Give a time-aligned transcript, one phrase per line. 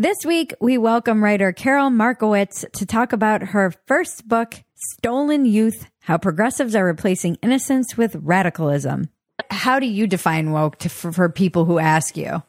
[0.00, 5.88] This week, we welcome writer Karol Markowicz to talk about her first book, Stolen Youth
[5.98, 9.08] How Progressives Are Replacing Innocence with Radicalism.
[9.50, 12.44] How do you define woke to, for, for people who ask you?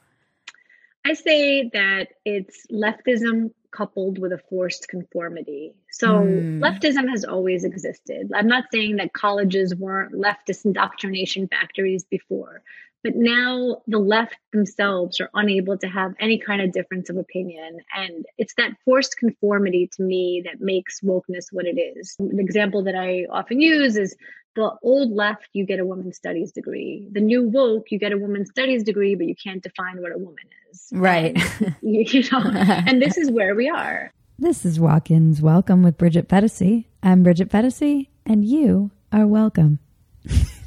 [1.04, 5.74] I say that it's leftism coupled with a forced conformity.
[5.90, 6.60] So Mm.
[6.60, 8.30] leftism has always existed.
[8.32, 12.62] I'm not saying that colleges weren't leftist indoctrination factories before,
[13.04, 17.80] but now the left themselves are unable to have any kind of difference of opinion.
[17.96, 22.16] And it's that forced conformity to me that makes wokeness what it is.
[22.20, 24.16] An example that I often use is
[24.56, 27.08] the old left, you get a women's studies degree.
[27.12, 30.18] The new woke, you get a women's studies degree, but you can't define what a
[30.18, 30.88] woman is.
[30.92, 31.38] Right.
[31.82, 34.12] You, um, you know, and this is where we are.
[34.38, 36.86] This is Walk Ins Welcome with Bridget Phetasy.
[37.04, 39.80] I'm Bridget Phetasy, and you are welcome.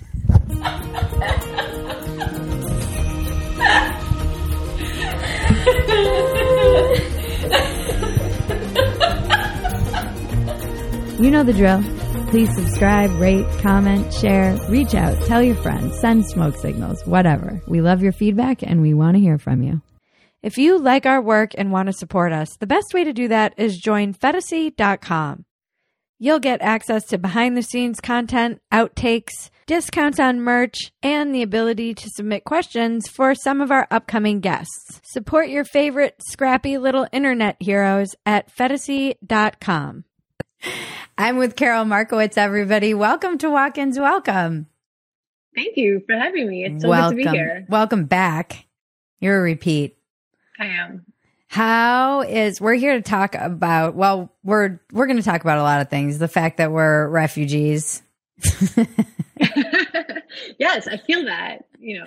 [11.23, 11.81] You know the drill.
[12.31, 17.61] Please subscribe, rate, comment, share, reach out, tell your friends, send smoke signals, whatever.
[17.69, 19.83] We love your feedback and we want to hear from you.
[20.43, 23.29] If you like our work and want to support us, the best way to do
[23.29, 25.45] that is join Phetasy.com.
[26.19, 31.95] You'll get access to behind the scenes content, outtakes, discounts on merch, and the ability
[31.95, 35.01] to submit questions for some of our upcoming guests.
[35.05, 40.05] Support your favorite scrappy little internet heroes at Phetasy.com.
[41.19, 42.95] I'm with Karol Markowicz, everybody.
[42.95, 44.67] Welcome to Walk Ins Welcome.
[45.55, 46.65] Thank you for having me.
[46.65, 47.19] It's so Welcome.
[47.19, 47.67] good to be here.
[47.69, 48.67] Welcome back.
[49.21, 49.99] You're a repeat.
[50.59, 51.05] I am.
[51.49, 55.63] How is we're here to talk about well, we're we're going to talk about a
[55.63, 56.19] lot of things.
[56.19, 58.03] The fact that we're refugees.
[60.59, 61.65] yes, I feel that.
[61.79, 62.07] You know,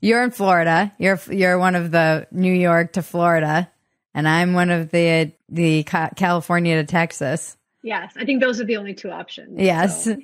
[0.00, 0.92] You're in Florida.
[0.98, 3.70] You're you're one of the New York to Florida,
[4.14, 7.56] and I'm one of the the California to Texas.
[7.82, 9.60] yes, I think those are the only two options.
[9.60, 10.04] Yes.
[10.04, 10.16] so.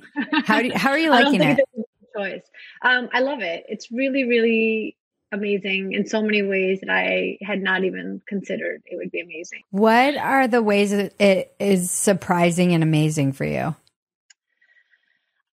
[0.44, 1.86] How do you, how are you liking think it?
[2.16, 2.42] choice.
[2.82, 3.64] Um, I love it.
[3.69, 4.96] It's really, really
[5.32, 9.62] amazing in so many ways that I had not even considered it would be amazing.
[9.70, 13.76] What are the ways that it is surprising and amazing for you?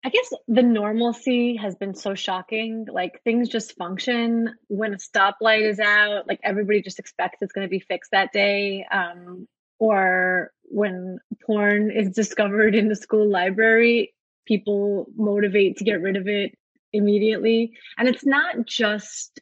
[0.04, 2.86] I guess the normalcy has been so shocking.
[2.92, 6.28] Like things just function when a stoplight is out.
[6.28, 8.86] Like everybody just expects it's going to be fixed that day.
[8.92, 9.48] Um,
[9.78, 14.12] or when porn is discovered in the school library,
[14.46, 16.52] people motivate to get rid of it
[16.92, 17.72] immediately.
[17.96, 19.40] And it's not just,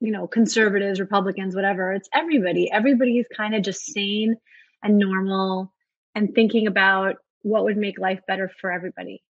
[0.00, 1.92] you know, conservatives, Republicans, whatever.
[1.92, 2.68] It's everybody.
[2.70, 4.34] Everybody is kind of just sane
[4.82, 5.72] and normal
[6.16, 9.22] and thinking about what would make life better for everybody.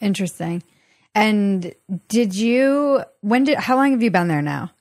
[0.00, 0.62] Interesting.
[1.14, 1.74] And
[2.08, 4.72] did you when did how long have you been there now?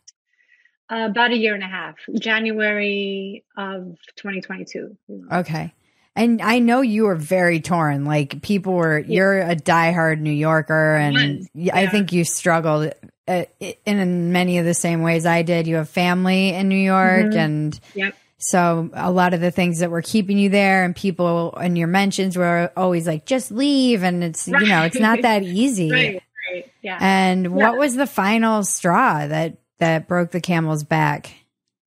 [0.89, 4.95] Uh, about a year and a half, January of 2022.
[5.31, 5.73] Okay.
[6.16, 8.06] And I know you were very torn.
[8.06, 11.89] Like people were, you're a diehard New Yorker, and was, y- I yeah.
[11.91, 12.91] think you struggled
[13.27, 13.44] uh,
[13.85, 15.67] in many of the same ways I did.
[15.67, 17.35] You have family in New York, Mhm.
[17.38, 18.16] and Yep.
[18.40, 21.88] So a lot of the things that were keeping you there, and people in your
[21.88, 25.92] mentions were always like, "Just leave," and it's you know, it's not that easy.
[25.92, 26.72] Right, right.
[26.81, 26.98] Yeah.
[27.02, 31.34] And what was the final straw that that broke the camel's back?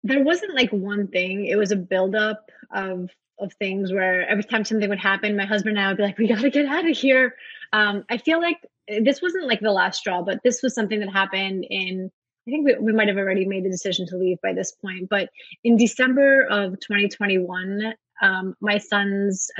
[0.02, 1.46] there wasn't like one thing.
[1.46, 5.78] It was a buildup of of things where every time something would happen, my husband
[5.78, 7.34] and I would be like, "We got to get out of here."
[7.72, 11.12] Um, I feel like this wasn't like the last straw, but this was something that
[11.12, 12.10] happened in.
[12.46, 15.08] I think we, we might have already made the decision to leave by this point,
[15.08, 15.28] but
[15.62, 19.50] in December of 2021, um, my son's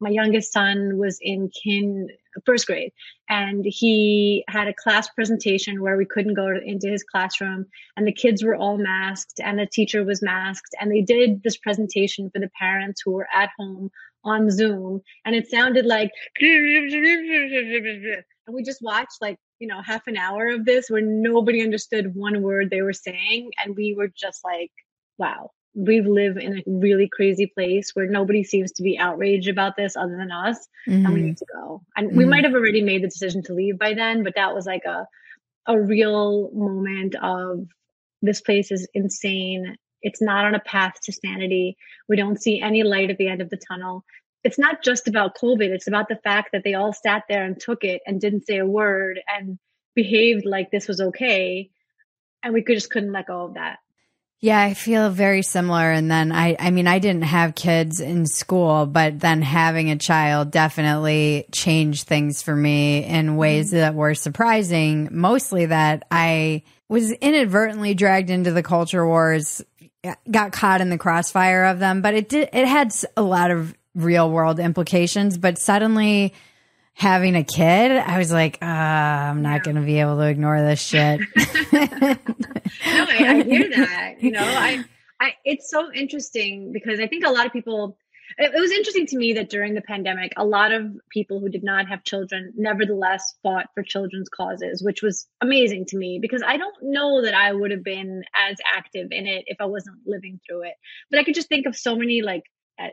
[0.00, 2.08] my youngest son was in kin
[2.46, 2.92] first grade,
[3.28, 8.06] and he had a class presentation where we couldn't go to, into his classroom, and
[8.06, 12.30] the kids were all masked, and the teacher was masked, and they did this presentation
[12.30, 13.90] for the parents who were at home
[14.24, 20.16] on Zoom, and it sounded like, and we just watched like you know half an
[20.16, 24.44] hour of this where nobody understood one word they were saying, and we were just
[24.44, 24.72] like,
[25.18, 25.52] wow.
[25.74, 29.96] We live in a really crazy place where nobody seems to be outraged about this
[29.96, 31.24] other than us and we Mhm.
[31.28, 31.82] need to go.
[31.96, 32.28] And we Mhm.
[32.28, 35.06] might have already made the decision to leave by then, but that was like a
[35.66, 37.68] a real moment of
[38.20, 39.76] this place is insane.
[40.02, 41.76] It's not on a path to sanity.
[42.08, 44.04] We don't see any light at the end of the tunnel.
[44.44, 45.68] It's not just about COVID.
[45.68, 48.58] It's about the fact that they all sat there and took it and didn't say
[48.58, 49.58] a word and
[49.94, 51.70] behaved like this was okay.
[52.42, 53.78] And we could just couldn't let go of that.
[54.40, 55.92] Yeah, I feel very similar.
[55.92, 59.96] And then I, I mean, I didn't have kids in school, but then having a
[59.96, 63.36] child definitely changed things for me in mm-hmm.
[63.36, 65.08] ways that were surprising.
[65.12, 69.62] Mostly that I was inadvertently dragged into the culture wars
[70.30, 73.74] got caught in the crossfire of them, but it did it had a lot of
[73.94, 76.32] real world implications, but suddenly
[76.94, 79.58] having a kid, I was like, uh, I'm not yeah.
[79.60, 81.20] going to be able to ignore this shit.
[81.72, 82.16] no,
[82.92, 84.16] I, I, hear that.
[84.20, 84.84] You know, I,
[85.20, 87.96] I, it's so interesting because I think a lot of people,
[88.38, 91.48] it, it was interesting to me that during the pandemic, a lot of people who
[91.48, 96.42] did not have children nevertheless fought for children's causes, which was amazing to me because
[96.46, 99.98] I don't know that I would have been as active in it if I wasn't
[100.06, 100.74] living through it.
[101.10, 102.44] But I could just think of so many like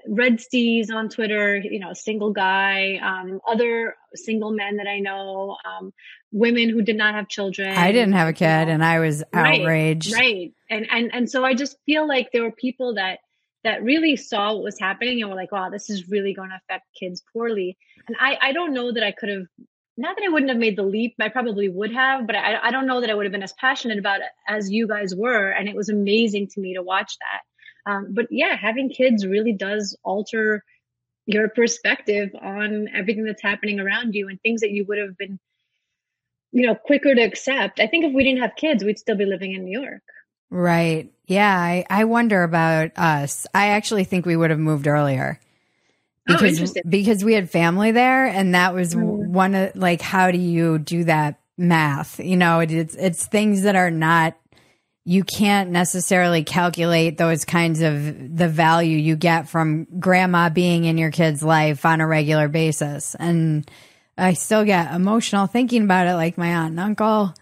[0.07, 5.57] Red Steez on Twitter, you know, single guy, um, other single men that I know,
[5.65, 5.94] um,
[6.31, 7.71] women who did not have children.
[7.71, 8.74] I didn't have a kid, know.
[8.74, 10.13] and I was outraged.
[10.13, 13.19] Right, right, and and and so I just feel like there were people that
[13.63, 16.56] that really saw what was happening and were like, "Wow, this is really going to
[16.56, 17.77] affect kids poorly."
[18.07, 19.45] And I I don't know that I could have.
[19.97, 22.71] Not that I wouldn't have made the leap, I probably would have, but I, I
[22.71, 25.50] don't know that I would have been as passionate about it as you guys were.
[25.50, 27.41] And it was amazing to me to watch that.
[27.89, 30.63] Um, but yeah, having kids really does alter
[31.25, 35.39] your perspective on everything that's happening around you and things that you would have been,
[36.51, 37.80] you know, quicker to accept.
[37.80, 40.01] I think if we didn't have kids, we'd still be living in New York.
[40.51, 41.12] Right.
[41.27, 41.56] Yeah.
[41.56, 43.45] I, I wonder about us.
[43.53, 45.39] I actually think we would have moved earlier
[46.27, 49.27] oh, because oh, because we had family there and that was mm.
[49.27, 53.63] one of like how do you do that math you know it, it's it's things
[53.63, 54.38] that are not
[55.10, 61.00] you can't necessarily calculate those kinds of the value you get from grandma being in
[61.00, 63.16] your kid's life on a regular basis.
[63.16, 63.68] And
[64.20, 67.34] I still get emotional thinking about it, like my aunt and uncle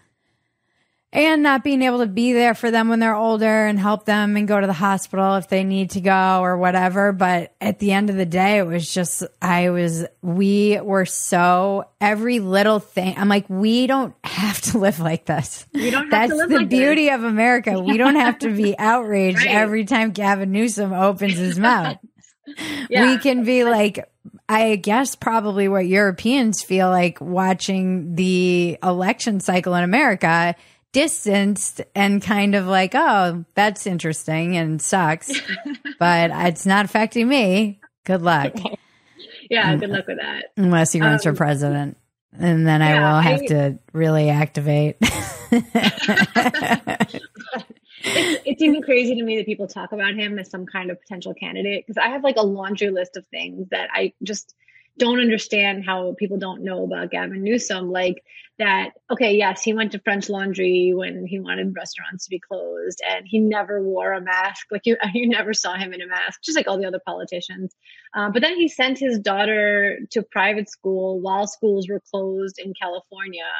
[1.10, 4.36] and not being able to be there for them when they're older and help them
[4.36, 7.12] and go to the hospital if they need to go or whatever.
[7.12, 11.88] But at the end of the day, it was just, I was, we were so,
[11.98, 15.66] every little thing, I'm like, we don't have to live like this.
[15.72, 17.14] We don't That's the like beauty this.
[17.14, 17.80] of America.
[17.80, 19.48] We don't have to be outraged right.
[19.48, 21.96] every time Gavin Newsom opens his mouth.
[22.90, 23.06] yeah.
[23.06, 24.06] We can be like,
[24.46, 30.54] I guess probably what Europeans feel like watching the election cycle in America
[30.92, 35.30] distanced and kind of like, oh, that's interesting and sucks,
[35.98, 37.80] but it's not affecting me.
[38.04, 38.54] Good luck.
[39.50, 40.46] yeah, good luck with that.
[40.56, 41.96] Unless he runs um, for president.
[42.38, 44.96] And then yeah, I will have I, to really activate.
[45.50, 47.22] it's,
[48.02, 51.34] it's even crazy to me that people talk about him as some kind of potential
[51.34, 54.54] candidate because I have like a laundry list of things that I just
[54.98, 57.90] don't understand how people don't know about Gavin Newsom.
[57.90, 58.22] Like
[58.58, 63.00] that okay yes he went to french laundry when he wanted restaurants to be closed
[63.08, 64.66] and he never wore a mask.
[64.70, 67.74] Like you you never saw him in a mask just like all the other politicians.
[68.14, 72.72] Uh, but then he sent his daughter to private school while schools were closed in
[72.80, 73.50] california.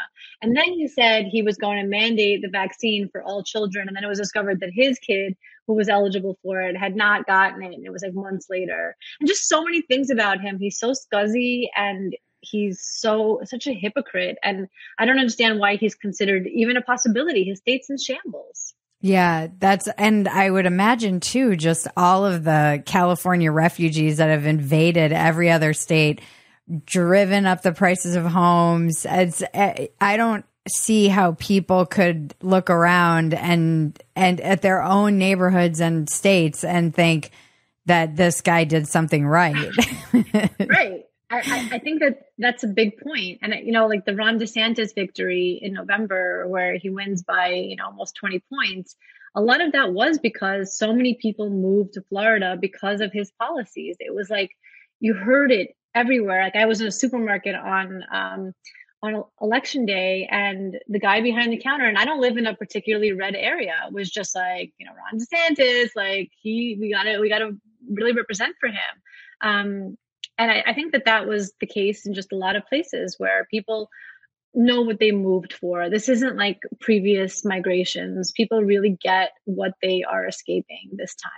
[0.43, 3.97] And then he said he was going to mandate the vaccine for all children and
[3.97, 5.37] then it was discovered that his kid
[5.67, 8.97] who was eligible for it had not gotten it and it was like months later.
[9.21, 10.59] And just so many things about him.
[10.59, 14.39] He's so scuzzy and he's so such a hypocrite.
[14.43, 14.69] And
[14.99, 17.45] i don't understand why he's considered even a possibility.
[17.45, 18.75] His state's in shambles.
[19.01, 24.47] Yeah that's and i would imagine too just all of the california refugees that have
[24.47, 26.21] invaded every other state
[26.85, 29.07] driven up the prices of homes.
[29.09, 35.19] It's eh, i don't see how people could look around and and at their own
[35.19, 37.31] neighborhoods and states and think
[37.87, 39.73] that this guy did something right.
[40.61, 43.41] Right I, I, think that that's a big point.
[43.43, 47.77] And, you know, like the Ron DeSantis victory in November, where he wins by, you
[47.77, 48.97] know, almost 20 points,
[49.35, 53.31] a lot of that was because so many people moved to Florida because of his
[53.33, 53.97] policies.
[54.01, 54.53] It was like
[55.01, 56.45] you heard it everywhere.
[56.45, 58.55] Like I was in a supermarket on, um,
[59.03, 62.55] on election day and the guy behind the counter and i don't live in a
[62.57, 67.29] particularly red area was just like you know ron desantis like he we gotta we
[67.29, 67.53] gotta
[67.89, 68.75] really represent for him
[69.41, 69.97] um,
[70.39, 73.17] and I, I think that that was the case in just a lot of places
[73.19, 73.91] where people
[74.55, 75.91] know what they moved for.
[75.91, 78.33] This isn't like previous migrations.
[78.33, 81.33] People really get what they are escaping this time.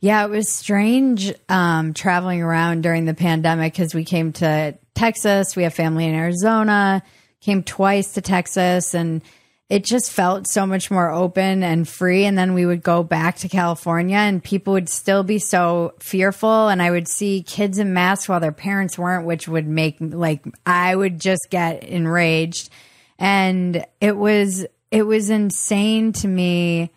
[0.00, 5.56] Yeah, it was strange um, traveling around during the pandemic because we came to Texas.
[5.56, 7.02] We have family in Arizona,
[7.40, 9.22] came twice to Texas, and
[9.70, 12.24] it just felt so much more open and free.
[12.24, 16.68] And then we would go back to California and people would still be so fearful.
[16.68, 20.44] And I would see kids in masks while their parents weren't, which would make like,
[20.66, 22.68] I would just get enraged.
[23.16, 26.90] And it was, it was insane to me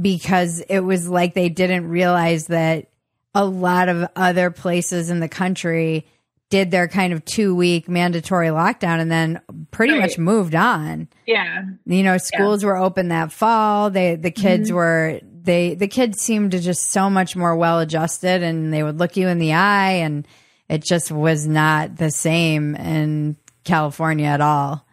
[0.00, 2.86] because it was like they didn't realize that
[3.34, 6.06] a lot of other places in the country
[6.50, 9.40] did their kind of two week mandatory lockdown and then
[9.70, 10.02] pretty right.
[10.02, 11.08] much moved on.
[11.26, 11.62] Yeah.
[11.86, 12.68] You know, schools yeah.
[12.68, 13.90] were open that fall.
[13.90, 14.76] They the kids mm-hmm.
[14.76, 18.98] were they the kids seemed to just so much more well adjusted and they would
[18.98, 20.26] look you in the eye and
[20.68, 24.84] it just was not the same in California at all.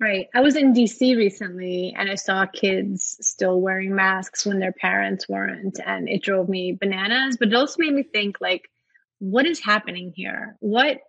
[0.00, 0.28] Right.
[0.34, 5.28] I was in DC recently and I saw kids still wearing masks when their parents
[5.28, 8.70] weren't and it drove me bananas, but it also made me think like
[9.18, 10.56] what is happening here?
[10.60, 11.00] What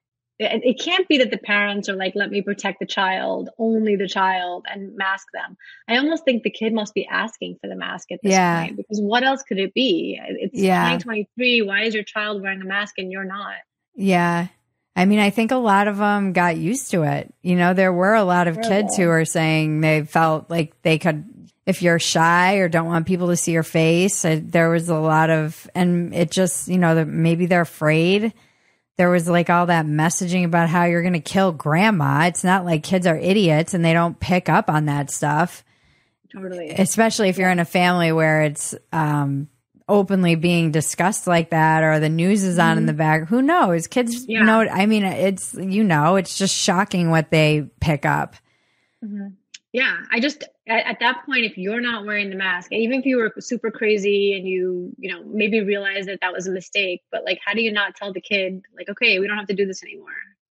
[0.41, 4.07] it can't be that the parents are like, let me protect the child, only the
[4.07, 5.57] child, and mask them.
[5.89, 8.63] I almost think the kid must be asking for the mask at this yeah.
[8.63, 10.17] point because what else could it be?
[10.17, 10.85] It's yeah.
[10.97, 11.63] 2023.
[11.63, 13.55] Why is your child wearing a mask and you're not?
[13.95, 14.47] Yeah.
[14.95, 17.33] I mean, I think a lot of them got used to it.
[17.41, 20.97] You know, there were a lot of kids who were saying they felt like they
[20.97, 21.25] could,
[21.69, 25.29] if you're shy or don't want people to see your face, there was a lot
[25.29, 28.33] of, and it just, you know, maybe they're afraid
[28.99, 32.25] there was like all that messaging about how you're going to kill grandma.
[32.25, 35.63] It's not like kids are idiots and they don't pick up on that stuff.
[36.33, 36.71] Totally.
[36.71, 39.47] Especially if you're in a family where it's um,
[39.87, 42.79] openly being discussed like that or the news is on mm-hmm.
[42.79, 43.29] in the back.
[43.29, 43.87] Who knows?
[43.87, 44.43] Kids yeah.
[44.43, 44.67] know.
[44.67, 48.35] I mean, it's, you know, it's just shocking what they pick up.
[49.01, 49.27] Mm-hmm.
[49.71, 49.97] Yeah.
[50.11, 53.17] I just, at, at, that point, if you're not wearing the mask, even if you
[53.17, 57.23] were super crazy and you, you know, maybe realize that that was a mistake, but
[57.23, 59.67] like, how do you not tell the kid, like, okay, we don't have to do
[59.67, 60.09] this anymore?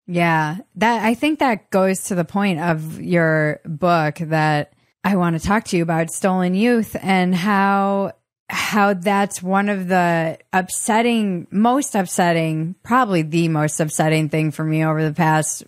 [0.07, 5.41] Yeah, that I think that goes to the point of your book that I want
[5.41, 8.13] to talk to you about stolen youth and how
[8.49, 14.85] how that's one of the upsetting most upsetting probably the most upsetting thing for me
[14.85, 15.65] over the past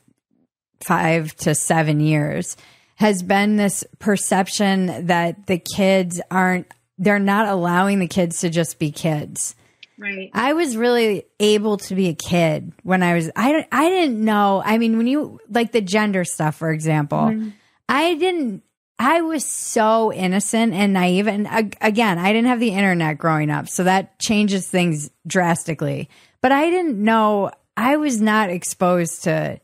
[0.85, 2.57] 5 to 7 years
[2.99, 6.67] has been this perception that the kids aren't,
[6.99, 9.55] they're not allowing the kids to just be kids.
[9.97, 10.31] Right.
[10.35, 14.61] I was really able to be a kid when I was, I, I didn't know.
[14.65, 17.51] I mean, when you, like the gender stuff, for example, mm-hmm.
[17.89, 18.65] I didn't,
[18.99, 21.29] I was so innocent and naive.
[21.29, 23.69] And uh, again, I didn't have the internet growing up.
[23.69, 26.11] So that changes things drastically.
[26.41, 29.61] But I didn't know, I was not exposed to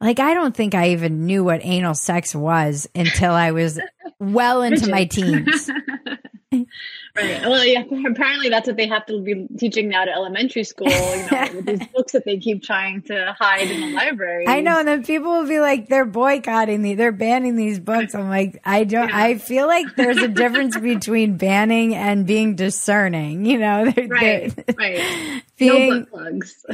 [0.00, 3.80] like, I don't think I even knew what anal sex was until I was
[4.20, 5.70] well into my teens.
[6.52, 6.66] right.
[7.14, 7.82] Well, yeah.
[8.06, 10.88] Apparently, that's what they have to be teaching now to elementary school.
[10.88, 14.46] You know, with these books that they keep trying to hide in the library.
[14.46, 16.96] I know, and then people will be like, "They're boycotting these.
[16.96, 19.08] They're banning these books." I'm like, I don't.
[19.08, 19.18] Yeah.
[19.18, 23.44] I feel like there's a difference between banning and being discerning.
[23.44, 24.54] You know, they're, right.
[24.54, 25.42] They're, right.
[25.56, 26.64] Being, no butt plugs.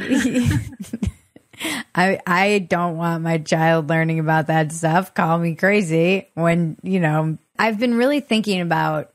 [1.95, 5.13] I I don't want my child learning about that stuff.
[5.13, 9.11] Call me crazy when, you know, I've been really thinking about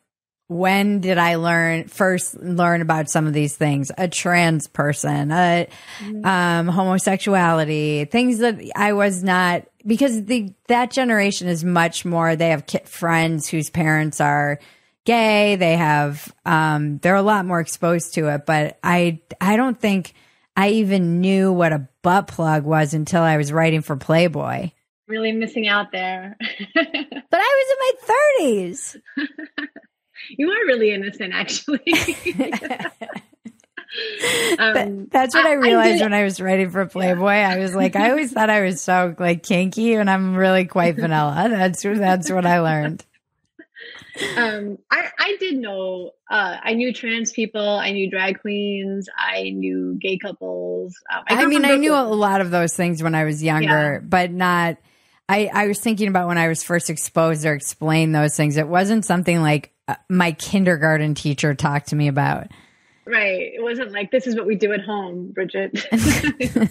[0.49, 3.93] when did I learn first learn about some of these things?
[3.97, 5.69] A trans person, a
[6.01, 6.27] mm-hmm.
[6.27, 12.35] um, homosexuality, things that I was not because the that generation is much more.
[12.35, 14.59] They have friends whose parents are
[15.05, 15.55] gay.
[15.55, 18.45] They have um, they're a lot more exposed to it.
[18.45, 20.15] But I I don't think
[20.61, 24.73] I even knew what a butt plug was until I was writing for Playboy.
[25.09, 26.37] Really missing out there.
[26.75, 26.87] but
[27.33, 27.93] I was in my
[28.43, 29.01] 30s.
[30.37, 31.81] you are really innocent, actually.
[34.59, 37.37] um, that's what I realized I when I was writing for Playboy.
[37.37, 37.53] Yeah.
[37.53, 40.97] I was like, I always thought I was so like kinky, and I'm really quite
[40.97, 41.47] vanilla.
[41.49, 43.03] That's that's what I learned
[44.37, 49.51] um, I, I did know, uh, I knew trans people, I knew drag queens, I
[49.51, 50.97] knew gay couples.
[51.13, 53.95] Um, I, I, mean, I knew a lot of those things when I was younger,
[53.95, 53.99] yeah.
[54.03, 54.77] but not.
[55.29, 58.57] I, I was thinking about when I was first exposed or explained those things.
[58.57, 62.49] It wasn't something like uh, my kindergarten teacher talked to me about.
[63.07, 63.53] Right.
[63.55, 65.87] It wasn't like this is what we do at home, Bridget.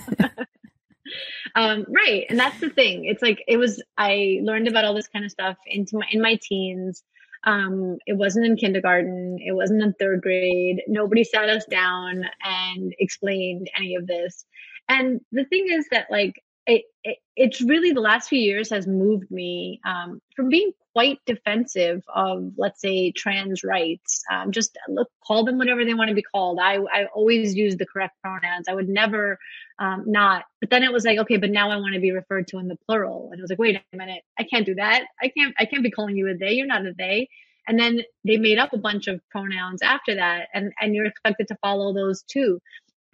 [1.55, 3.05] um, right, and that's the thing.
[3.05, 3.81] It's like it was.
[3.97, 7.03] I learned about all this kind of stuff into my in my teens.
[7.45, 9.37] Um, it wasn't in kindergarten.
[9.39, 10.81] It wasn't in third grade.
[10.87, 14.45] Nobody sat us down and explained any of this.
[14.89, 18.85] And the thing is that like it, it it's really the last few years has
[18.85, 25.09] moved me um, from being quite defensive of let's say trans rights um, just look
[25.25, 26.59] call them whatever they want to be called.
[26.61, 28.67] I i always use the correct pronouns.
[28.67, 29.39] I would never
[29.79, 32.47] um, not but then it was like okay but now i want to be referred
[32.49, 33.29] to in the plural.
[33.31, 35.05] And it was like wait a minute i can't do that.
[35.21, 36.53] I can't i can't be calling you a they.
[36.53, 37.29] You're not a they.
[37.67, 41.47] And then they made up a bunch of pronouns after that and and you're expected
[41.47, 42.59] to follow those too.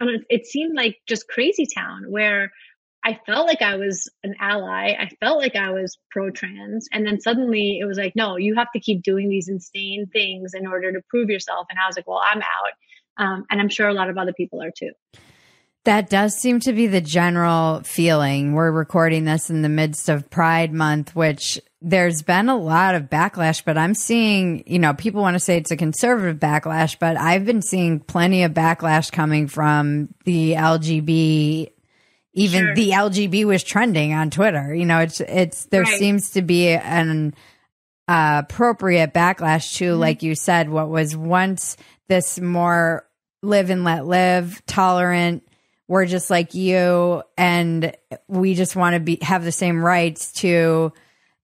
[0.00, 2.50] And it, it seemed like just crazy town where
[3.06, 4.96] I felt like I was an ally.
[4.98, 6.88] I felt like I was pro trans.
[6.92, 10.54] And then suddenly it was like, no, you have to keep doing these insane things
[10.54, 11.68] in order to prove yourself.
[11.70, 13.24] And I was like, well, I'm out.
[13.24, 14.90] Um, and I'm sure a lot of other people are too.
[15.84, 18.54] That does seem to be the general feeling.
[18.54, 23.04] We're recording this in the midst of Pride Month, which there's been a lot of
[23.04, 27.16] backlash, but I'm seeing, you know, people want to say it's a conservative backlash, but
[27.16, 31.70] I've been seeing plenty of backlash coming from the LGB.
[32.36, 32.74] Even Sure.
[32.76, 34.72] the LGB was trending on Twitter.
[34.74, 35.98] You know, it's, it's, there Right.
[35.98, 37.34] seems to be an
[38.06, 40.00] uh, appropriate backlash to, Mm-hmm.
[40.00, 41.76] like you said, what was once
[42.08, 43.04] this more
[43.42, 45.42] live and let live, tolerant,
[45.88, 47.94] we're just like you and
[48.28, 50.92] we just want to be have the same rights to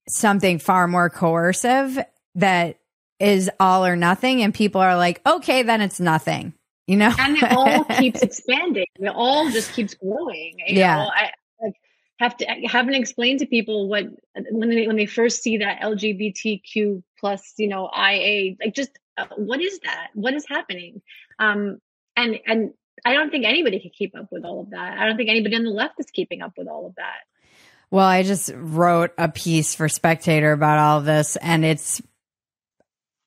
[0.08, 1.96] something far more coercive
[2.34, 2.76] that
[3.20, 6.52] is all or nothing and people are like okay then it's nothing
[6.86, 8.86] you know and it all keeps expanding.
[8.98, 10.56] It all just keeps growing.
[10.66, 10.96] You Yeah.
[10.96, 11.30] know, I
[11.62, 11.74] like
[12.18, 14.04] have to having to explain to people what
[14.50, 19.26] when they when they first see that LGBTQ plus you know IA like just uh,
[19.36, 20.08] what is that?
[20.14, 21.02] What is happening?
[21.38, 21.78] Um,
[22.16, 22.72] and and
[23.04, 24.98] I don't think anybody can keep up with all of that.
[24.98, 27.20] I don't think anybody on the left is keeping up with all of that.
[27.90, 32.00] well i just wrote a piece for spectator about all of this and it's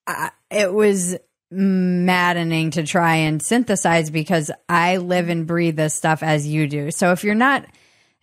[0.07, 1.17] uh, it was
[1.51, 6.91] maddening to try and synthesize because i live and breathe this stuff as you do.
[6.91, 7.65] So if you're not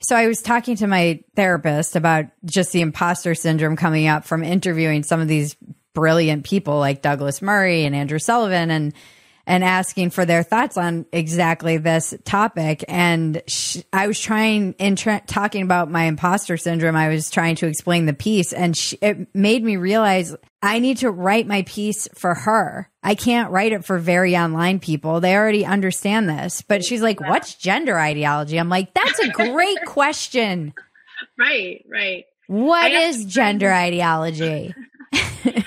[0.01, 4.43] So I was talking to my therapist about just the imposter syndrome coming up from
[4.43, 5.57] interviewing some of these
[5.95, 8.95] brilliant people like Douglas Murray and Andrew Sullivan and
[9.47, 14.97] and asking for their thoughts on exactly this topic and sh- I was trying in
[14.97, 18.95] tra- talking about my imposter syndrome I was trying to explain the piece and sh-
[19.03, 22.89] it made me realize I need to write my piece for her.
[23.03, 25.19] I can't write it for very online people.
[25.21, 26.63] They already understand this.
[26.63, 30.73] But she's like, "What's gender ideology?" I'm like, "That's a great question.
[31.37, 32.27] Right, right.
[32.47, 34.73] What is gender ideology?"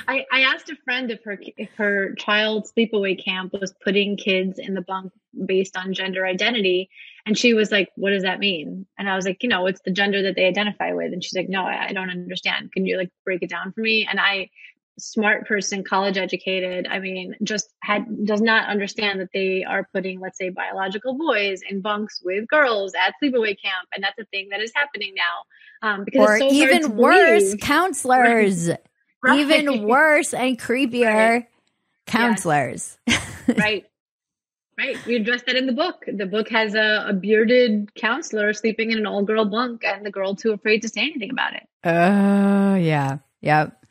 [0.08, 4.60] I, I asked a friend if her if her child's sleepaway camp was putting kids
[4.60, 5.12] in the bunk
[5.46, 6.90] based on gender identity,
[7.26, 9.82] and she was like, "What does that mean?" And I was like, "You know, it's
[9.86, 12.72] the gender that they identify with." And she's like, "No, I, I don't understand.
[12.72, 14.50] Can you like break it down for me?" And I,
[14.98, 20.20] smart person, college educated, I mean, just had does not understand that they are putting,
[20.20, 24.50] let's say, biological boys in bunks with girls at sleepaway camp, and that's a thing
[24.52, 25.88] that is happening now.
[25.88, 28.70] Um, because or it's so even worse, counselors.
[28.70, 28.80] Right.
[29.34, 31.48] Even worse and creepier, Right.
[32.06, 32.98] counselors.
[33.58, 33.86] right
[34.78, 38.92] right we addressed that in the book the book has a, a bearded counselor sleeping
[38.92, 42.74] in an all-girl bunk and the girl too afraid to say anything about it Oh,
[42.76, 43.20] yeah.
[43.42, 43.86] Yep.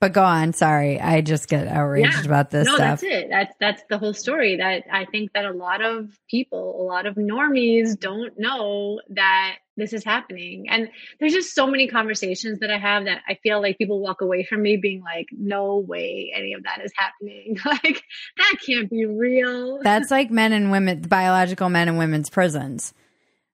[0.00, 0.52] But go on.
[0.52, 1.00] Sorry.
[1.00, 2.24] I just get outraged Yeah.
[2.24, 3.00] about this no stuff.
[3.00, 6.80] that's it that's that's the whole story that i think that a lot of people
[6.80, 10.88] a lot of normies don't know that this is happening and
[11.20, 14.44] there's just so many conversations that i have that i feel like people walk away
[14.44, 18.02] from me being like no way any of that is happening like
[18.36, 22.94] that can't be real That's like men and women, biological men and women's prisons.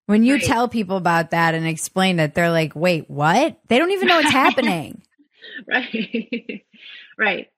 [0.06, 0.40] When you Right.
[0.40, 3.58] tell people about that and explain it, they're like, wait, what?
[3.68, 5.02] They don't even know what's happening.
[5.68, 6.64] right
[7.18, 7.48] right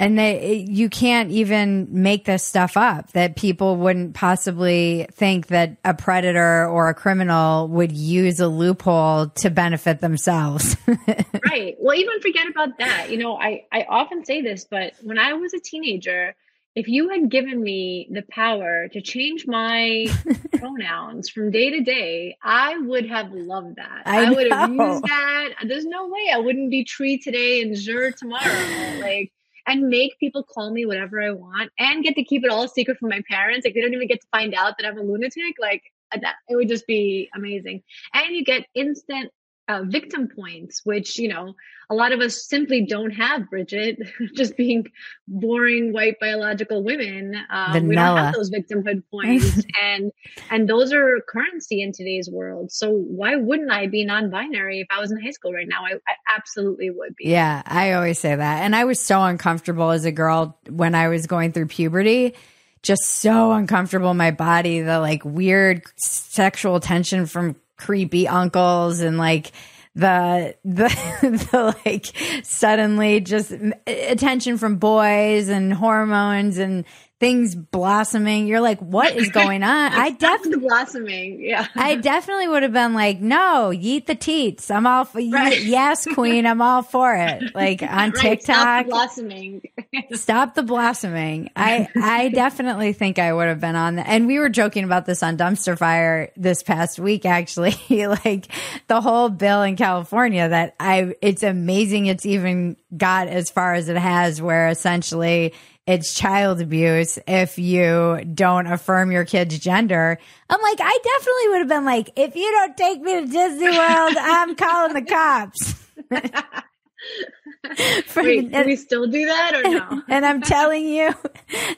[0.00, 5.76] And they, you can't even make this stuff up that people wouldn't possibly think that
[5.84, 10.76] a predator or a criminal would use a loophole to benefit themselves.
[10.86, 11.76] right.
[11.78, 13.10] Well even forget about that.
[13.10, 16.34] You know i i often say this but when i was a teenager
[16.74, 20.06] if you had given me the power to change my
[20.56, 24.02] pronouns from day to day i would have loved that.
[24.06, 25.48] I would have used that.
[25.66, 28.98] There's no way i wouldn't be tree today and Zur tomorrow.
[29.00, 29.32] Like
[29.66, 32.98] and make people call me whatever i want and get to keep it all secret
[32.98, 33.64] from my parents.
[33.64, 35.54] Like they don't even get to find out that i'm a lunatic.
[35.60, 37.82] Like that it would just be amazing.
[38.14, 39.30] And you get instant
[39.68, 41.54] uh, victim points, which you know
[41.92, 43.50] a lot of us simply don't have.
[43.50, 43.98] Bridget,
[44.34, 44.86] just being
[45.28, 50.10] boring white biological women, um, we don't have those victimhood points, and
[50.50, 52.72] and those are currency in today's world.
[52.72, 55.84] So why wouldn't I be non-binary if I was in high school right now?
[55.84, 57.28] I, I absolutely would be.
[57.28, 58.62] Yeah, I always say that.
[58.62, 62.34] And I was so uncomfortable as a girl when I was going through puberty.
[62.82, 69.18] Just so uncomfortable in my body, the like weird sexual tension from creepy uncles and
[69.18, 69.52] like
[69.94, 70.88] the the
[71.52, 72.06] the like
[72.44, 73.52] suddenly just
[73.86, 76.84] attention from boys and hormones and
[77.22, 78.48] things blossoming.
[78.48, 79.92] You're like, what is going on?
[79.92, 81.40] I definitely blossoming.
[81.40, 81.68] Yeah.
[81.76, 84.72] I definitely would have been like, no, yeet the teats.
[84.72, 85.62] I'm all for Right.
[85.62, 86.46] yes, queen.
[86.46, 87.44] I'm all for it.
[87.54, 89.62] Like on Right, stop TikTok, the blossoming.
[90.14, 91.50] stop the blossoming.
[91.54, 94.08] I I definitely think I would have been on that.
[94.08, 97.24] And we were joking about this on Dumpster Fire this past week.
[97.24, 97.76] Actually,
[98.24, 98.48] like
[98.88, 101.14] the whole bill in California that I.
[101.22, 102.06] It's amazing.
[102.06, 105.52] It's even got as far as it has, where essentially
[105.86, 110.18] it's child abuse if you don't affirm your kid's gender.
[110.48, 113.68] I'm like, I definitely would have been like, if you don't take me to Disney
[113.68, 115.74] World, I'm calling the cops.
[118.06, 120.02] For, Wait, we still do that or no?
[120.08, 121.12] and I'm telling you,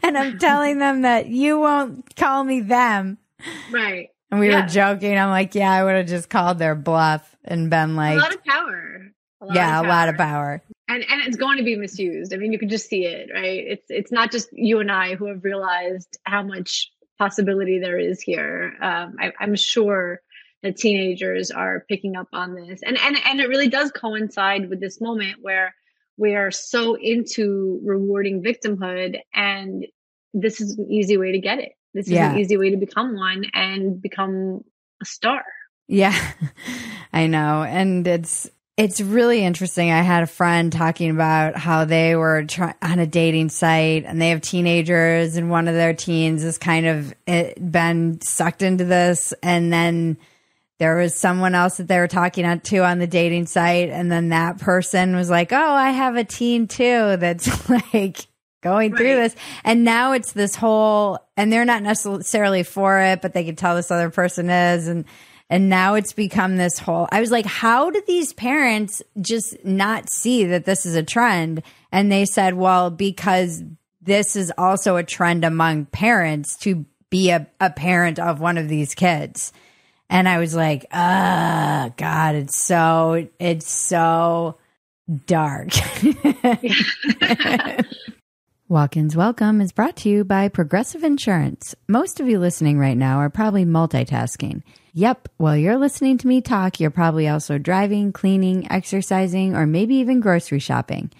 [0.03, 3.19] and I'm telling them that you won't call me them.
[3.71, 4.11] Right.
[4.31, 4.63] And we yeah.
[4.63, 5.17] were joking.
[5.17, 8.35] I'm like, yeah, I would have just called their bluff and been like, a lot
[8.35, 9.13] of power.
[9.41, 10.63] A lot yeah, a lot of power.
[10.89, 12.35] And and it's going to be misused.
[12.35, 13.65] I mean, you can just see it, right?
[13.67, 18.21] It's it's not just you and I who have realized how much possibility there is
[18.21, 18.75] here.
[18.83, 20.21] Um, I, I'm sure
[20.63, 24.81] that teenagers are picking up on this, and and and it really does coincide with
[24.81, 25.75] this moment where
[26.17, 29.87] we are so into rewarding victimhood, and
[30.33, 31.73] this is an easy way to get it.
[31.95, 32.33] This is yeah.
[32.33, 34.63] an easy way to become one and become
[35.01, 35.45] a star.
[35.87, 36.19] Yeah,
[37.13, 37.63] I know.
[37.63, 39.93] And it's it's really interesting.
[39.93, 44.21] I had a friend talking about how they were try- on a dating site and
[44.21, 48.85] they have teenagers and one of their teens has kind of eh, been sucked into
[48.85, 49.33] this.
[49.45, 50.17] And then
[50.79, 53.91] there was someone else that they were talking to on the dating site.
[53.91, 58.27] And then that person was like, Oh, I have a teen too that's like
[58.61, 58.99] going right.
[58.99, 59.37] through this.
[59.63, 63.77] And now it's this whole, and they're not necessarily for it, but they can tell
[63.77, 64.89] this other person is.
[64.89, 65.05] And,
[65.51, 70.11] and now it's become this whole, I was like, how did these parents just not
[70.11, 71.63] see that this is a trend?
[71.93, 73.63] And they said, well, because
[74.01, 78.69] this is also a trend among parents to be a, a parent of one of
[78.69, 79.53] these kids.
[80.11, 84.59] And I was like, ah, oh, God, it's so, it's so
[85.27, 85.69] dark.
[88.69, 91.75] Walk-ins Welcome is brought to you by Progressive Insurance.
[91.87, 94.63] Most of you listening right now are probably multitasking.
[94.97, 99.97] Yep, while you're listening to me talk, you're probably also driving, cleaning, exercising, or maybe
[99.97, 101.11] even grocery shopping.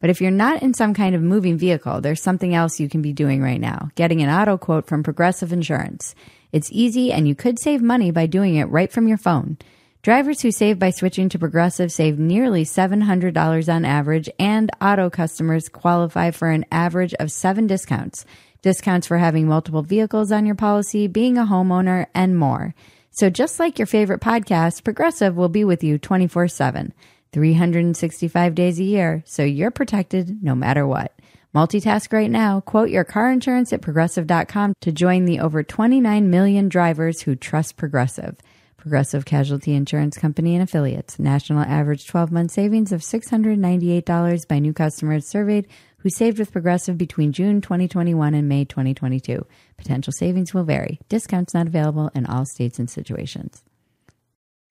[0.00, 3.00] But if you're not in some kind of moving vehicle, there's something else you can
[3.00, 6.14] be doing right now getting an auto quote from Progressive Insurance.
[6.52, 9.56] It's easy and you could save money by doing it right from your phone.
[10.02, 15.70] Drivers who save by switching to Progressive save nearly $700 on average, and auto customers
[15.70, 18.26] qualify for an average of seven discounts.
[18.60, 22.74] Discounts for having multiple vehicles on your policy, being a homeowner, and more.
[23.14, 26.94] So just like your favorite podcast, Progressive will be with you 24 7,
[27.30, 31.12] 365 days a year, so you're protected no matter what.
[31.54, 32.60] Multitask right now.
[32.60, 37.76] Quote your car insurance at progressive.com to join the over 29 million drivers who trust
[37.76, 38.38] Progressive.
[38.78, 41.18] Progressive Casualty Insurance Company and affiliates.
[41.18, 45.68] National average 12 month savings of $698 by new customers surveyed
[46.02, 49.46] who saved with Progressive between June 2021 and May 2022.
[49.76, 50.98] Potential savings will vary.
[51.08, 53.62] Discounts not available in all states and situations.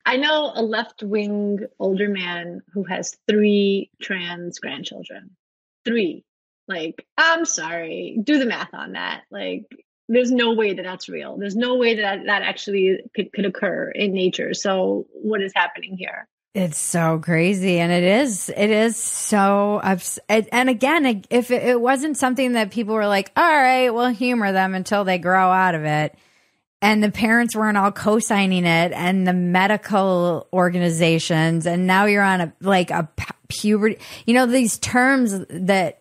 [0.06, 5.32] I know a left wing older man who has three trans grandchildren.
[5.86, 6.26] Three.
[6.68, 9.24] Like, I'm sorry, do the math on that.
[9.32, 9.66] Like,
[10.10, 11.38] there's no way that that's real.
[11.38, 14.54] There's no way that that actually could, could occur in nature.
[14.54, 16.28] So what is happening here?
[16.54, 17.80] It's so crazy.
[17.80, 22.94] And it is, it is so, ups- and again, if it wasn't something that people
[22.94, 26.14] were like, all right, we'll humor them until they grow out of it.
[26.82, 31.66] And the parents weren't all co-signing it and the medical organizations.
[31.68, 33.08] And now you're on a, like a
[33.48, 36.00] puberty, you know, these terms that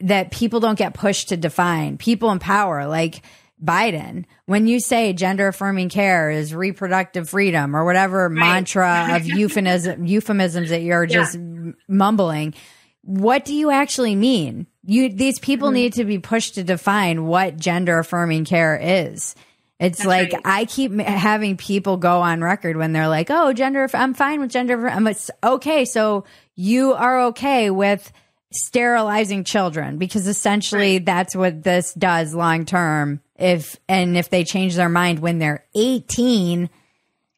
[0.00, 1.98] that people don't get pushed to define.
[1.98, 3.22] People in power, like
[3.62, 8.32] Biden, when you say gender affirming care is reproductive freedom or whatever right.
[8.32, 11.72] mantra of euphemism, euphemisms that you're just yeah.
[11.88, 12.54] mumbling,
[13.02, 14.66] what do you actually mean?
[14.84, 15.74] You these people mm-hmm.
[15.74, 19.34] need to be pushed to define what gender affirming care is.
[19.80, 20.42] It's That's like right.
[20.44, 24.50] I keep having people go on record when they're like, "Oh, gender, I'm fine with
[24.50, 25.08] gender." I'm
[25.42, 26.24] okay, so
[26.56, 28.12] you are okay with
[28.52, 31.04] sterilizing children because essentially right.
[31.04, 35.64] that's what this does long term if and if they change their mind when they're
[35.74, 36.68] 18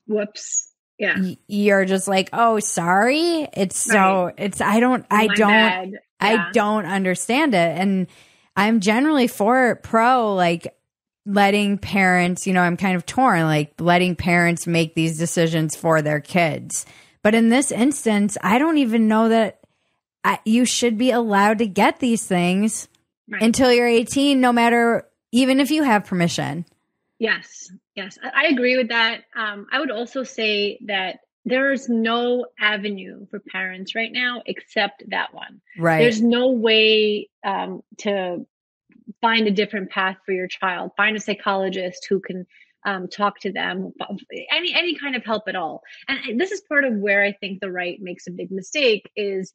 [0.06, 3.94] whoops yeah you're just like oh sorry it's right.
[3.94, 5.50] so it's i don't i My don't
[5.92, 5.98] yeah.
[6.20, 8.06] i don't understand it and
[8.56, 10.74] i'm generally for pro like
[11.26, 16.02] letting parents you know i'm kind of torn like letting parents make these decisions for
[16.02, 16.86] their kids
[17.22, 19.60] but in this instance i don't even know that
[20.24, 22.88] I, you should be allowed to get these things
[23.28, 23.42] right.
[23.42, 26.64] until you're 18, no matter, even if you have permission.
[27.18, 29.22] Yes, yes, I, I agree with that.
[29.36, 35.32] Um, I would also say that there's no avenue for parents right now except that
[35.32, 35.60] one.
[35.78, 36.00] Right.
[36.00, 38.46] There's no way um, to
[39.20, 40.92] find a different path for your child.
[40.96, 42.46] Find a psychologist who can
[42.86, 43.92] um, talk to them,
[44.50, 45.82] any any kind of help at all.
[46.08, 49.52] And this is part of where I think the right makes a big mistake is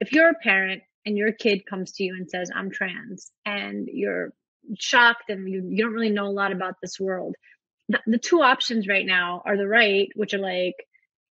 [0.00, 3.88] if you're a parent and your kid comes to you and says, I'm trans, and
[3.92, 4.32] you're
[4.78, 7.34] shocked and you, you don't really know a lot about this world.
[7.88, 10.74] The, the two options right now are the right, which are like,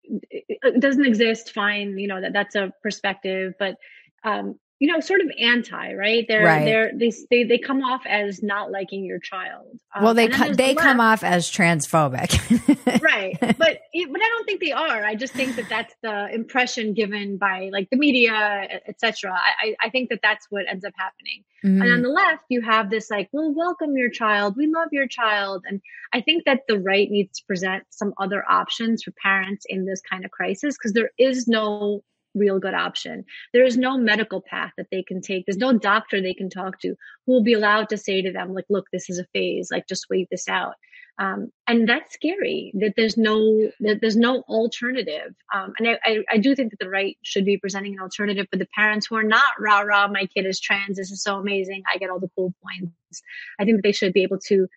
[0.04, 3.76] it doesn't exist, fine, you know, that that's a perspective, but
[4.24, 6.26] um, you know, sort of anti, right?
[6.28, 6.64] They're right.
[6.64, 9.78] they're they they they come off as not liking your child.
[9.94, 13.38] Um, well, they co- they the come off as transphobic, right?
[13.40, 15.04] But but I don't think they are.
[15.04, 19.34] I just think that that's the impression given by like the media, etc.
[19.34, 21.44] I I think that that's what ends up happening.
[21.64, 21.82] Mm-hmm.
[21.82, 25.08] And on the left, you have this like, we'll welcome your child, we love your
[25.08, 25.82] child, and
[26.14, 30.02] I think that the right needs to present some other options for parents in this
[30.10, 32.02] kind of crisis because there is no
[32.36, 33.26] real good option.
[33.54, 35.46] There is no medical path that they can take.
[35.46, 38.54] There's no doctor they can talk to who will be allowed to say to them,
[38.54, 40.76] like, look, this is a phase, like just wait this out.
[41.20, 45.36] Um, and that's scary that there's no that there's no alternative.
[45.54, 48.48] Um, and I, I, I, do think that the right should be presenting an alternative
[48.50, 50.08] for the parents who are not rah rah.
[50.08, 50.96] My kid is trans.
[50.96, 51.84] This is so amazing.
[51.94, 53.22] I get all the cool points.
[53.60, 54.68] I think that they should be able to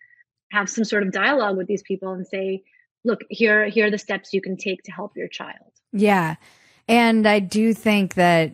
[0.51, 2.63] have some sort of dialogue with these people and say,
[3.05, 5.71] look, here here are the steps you can take to help your child.
[5.93, 6.35] Yeah.
[6.87, 8.53] And I do think that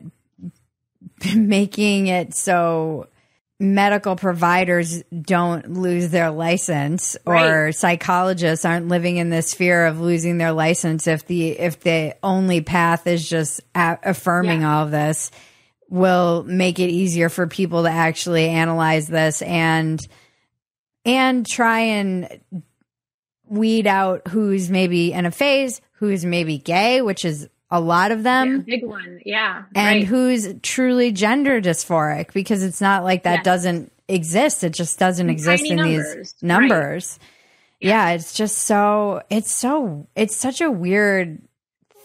[1.35, 3.07] making it so
[3.59, 7.45] medical providers don't lose their license right.
[7.45, 12.15] or psychologists aren't living in this fear of losing their license if the if the
[12.23, 14.77] only path is just a- affirming yeah.
[14.77, 15.29] all of this
[15.89, 19.99] will make it easier for people to actually analyze this and
[21.03, 22.39] and try and
[23.45, 28.23] weed out who's maybe in a phase who's maybe gay which is a lot of
[28.23, 28.57] them.
[28.67, 29.21] Yeah, big one.
[29.25, 29.63] Yeah.
[29.75, 30.05] And right.
[30.05, 33.45] who's truly gender dysphoric because it's not like that yes.
[33.45, 34.63] doesn't exist.
[34.63, 36.15] It just doesn't exist in numbers.
[36.15, 37.19] these numbers.
[37.19, 37.27] Right.
[37.81, 38.09] Yeah.
[38.09, 41.41] yeah, it's just so it's so it's such a weird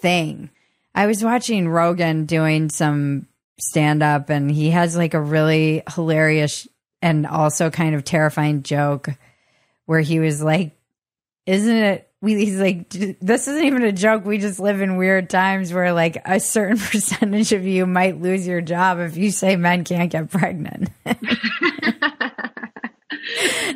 [0.01, 0.51] thing.
[0.95, 3.27] I was watching Rogan doing some
[3.59, 6.69] stand up and he has like a really hilarious
[7.03, 9.09] and also kind of terrifying joke
[9.87, 10.73] where he was like
[11.47, 15.29] isn't it we he's like this isn't even a joke we just live in weird
[15.29, 19.55] times where like a certain percentage of you might lose your job if you say
[19.57, 21.21] men can't get pregnant and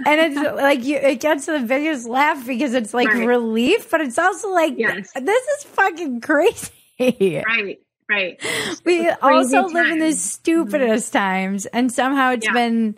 [0.06, 3.26] it's like you it gets the biggest laugh because it's like right.
[3.26, 5.12] relief but it's also like yes.
[5.12, 8.42] this is fucking crazy right right
[8.84, 9.72] we also time.
[9.74, 11.18] live in the stupidest mm-hmm.
[11.18, 12.52] times and somehow it's yeah.
[12.52, 12.96] been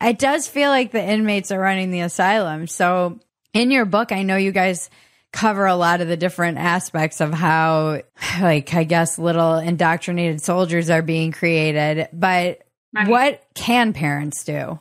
[0.00, 3.18] it does feel like the inmates are running the asylum so
[3.58, 4.88] in your book, I know you guys
[5.32, 8.02] cover a lot of the different aspects of how,
[8.40, 12.08] like, I guess little indoctrinated soldiers are being created.
[12.12, 12.62] But
[12.94, 13.08] right.
[13.08, 14.78] what can parents do?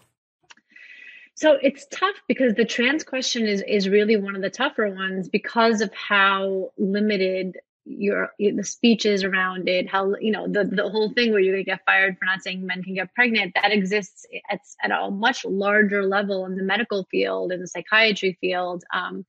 [1.34, 5.30] So it's tough because the trans question is is really one of the tougher ones
[5.30, 11.14] because of how limited your the speeches around it how you know the the whole
[11.14, 13.72] thing where you're going to get fired for not saying men can get pregnant that
[13.72, 18.84] exists at, at a much larger level in the medical field in the psychiatry field
[18.94, 19.26] um,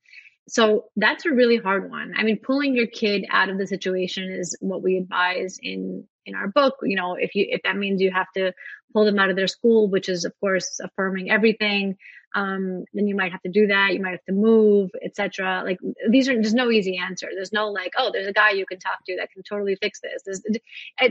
[0.49, 2.13] so that's a really hard one.
[2.17, 6.35] I mean pulling your kid out of the situation is what we advise in in
[6.35, 8.53] our book you know if you if that means you have to
[8.93, 11.97] pull them out of their school which is of course affirming everything
[12.35, 13.93] um, then you might have to do that.
[13.93, 15.63] You might have to move, etc.
[15.65, 17.29] Like these are there's no easy answer.
[17.33, 19.99] There's no like, oh, there's a guy you can talk to that can totally fix
[20.01, 20.21] this.
[20.25, 20.41] There's,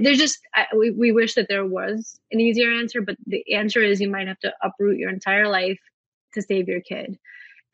[0.00, 0.38] there's just
[0.76, 4.28] we we wish that there was an easier answer, but the answer is you might
[4.28, 5.80] have to uproot your entire life
[6.34, 7.18] to save your kid.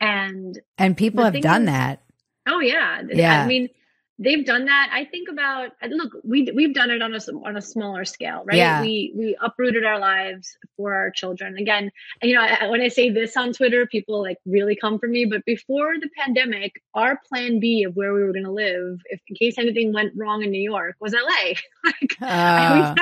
[0.01, 2.01] And and people have done is, that.
[2.47, 3.43] Oh yeah, yeah.
[3.43, 3.69] I mean
[4.17, 4.89] they've done that.
[4.93, 8.57] I think about look, we we've done it on a on a smaller scale, right?
[8.57, 8.81] Yeah.
[8.81, 11.57] We we uprooted our lives for our children.
[11.57, 15.25] Again, you know, when I say this on Twitter, people like really come for me.
[15.25, 19.19] But before the pandemic, our plan B of where we were going to live, if
[19.27, 21.53] in case anything went wrong in New York, was LA.
[21.85, 22.95] like, uh.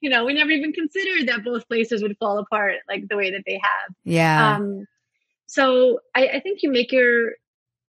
[0.00, 3.30] you know, we never even considered that both places would fall apart like the way
[3.30, 3.94] that they have.
[4.04, 4.56] Yeah.
[4.56, 4.86] Um,
[5.46, 7.32] so I, I think you make your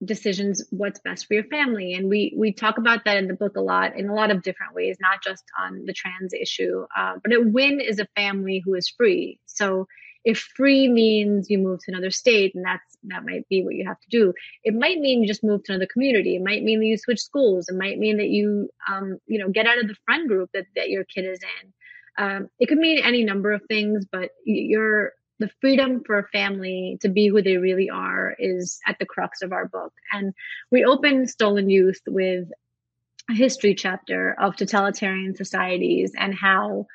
[0.04, 1.94] decisions what's best for your family.
[1.94, 4.42] And we we talk about that in the book a lot in a lot of
[4.42, 8.62] different ways not just on the trans issue uh, but a win is a family
[8.64, 9.40] who is free?
[9.46, 9.86] So
[10.24, 13.86] if free means you move to another state and that's that might be what you
[13.86, 14.34] have to do.
[14.62, 16.36] It might mean you just move to another community.
[16.36, 17.68] It might mean that you switch schools.
[17.68, 20.66] It might mean that you um, you know get out of the friend group that,
[20.76, 21.72] that your kid is in.
[22.24, 26.98] Um, it could mean any number of things but you're the freedom for a family
[27.00, 29.92] to be who they really are is at the crux of our book.
[30.12, 30.34] And
[30.70, 32.48] we open Stolen Youth with
[33.30, 36.86] a history chapter of totalitarian societies and how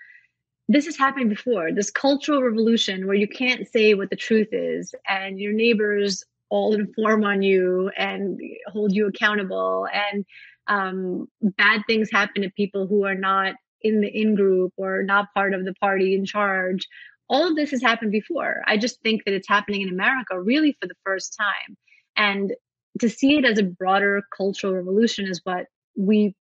[0.68, 4.96] this has happened before this cultural revolution where you can't say what the truth is
[5.08, 10.26] and your neighbors all inform on you and hold you accountable and
[10.68, 15.34] um, bad things happen to people who are not in the in group or not
[15.34, 16.88] part of the party in charge.
[17.30, 18.62] All of this has happened before.
[18.68, 21.78] I just think that it's happening in America really for the first time.
[22.16, 22.54] And
[23.00, 26.36] to see it as a broader cultural revolution is what we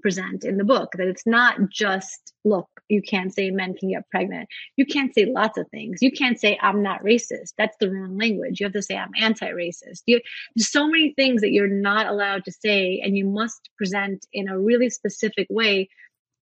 [0.00, 4.08] present in the book that it's not just look you can't say men can get
[4.10, 4.48] pregnant.
[4.76, 5.98] You can't say lots of things.
[6.00, 7.52] You can't say i'm not racist.
[7.58, 8.60] That's the wrong language.
[8.60, 10.02] You have to say i'm anti-racist.
[10.06, 10.22] There's
[10.70, 14.58] so many things that you're not allowed to say and you must present in a
[14.58, 15.88] really specific way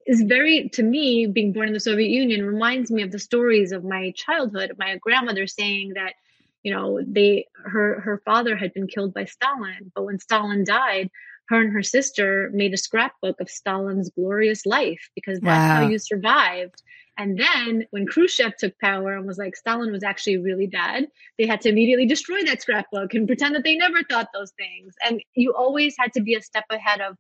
[0.07, 3.73] is very to me being born in the soviet union reminds me of the stories
[3.73, 6.15] of my childhood my grandmother saying that
[6.63, 11.11] you know they her her father had been killed by stalin but when stalin died
[11.49, 15.77] her and her sister made a scrapbook of Stalin's glorious life because that's wow.
[15.77, 16.83] how you survived.
[17.19, 21.07] And then when Khrushchev took power and was like, Stalin was actually really bad,
[21.39, 24.95] they had to immediately destroy that scrapbook and pretend that they never thought those things.
[25.07, 27.17] And you always had to be a step ahead of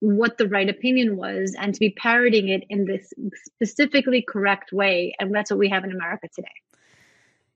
[0.00, 3.12] what the right opinion was and to be parroting it in this
[3.46, 5.14] specifically correct way.
[5.18, 6.48] And that's what we have in America today.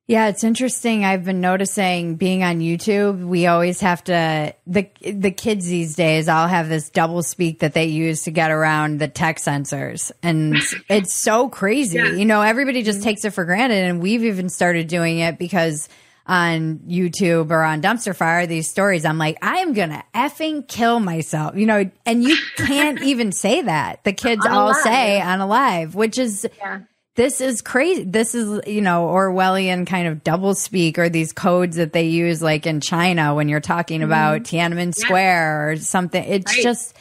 [0.09, 1.05] Yeah, it's interesting.
[1.05, 6.29] I've been noticing being on YouTube, we always have to the the kids these days
[6.29, 10.11] all have this double speak that they use to get around the tech censors.
[10.23, 10.57] And
[10.91, 11.99] it's so crazy.
[11.99, 12.11] Yeah.
[12.11, 13.09] You know, everybody just mm-hmm.
[13.09, 15.89] takes it for granted and we've even started doing it because
[16.27, 21.01] on YouTube or on Dumpster Fire these stories, I'm like, I am gonna effing kill
[21.01, 24.05] myself, you know, and you can't even say that.
[24.05, 26.81] The kids all say unalive, which is yeah
[27.15, 28.05] this is crazy.
[28.05, 32.43] This is, you know, Orwellian kind of double speak or these codes that they use
[32.43, 34.11] like in China when you're talking mm-hmm.
[34.11, 36.23] about Tiananmen Square or something.
[36.25, 36.63] It's right.
[36.63, 36.97] just,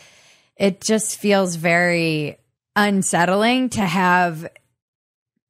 [0.57, 2.37] it just feels very
[2.75, 4.49] unsettling to have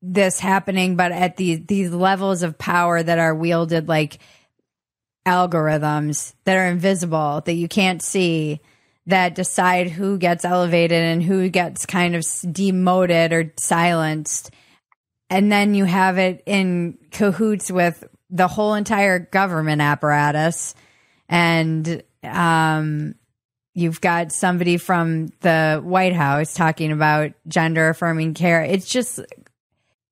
[0.01, 4.19] this happening, but at these, these levels of power that are wielded like
[5.27, 8.59] algorithms that are invisible that you can't see
[9.07, 14.51] that decide who gets elevated and who gets kind of demoted or silenced.
[15.29, 20.75] And then you have it in cahoots with the whole entire government apparatus.
[21.29, 23.15] And um,
[23.73, 28.61] you've got somebody from the White House talking about gender affirming care.
[28.63, 29.19] It's just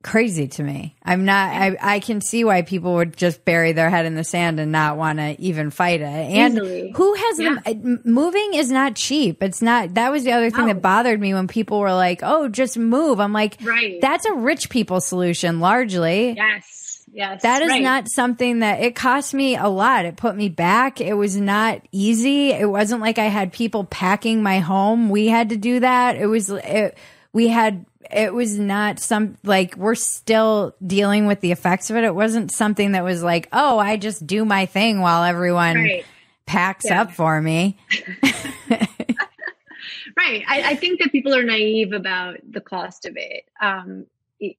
[0.03, 0.95] crazy to me.
[1.03, 1.51] I'm not.
[1.53, 4.71] I, I can see why people would just bury their head in the sand and
[4.71, 6.05] not want to even fight it.
[6.05, 6.93] And Easily.
[6.95, 7.55] who has yeah.
[7.65, 8.01] them?
[8.05, 9.43] Moving is not cheap.
[9.43, 9.95] It's not.
[9.95, 10.79] That was the other thing that oh.
[10.79, 13.99] bothered me when people were like, "Oh, just move." I'm like, right.
[14.01, 16.33] That's a rich people solution, largely.
[16.33, 16.79] Yes.
[17.11, 17.41] Yes.
[17.41, 17.81] That is right.
[17.81, 20.05] not something that it cost me a lot.
[20.05, 21.01] It put me back.
[21.01, 22.51] It was not easy.
[22.51, 25.09] It wasn't like I had people packing my home.
[25.09, 26.17] We had to do that.
[26.17, 26.97] It was, it,
[27.33, 32.03] we had it was not some like we're still dealing with the effects of it.
[32.03, 36.05] It wasn't something that was like, oh, I just do my thing while everyone right.
[36.45, 37.01] packs yeah.
[37.01, 37.77] up for me.
[38.71, 40.43] right.
[40.47, 43.43] I, I, think that people are naive about the cost of it.
[43.61, 44.05] Um,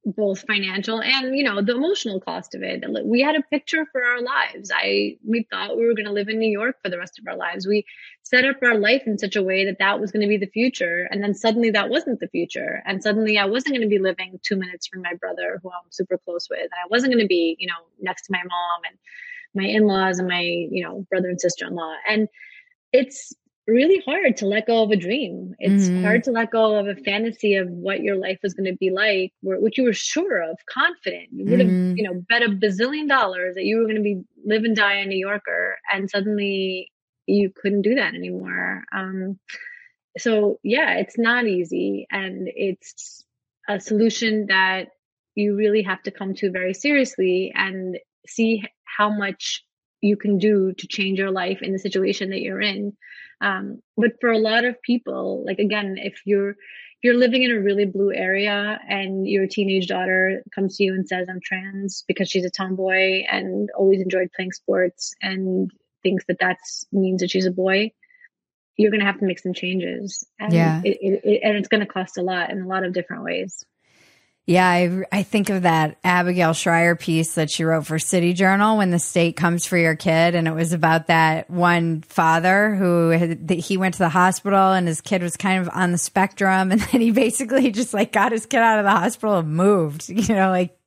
[0.05, 2.83] both financial and you know the emotional cost of it.
[3.03, 4.71] We had a picture for our lives.
[4.73, 7.27] I we thought we were going to live in new york for the rest of
[7.27, 7.67] our lives.
[7.67, 7.85] We
[8.23, 10.45] set up our life in such a way that that was going to be the
[10.47, 13.99] future and then suddenly that wasn't the future and suddenly i wasn't going to be
[13.99, 17.21] living two minutes from my brother who i'm super close with and i wasn't going
[17.21, 18.97] to be you know next to my mom and
[19.53, 21.95] my in-laws and my you know brother and sister-in-law.
[22.07, 22.27] And
[22.93, 23.33] it's
[23.67, 25.53] really hard to let go of a dream.
[25.59, 26.03] It's mm-hmm.
[26.03, 28.89] hard to let go of a fantasy of what your life was going to be
[28.89, 31.29] like, which you were sure of, confident.
[31.31, 31.97] You would have, mm-hmm.
[31.97, 34.95] you know, bet a bazillion dollars that you were going to be live and die
[34.95, 36.91] a New Yorker, and suddenly
[37.27, 38.83] you couldn't do that anymore.
[38.91, 39.39] Um,
[40.17, 43.23] so yeah, it's not easy, and it's
[43.69, 44.89] a solution that
[45.35, 47.97] you really have to come to very seriously and
[48.27, 49.63] see how much
[50.01, 52.97] you can do to change your life in the situation that you're in
[53.41, 56.55] um, but for a lot of people, like again, if you're
[57.03, 61.07] you're living in a really blue area and your teenage daughter comes to you and
[61.07, 65.71] says, I'm trans because she's a tomboy and always enjoyed playing sports and
[66.03, 66.57] thinks that that
[66.91, 67.91] means that she's a boy,
[68.77, 70.23] you're going to have to make some changes.
[70.39, 70.81] And yeah.
[70.83, 73.23] It, it, it, and it's going to cost a lot in a lot of different
[73.23, 73.65] ways.
[74.51, 78.77] Yeah, I, I think of that Abigail Shrier piece that she wrote for City Journal
[78.77, 83.11] when the state comes for your kid, and it was about that one father who
[83.11, 86.69] had, he went to the hospital and his kid was kind of on the spectrum,
[86.69, 90.09] and then he basically just like got his kid out of the hospital and moved,
[90.09, 90.77] you know, like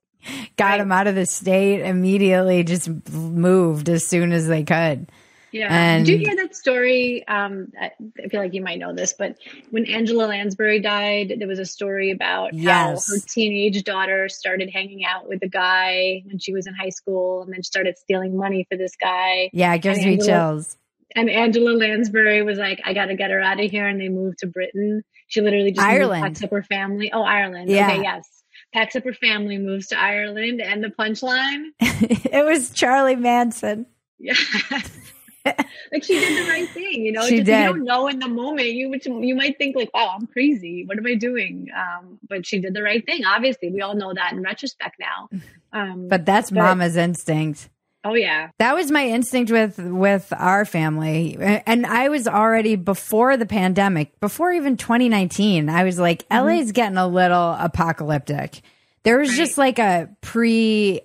[0.58, 0.80] got right.
[0.80, 5.10] him out of the state immediately, just moved as soon as they could.
[5.54, 5.68] Yeah.
[5.70, 7.26] And, Did you hear that story?
[7.28, 7.92] Um, I
[8.28, 9.36] feel like you might know this, but
[9.70, 13.08] when Angela Lansbury died, there was a story about yes.
[13.08, 16.88] how her teenage daughter started hanging out with a guy when she was in high
[16.88, 19.48] school and then started stealing money for this guy.
[19.52, 20.76] Yeah, it gives and me Angela, chills.
[21.14, 23.86] And Angela Lansbury was like, I got to get her out of here.
[23.86, 25.04] And they moved to Britain.
[25.28, 26.22] She literally just moved- Ireland.
[26.24, 27.12] packs up her family.
[27.12, 27.70] Oh, Ireland.
[27.70, 27.92] Yeah.
[27.92, 28.28] Okay, yes.
[28.72, 31.66] Packs up her family, moves to Ireland, and the punchline.
[31.80, 33.86] it was Charlie Manson.
[34.18, 34.34] Yeah.
[35.92, 37.26] like she did the right thing, you know.
[37.26, 37.58] She Just, did.
[37.60, 38.68] You don't know in the moment.
[38.68, 40.84] You you might think like, "Wow, I'm crazy.
[40.86, 43.24] What am I doing?" Um, but she did the right thing.
[43.24, 45.28] Obviously, we all know that in retrospect now.
[45.74, 47.68] Um, But that's But- mama's instinct.
[48.04, 51.36] oh yeah, That was my instinct with with our family.
[51.66, 56.46] And I was already before the pandemic, before even 2019, I was like Mm-hmm.
[56.46, 58.60] LA's getting a little apocalyptic.
[59.02, 61.00] There was just like a pre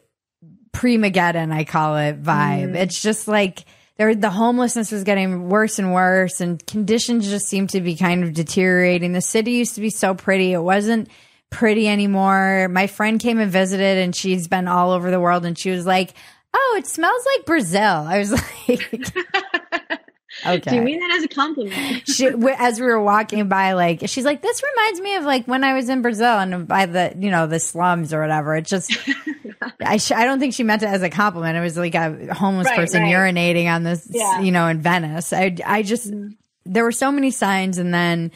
[0.71, 2.73] pre Mageddon, I call it vibe.
[2.73, 2.75] Mm.
[2.75, 3.65] It's just like
[3.99, 8.23] there the homelessness was getting worse and worse and conditions just seemed to be kind
[8.23, 9.11] of deteriorating.
[9.11, 10.53] The city used to be so pretty.
[10.53, 11.09] It wasn't
[11.49, 12.69] pretty anymore.
[12.69, 15.85] My friend came and visited and she's been all over the world and she was
[15.85, 16.13] like,
[16.53, 18.31] "Oh, it smells like Brazil." I was
[18.69, 18.89] like,
[20.45, 22.03] "Okay." Do you mean that as a compliment?
[22.07, 22.27] she,
[22.57, 25.73] as we were walking by, like she's like, "This reminds me of like when I
[25.73, 28.97] was in Brazil and by the you know the slums or whatever." It just,
[29.81, 31.57] I sh- I don't think she meant it as a compliment.
[31.57, 33.13] It was like a homeless Right, person right.
[33.13, 34.23] urinating on this, Yeah.
[34.35, 34.45] Mm-hmm.
[34.45, 35.33] you know, in Venice.
[35.33, 36.11] I I just
[36.65, 38.31] there were so many signs, and then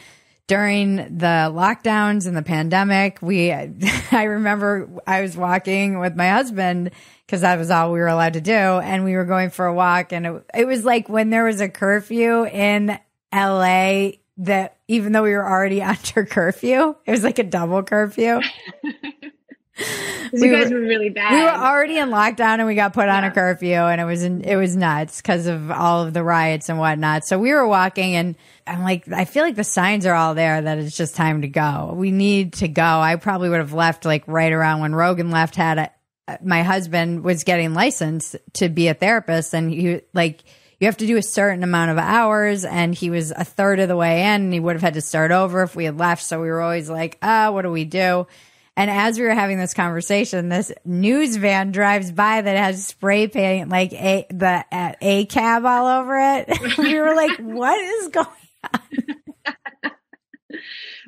[0.46, 3.50] during the lockdowns and the pandemic, we
[4.12, 6.90] I remember I was walking with my husband
[7.26, 9.72] because that was all we were allowed to do, and we were going for a
[9.74, 12.98] walk, and it, it was like when there was a curfew in
[13.32, 18.40] LA that even though we were already under curfew, it was like a double curfew.
[20.32, 21.32] We you guys were- were, really bad.
[21.32, 24.22] We were already in lockdown and we got put on a curfew and it was
[24.24, 27.24] it was nuts because of all of the riots and whatnot.
[27.24, 28.34] So we were walking and
[28.66, 31.48] I'm like, I feel like the signs are all there that it's just time to
[31.48, 31.92] go.
[31.94, 32.82] We need to go.
[32.82, 35.54] I probably would have left like right around when Rogan left.
[35.54, 40.42] Had a, my husband was getting licensed to be a therapist and he like
[40.80, 43.86] you have to do a certain amount of hours and he was a third of
[43.88, 46.24] the way in and he would have had to start over if we had left.
[46.24, 48.26] So we were always like, ah, what do we do?
[48.76, 53.28] And as we were having this conversation, this news van drives by that has spray
[53.28, 56.48] paint like a the uh, a cab all over it.
[56.78, 58.80] we were like, "What is going?" On?"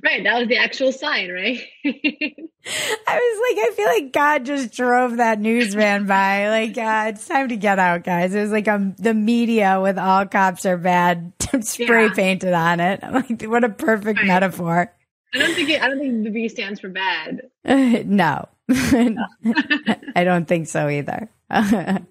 [0.05, 0.23] right.
[0.25, 1.59] That was the actual sign, right?
[1.85, 6.49] I was like, I feel like God just drove that news van by.
[6.49, 8.35] Like, uh, it's time to get out, guys.
[8.35, 12.15] It was like um, the media with all cops are bad spray Yeah.
[12.15, 13.01] painted on it.
[13.03, 14.27] I'm like, what a perfect Right.
[14.27, 14.93] metaphor.
[15.37, 17.43] I don't think it, I don't think the B stands for bad.
[17.65, 21.29] no, I don't think so either.
[21.51, 22.07] and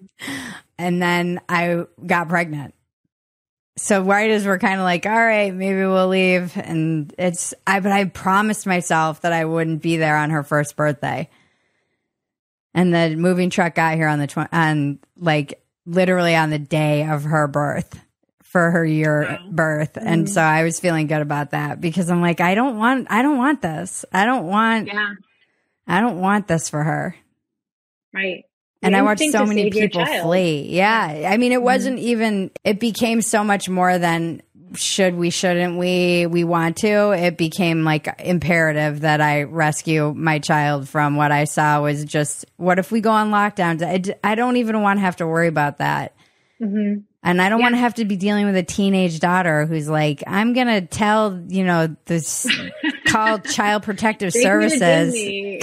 [0.78, 2.74] then I got pregnant.
[3.78, 7.92] So right were kind of like, all right, maybe we'll leave, and it's I, but
[7.92, 11.28] I promised myself that I wouldn't be there on her first birthday.
[12.72, 17.06] And the moving truck got here on the tw- on like literally on the day
[17.06, 18.00] of her birth
[18.56, 19.48] for her year Wow.
[19.50, 23.08] birth, and so I was feeling good about that because I'm like, I don't want,
[23.10, 25.10] I don't want this, I don't want, Yeah.
[25.86, 27.14] I don't want this for her.
[28.14, 28.44] Right.
[28.82, 30.68] And I watched so many people flee.
[30.70, 31.28] Yeah.
[31.30, 34.40] I mean, it wasn't even, it became so much more than
[34.74, 37.10] should we, shouldn't we, we want to.
[37.10, 42.46] It became like imperative that I rescue my child from what I saw was just,
[42.56, 44.14] what if we go on lockdown?
[44.24, 46.14] I don't even want to have to worry about that.
[46.58, 46.94] hmm
[47.26, 47.64] And I don't Yeah.
[47.64, 50.80] want to have to be dealing with a teenage daughter who's like, I'm going to
[50.80, 52.46] tell, you know, this
[53.08, 55.12] call child protective Take me to services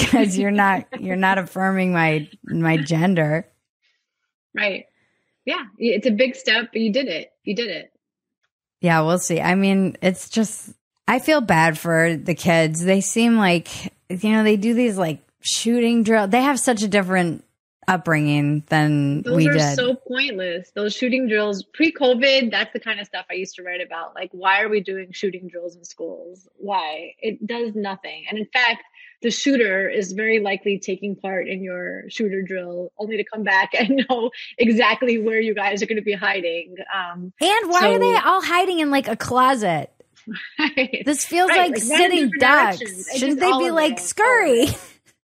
[0.05, 3.47] because you're not, you're not affirming my, my gender.
[4.53, 4.87] Right.
[5.45, 5.63] Yeah.
[5.77, 7.31] It's a big step, but you did it.
[7.45, 7.93] You did it.
[8.81, 9.39] Yeah, we'll see.
[9.39, 10.73] I mean, it's just,
[11.07, 12.83] I feel bad for the kids.
[12.83, 16.27] They seem like, you know, they do these like shooting drill.
[16.27, 17.42] They have such a different
[17.87, 19.75] upbringing than Those we are did.
[19.75, 20.71] so pointless.
[20.75, 24.15] Those shooting drills pre-COVID, that's the kind of stuff I used to write about.
[24.15, 26.47] Like, why are we doing shooting drills in schools?
[26.57, 27.13] Why?
[27.19, 28.25] It does nothing.
[28.29, 28.83] And in fact,
[29.21, 33.71] the shooter is very likely taking part in your shooter drill only to come back
[33.79, 36.75] and know exactly where you guys are going to be hiding.
[36.93, 39.89] Um, and why So- are they all hiding in like a closet?
[41.05, 43.17] This feels Right, like, like, sitting ducks.
[43.17, 44.67] Shouldn't they be like scurry?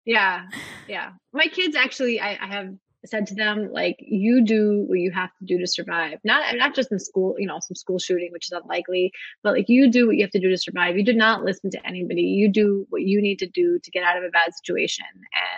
[0.10, 0.48] Yeah,
[0.88, 1.12] yeah.
[1.34, 2.74] My kids actually, I, I have
[3.06, 6.18] said to them like, you do what you have to do to survive.
[6.24, 9.12] Not not just in school, you know, some school shooting, which is unlikely,
[9.44, 10.98] but like you do what you have to do to survive.
[10.98, 12.24] You do not listen to anybody.
[12.24, 15.06] You do what you need to do to get out of a bad situation,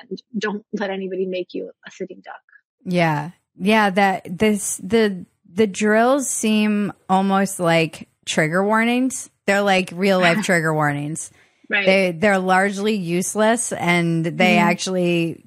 [0.02, 2.41] and don't let anybody make you a sitting duck.
[2.84, 3.32] Yeah.
[3.58, 9.30] Yeah, that this the the drills seem almost like trigger warnings.
[9.45, 11.32] They're like real life trigger warnings.
[11.72, 11.86] Right.
[11.86, 14.61] They they're largely useless and they Mhm.
[14.61, 15.43] actually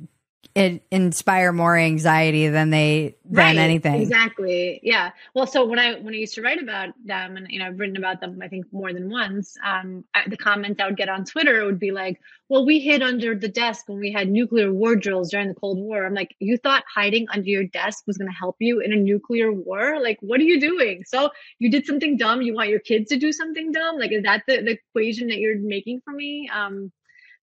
[0.55, 4.01] it inspire more anxiety than they than Right, anything.
[4.03, 4.79] Exactly.
[4.85, 5.11] Yeah.
[5.35, 7.79] Well, so when I when I used to write about them, and you know, I've
[7.81, 9.57] written about them, I think more than once.
[9.67, 13.03] Um, I, the comments I would get on Twitter would be like, "Well, we hid
[13.03, 16.37] under the desk when we had nuclear war drills during the Cold War." I'm like,
[16.39, 20.01] "You thought hiding under your desk was going to help you in a nuclear war?
[20.01, 21.03] Like, what are you doing?
[21.05, 22.43] So you did something dumb.
[22.43, 23.99] You want your kids to do something dumb?
[23.99, 26.93] Like, is that the, the equation that you're making for me?" Um,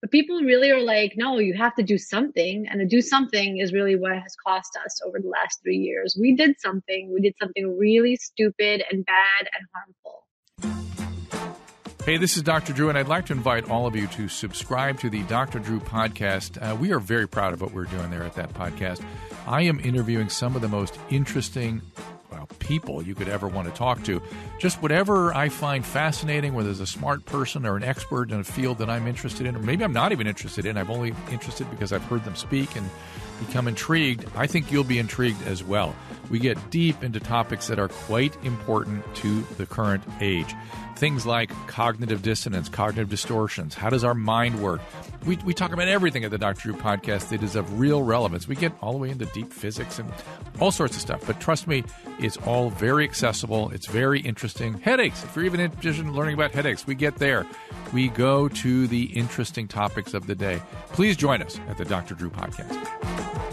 [0.01, 2.65] but people really are like, no, you have to do something.
[2.67, 6.17] And to do something is really what has cost us over the last three years.
[6.19, 7.13] We did something.
[7.13, 10.27] We did something really stupid and bad and harmful.
[12.03, 12.73] Hey, this is Dr.
[12.73, 15.59] Drew, and I'd like to invite all of you to subscribe to the Dr.
[15.59, 16.57] Drew podcast.
[16.57, 19.05] Uh, we are very proud of what we're doing there at that podcast.
[19.45, 21.79] I am interviewing some of the most interesting
[22.31, 24.21] well, people you could ever want to talk to.
[24.57, 28.43] Just whatever I find fascinating, whether it's a smart person or an expert in a
[28.43, 30.77] field that I'm interested in, or maybe I'm not even interested in.
[30.77, 32.89] I'm only interested because I've heard them speak and
[33.45, 34.25] become intrigued.
[34.35, 35.95] I think you'll be intrigued as well.
[36.29, 40.53] We get deep into topics that are quite important to the current age.
[41.01, 43.73] Things like cognitive dissonance, cognitive distortions.
[43.73, 44.81] How does our mind work?
[45.25, 46.61] We, we talk about everything at the Dr.
[46.61, 48.47] Drew podcast that is of real relevance.
[48.47, 50.13] We get all the way into deep physics and
[50.59, 51.25] all sorts of stuff.
[51.25, 51.83] But trust me,
[52.19, 53.71] it's all very accessible.
[53.71, 54.75] It's very interesting.
[54.75, 55.23] Headaches.
[55.23, 57.47] If you're even interested in learning about headaches, we get there.
[57.91, 60.61] We go to the interesting topics of the day.
[60.89, 62.13] Please join us at the Dr.
[62.13, 63.50] Drew podcast.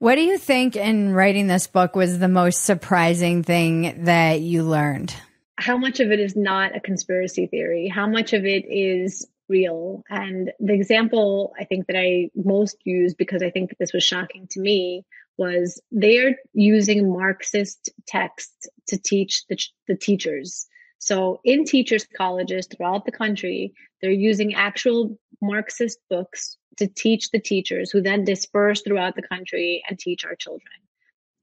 [0.00, 4.62] What do you think in writing this book was the most surprising thing that you
[4.62, 5.14] learned?
[5.58, 7.86] How much of it is not a conspiracy theory?
[7.86, 10.02] How much of it is real?
[10.08, 14.48] And the example I think that I most use because I think this was shocking
[14.52, 15.04] to me
[15.36, 20.66] was they're using Marxist texts to teach the, the teachers.
[20.96, 27.40] So in teachers' colleges throughout the country, they're using actual Marxist books to teach the
[27.40, 30.72] teachers who then disperse throughout the country and teach our children.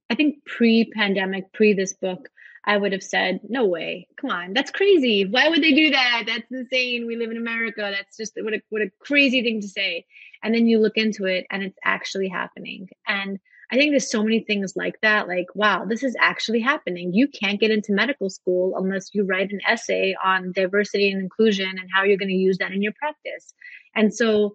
[0.09, 2.29] I think pre pandemic, pre this book,
[2.65, 4.07] I would have said, no way.
[4.19, 4.53] Come on.
[4.53, 5.25] That's crazy.
[5.25, 6.23] Why would they do that?
[6.27, 7.07] That's insane.
[7.07, 7.93] We live in America.
[7.95, 10.05] That's just what a, what a crazy thing to say.
[10.43, 12.89] And then you look into it and it's actually happening.
[13.07, 13.39] And
[13.71, 15.27] I think there's so many things like that.
[15.27, 17.13] Like, wow, this is actually happening.
[17.13, 21.69] You can't get into medical school unless you write an essay on diversity and inclusion
[21.69, 23.53] and how you're going to use that in your practice.
[23.93, 24.53] And so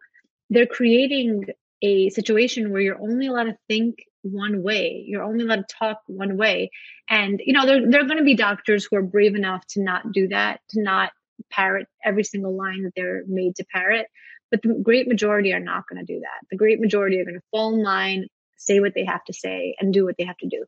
[0.49, 1.45] they're creating
[1.83, 5.05] a situation where you're only allowed to think one way.
[5.07, 6.71] You're only allowed to talk one way.
[7.09, 9.83] And, you know, there, there are going to be doctors who are brave enough to
[9.83, 11.13] not do that, to not
[11.51, 14.07] parrot every single line that they're made to parrot.
[14.51, 16.47] But the great majority are not going to do that.
[16.51, 18.29] The great majority are going to fall in line,
[18.65, 20.65] say what they have to say, and do what they have to do.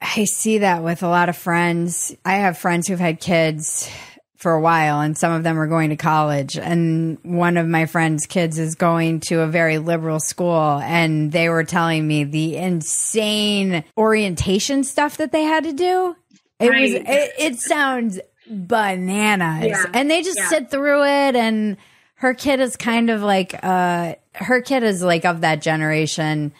[0.00, 2.14] I see that with a lot of friends.
[2.24, 3.88] I have friends who've had kids
[4.36, 7.86] for a while and some of them are going to college and one of my
[7.86, 12.56] friends kids is going to a very liberal school and they were telling me the
[12.56, 16.16] insane orientation stuff that they had to do
[16.58, 16.80] it Right.
[16.82, 18.18] was it, it sounds
[18.50, 19.84] bananas Yeah.
[19.94, 20.48] and they just Yeah.
[20.48, 21.76] sit through it and
[22.14, 26.52] her kid is kind of like uh her kid is like of that generation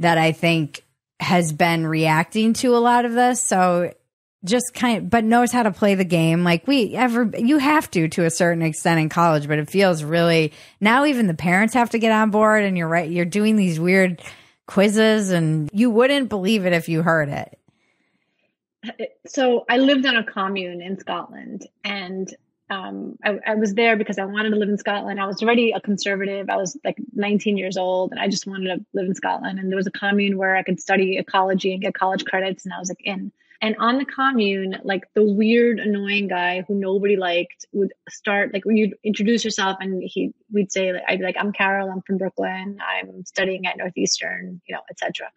[0.00, 0.84] that I think
[1.20, 3.42] has been reacting to a lot of this.
[3.42, 3.92] So
[4.44, 6.44] just kind of, but knows how to play the game.
[6.44, 10.02] Like we ever you have to to a certain extent in college but it feels
[10.02, 13.56] really now even the parents have to get on board and you're right you're doing
[13.56, 14.22] these weird
[14.66, 17.58] quizzes and you wouldn't believe it if you heard it.
[19.26, 22.34] So I lived on a commune in Scotland, and
[22.70, 25.20] um, I, I was there because I wanted to live in Scotland.
[25.20, 26.48] I was already a conservative.
[26.48, 29.58] I was like 19 years old, and I just wanted to live in Scotland.
[29.58, 32.72] And there was a commune where I could study ecology and get college credits, and
[32.72, 33.32] I was like in.
[33.62, 38.64] And on the commune, like the weird, annoying guy who nobody liked would start like
[38.64, 41.90] when you'd introduce yourself, and he we'd say, like, I'd be like, "I'm Karol.
[41.90, 42.78] I'm from Brooklyn.
[42.80, 45.30] I'm studying at Northeastern, you know, etc."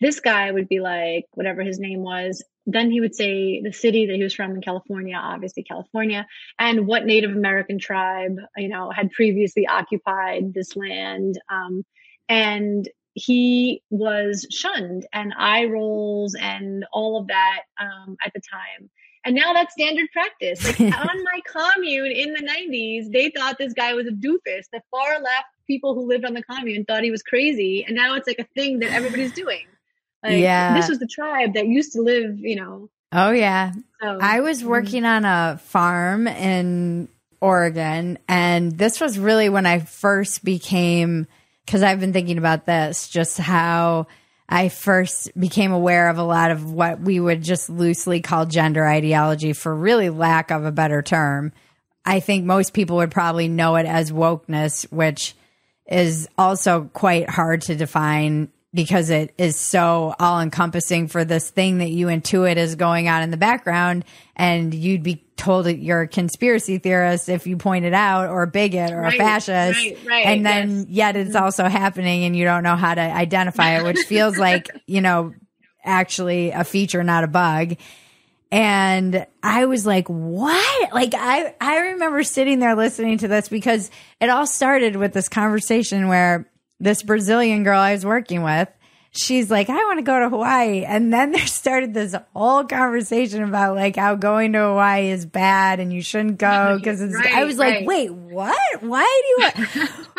[0.00, 2.42] this guy would be like whatever his name was
[2.72, 6.26] then he would say the city that he was from in california obviously california
[6.58, 11.40] and what native american tribe you know had previously occupied this land.
[11.48, 11.84] Um,
[12.28, 18.88] and he was shunned and eye rolls and all of that um, at the time.
[19.24, 20.64] And now that's standard practice.
[20.64, 24.66] Like on my commune in the 90s they thought this guy was a doofus.
[24.72, 27.84] The far left people who lived on the commune thought he was crazy.
[27.84, 29.66] And now it's like a thing that everybody's doing
[30.22, 30.74] like, Yeah.
[30.74, 32.88] this was the tribe that used to live, you know.
[33.12, 34.68] oh yeah So I was mm-hmm.
[34.68, 37.08] working on a farm in
[37.40, 41.26] Oregon, and this was really when I first became,
[41.64, 44.08] because I've been thinking about this, just how
[44.46, 48.86] I first became aware of a lot of what we would just loosely call gender
[48.86, 51.52] ideology for really lack of a better term.
[52.04, 55.34] I think most people would probably know it as wokeness, which
[55.86, 61.78] is also quite hard to define because it is so all encompassing for this thing
[61.78, 64.04] that you intuit is going on in the background
[64.36, 68.42] and you'd be told that you're a conspiracy theorist if you point it out or
[68.42, 70.86] a bigot or Right, a fascist right, right, and then yes.
[70.88, 71.44] yet it's mm-hmm.
[71.44, 75.34] also happening and you don't know how to identify it which feels like you know
[75.84, 77.76] actually a feature not a bug
[78.52, 80.92] and I was like, what?
[80.92, 85.28] Like, I, I remember sitting there listening to this because it all started with this
[85.28, 86.50] conversation where
[86.80, 88.68] this Brazilian girl I was working with,
[89.12, 90.84] she's like, I want to go to Hawaii.
[90.84, 95.80] And then there started this whole conversation about like how going to Hawaii is bad
[95.80, 98.82] and you shouldn't go because it's, I Right, was like, wait, what?
[98.82, 99.50] Why do you,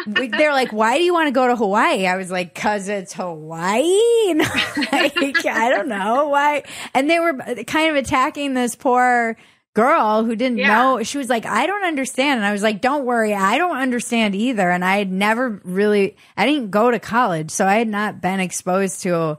[0.06, 2.06] want-" they're like, why do you want to go to Hawaii?
[2.06, 4.30] I was like, cause it's Hawaii.
[4.30, 6.64] And like, I don't know why.
[6.94, 7.34] And they were
[7.66, 9.38] kind of attacking this poor
[9.74, 10.68] girl who didn't Yeah.
[10.68, 11.04] know.
[11.04, 12.38] She was like, I don't understand.
[12.40, 13.34] And I was like, don't worry.
[13.34, 14.70] I don't understand either.
[14.70, 17.52] And I had never really, I didn't go to college.
[17.52, 19.38] So I had not been exposed to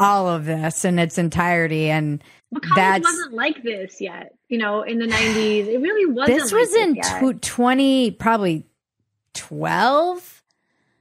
[0.00, 1.90] all of this in its entirety.
[1.90, 2.22] And
[2.62, 4.32] college That's- wasn't like this yet.
[4.48, 6.38] You know, in the '90s, it really wasn't.
[6.38, 7.20] this like was in yet.
[7.20, 8.64] tw 20, probably
[9.34, 10.35] 12.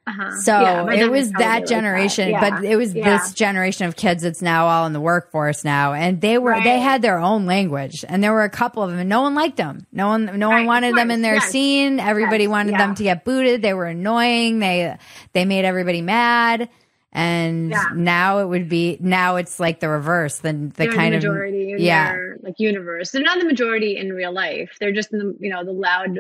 [0.07, 0.31] Uh-huh.
[0.39, 2.39] So Yeah, it was that like generation, Yeah.
[2.39, 3.17] but it was Yeah.
[3.17, 6.79] this generation of kids that's now all in the workforce now, and they were they
[6.79, 9.57] had their own language, and there were a couple of them, and no one liked
[9.57, 9.87] them.
[9.91, 11.49] No one, no Right, one wanted them in their yes.
[11.49, 11.99] scene.
[11.99, 13.63] Everybody Yes, wanted them to get booted.
[13.63, 14.59] They were annoying.
[14.59, 14.95] They
[15.33, 16.69] they made everybody mad.
[17.17, 20.39] And now it would be now it's like the reverse.
[20.39, 22.11] The the They're kind the of majority in yeah.
[22.11, 23.11] their like universe.
[23.11, 24.75] They're not the majority in real life.
[24.81, 26.19] They're just in the you know the loud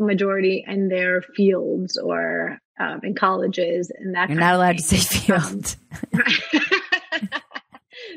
[0.00, 4.28] majority in their fields or um, in colleges and that.
[4.28, 5.76] you're not allowed to say Um, field.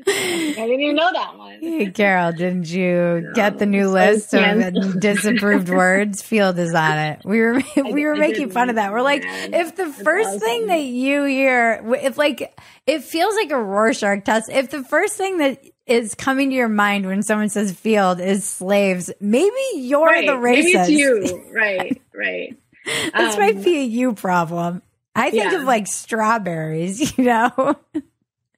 [0.08, 1.60] I didn't even know that one.
[1.60, 6.22] Hey, Karol, didn't you get the new so list of disapproved words?
[6.22, 7.22] Field is on it.
[7.24, 8.92] We were we were making fun of that.
[8.92, 12.58] We're like, if the first thing that you hear, if like,
[12.88, 14.50] it feels like a Rorschach test.
[14.50, 18.44] If the first thing that is coming to your mind when someone says field is
[18.44, 20.26] slaves, maybe you're right.
[20.26, 20.54] the racist.
[20.54, 21.52] Maybe it's you.
[21.52, 22.02] Right.
[22.14, 22.58] Right.
[22.86, 24.82] This Um, might be a you problem.
[25.16, 25.60] I think yeah.
[25.60, 27.76] of like strawberries, you know.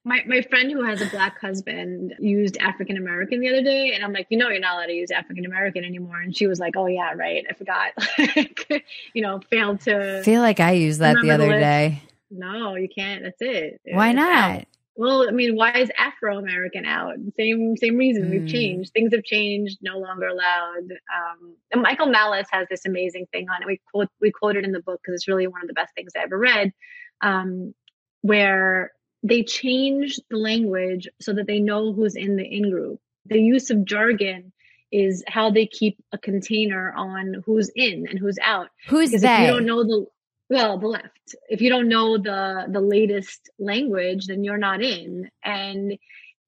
[0.03, 4.03] My my friend who has a black husband used African American the other day, and
[4.03, 6.19] I'm like, you know, you're not allowed to use African American anymore.
[6.21, 7.91] And she was like, oh yeah, right, I forgot.
[8.17, 10.21] Like, you know, failed I to.
[10.23, 12.01] feel like I used that the Remember the other day.
[12.31, 13.23] No, you can't.
[13.23, 13.81] That's it.
[13.85, 14.51] Why It's not?
[14.59, 14.63] out.
[14.97, 17.13] Well, I mean, why is Afro American out?
[17.37, 18.25] Same same reason.
[18.25, 18.31] Hmm.
[18.31, 18.91] We've changed.
[18.93, 19.77] Things have changed.
[19.81, 20.91] No longer allowed.
[20.91, 23.67] Um, and Michael Malice has this amazing thing on it.
[23.67, 26.13] We quote we quoted in the book because it's really one of the best things
[26.17, 26.73] I ever read,
[27.21, 27.75] um,
[28.21, 28.91] where
[29.21, 32.99] they change the language so that they know who's in the in group.
[33.27, 34.51] The use of jargon
[34.91, 38.69] is how they keep a container on who's in and who's out.
[38.87, 39.41] Who's they?
[39.41, 40.07] you don't know the
[40.49, 41.35] well, the left.
[41.49, 45.29] If you don't know the the latest language, then you're not in.
[45.43, 45.97] And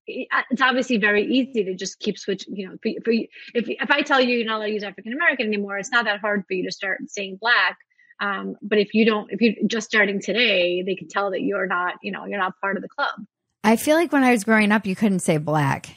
[0.08, 2.56] it's obviously very easy to just keep switching.
[2.56, 4.84] You know, for, for you, if if I tell you you're not allowed to use
[4.84, 7.78] African American anymore, it's not that hard for you to start saying black.
[8.22, 11.68] Um, but if you don't, if you're just starting today, they can tell that you're
[11.68, 13.26] not, you know, you're not part of the club.
[13.64, 15.96] I feel like when I was growing up, you couldn't say black.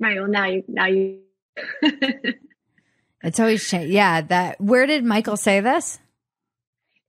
[0.00, 0.18] Right.
[0.18, 1.20] Well, now you, now you.
[3.22, 3.92] It's always changed.
[3.92, 4.60] Yeah, that.
[4.60, 5.98] Where did Michael say this?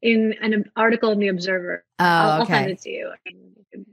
[0.01, 1.83] In an article in the Observer.
[1.99, 3.11] Oh, I'll, I'll send it to you.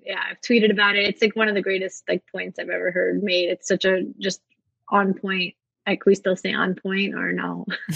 [0.04, 1.06] Yeah, I've tweeted about it.
[1.06, 3.50] It's like one of the greatest like points I've ever heard made.
[3.50, 4.40] It's such a just
[4.88, 5.54] on point.
[5.86, 7.66] Like we still say on point or no?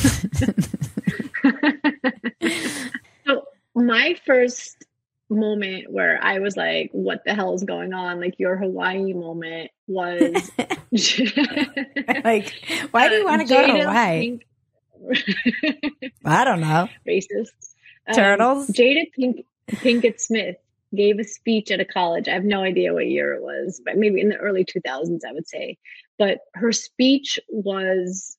[3.27, 3.45] so
[3.75, 4.85] my first
[5.31, 9.71] moment where I was like, "What the hell is going on?" Like your Hawaii moment
[9.87, 10.51] was.
[12.25, 12.55] like,
[12.91, 14.39] why do you uh, want to go to Hawaii?
[16.25, 16.89] I don't know.
[17.07, 17.68] racist.
[18.09, 18.69] Um, Turtles?
[18.69, 20.57] Jada Pink- Pinkett Smith
[20.95, 22.29] gave a speech at a college.
[22.29, 25.33] I have no idea what year it was, but maybe in the early 2000s, I
[25.33, 25.77] would say.
[26.19, 28.37] But her speech was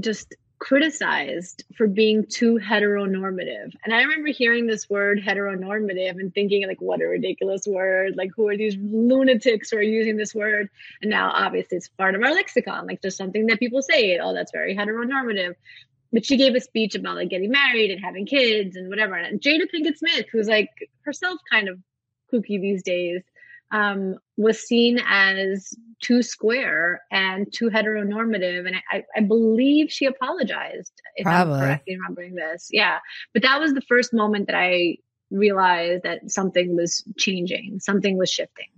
[0.00, 3.72] just criticized for being too heteronormative.
[3.84, 8.16] And I remember hearing this word heteronormative and thinking like what a ridiculous word.
[8.16, 10.68] Like who are these lunatics who are using this word?
[11.00, 12.86] And now obviously it's part of our lexicon.
[12.86, 15.54] Like just something that people say, oh that's very heteronormative.
[16.12, 19.14] But she gave a speech about like getting married and having kids and whatever.
[19.14, 20.70] And Jada Pinkett Smith, who's like
[21.04, 21.78] herself kind of
[22.32, 23.22] kooky these days,
[23.70, 28.66] um, was seen as too square and too heteronormative.
[28.66, 31.54] And I, I believe she apologized, if Probably.
[31.54, 32.68] I'm correct in remembering this.
[32.70, 32.98] Yeah.
[33.34, 34.96] But that was the first moment that I
[35.30, 38.68] realized that something was changing, something was shifting.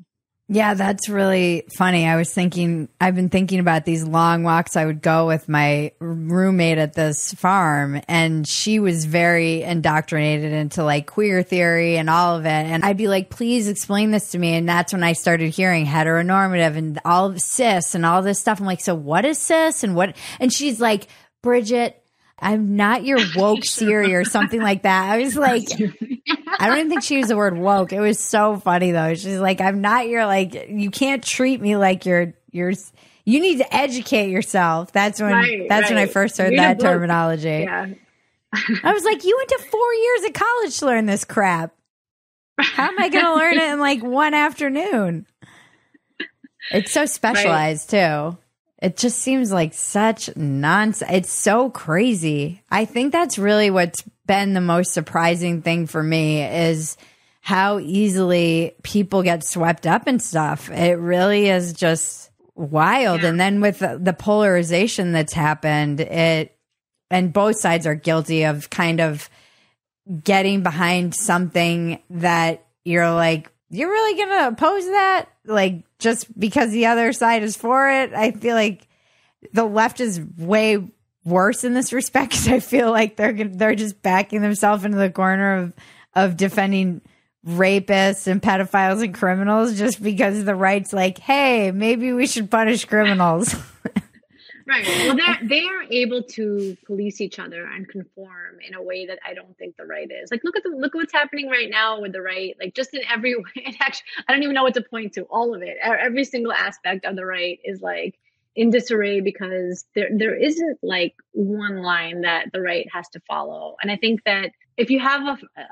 [0.53, 2.09] Yeah, that's really funny.
[2.09, 5.93] I was thinking, I've been thinking about these long walks I would go with my
[6.01, 12.37] roommate at this farm, and she was very indoctrinated into like queer theory and all
[12.37, 12.49] of it.
[12.49, 14.57] And I'd be like, please explain this to me.
[14.57, 18.59] And that's when I started hearing heteronormative and all of cis and all this stuff.
[18.59, 20.17] I'm like, so what is cis and what?
[20.41, 21.07] And she's like,
[21.43, 22.00] Bridget,
[22.41, 25.11] I'm not your woke Siri or something like that.
[25.11, 25.65] I was like,
[26.59, 27.93] I don't even think she used the word woke.
[27.93, 29.15] It was so funny though.
[29.15, 32.73] She's like, I'm not your like, you can't treat me like you're, you're,
[33.25, 34.93] you need to educate yourself.
[34.93, 35.95] That's when, right, that's right.
[35.97, 37.65] when I first heard Read that terminology.
[37.69, 37.89] Yeah.
[38.83, 41.73] I was like, you went to four years of college to learn this crap.
[42.59, 45.27] How am I going to learn it in like one afternoon?
[46.71, 48.33] It's so specialized right.
[48.33, 48.39] too.
[48.81, 51.11] It just seems like such nonsense.
[51.13, 52.63] It's so crazy.
[52.71, 56.97] I think that's really what's been the most surprising thing for me is
[57.43, 60.71] how easily people get swept up in stuff.
[60.71, 63.23] It really is just wild.
[63.23, 63.29] Yeah.
[63.29, 66.57] And then with the polarization that's happened, it,
[67.11, 69.29] and both sides are guilty of kind of
[70.23, 75.27] getting behind something that you're like, you're really going to oppose that?
[75.45, 78.13] Like, just because the other side is for it.
[78.13, 78.87] I feel like
[79.53, 80.79] the left is way
[81.25, 85.11] worse in this respect because I feel like they're they're just backing themselves into the
[85.11, 85.75] corner of
[86.15, 87.01] of defending
[87.47, 92.85] rapists and pedophiles and criminals just because the right's like, hey, maybe we should punish
[92.85, 93.55] criminals.
[94.71, 94.87] right.
[94.87, 99.19] Well, they're they are able to police each other and conform in a way that
[99.27, 100.31] I don't think the right is.
[100.31, 102.57] Like, look at the look at what's happening right now with the right.
[102.59, 103.77] Like, just in every way.
[103.81, 105.23] Actually, I don't even know what to point to.
[105.23, 108.19] All of it, every single aspect of the right is like
[108.57, 113.77] in disarray because there there isn't like one line that the right has to follow.
[113.83, 115.63] And I think that if you have a,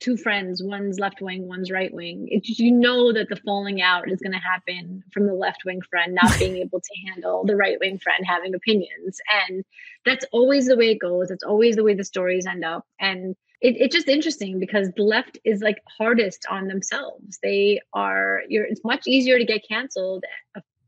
[0.00, 4.10] two friends, one's left wing, one's right wing, it, you know that the falling out
[4.10, 7.56] is going to happen from the left wing friend not being able to handle the
[7.56, 9.20] right wing friend having opinions.
[9.48, 9.64] And
[10.04, 11.30] that's always the way it goes.
[11.30, 12.84] It's always the way the stories end up.
[13.00, 17.38] And it, it's just interesting because the left is like hardest on themselves.
[17.42, 20.24] They are, you're, it's much easier to get canceled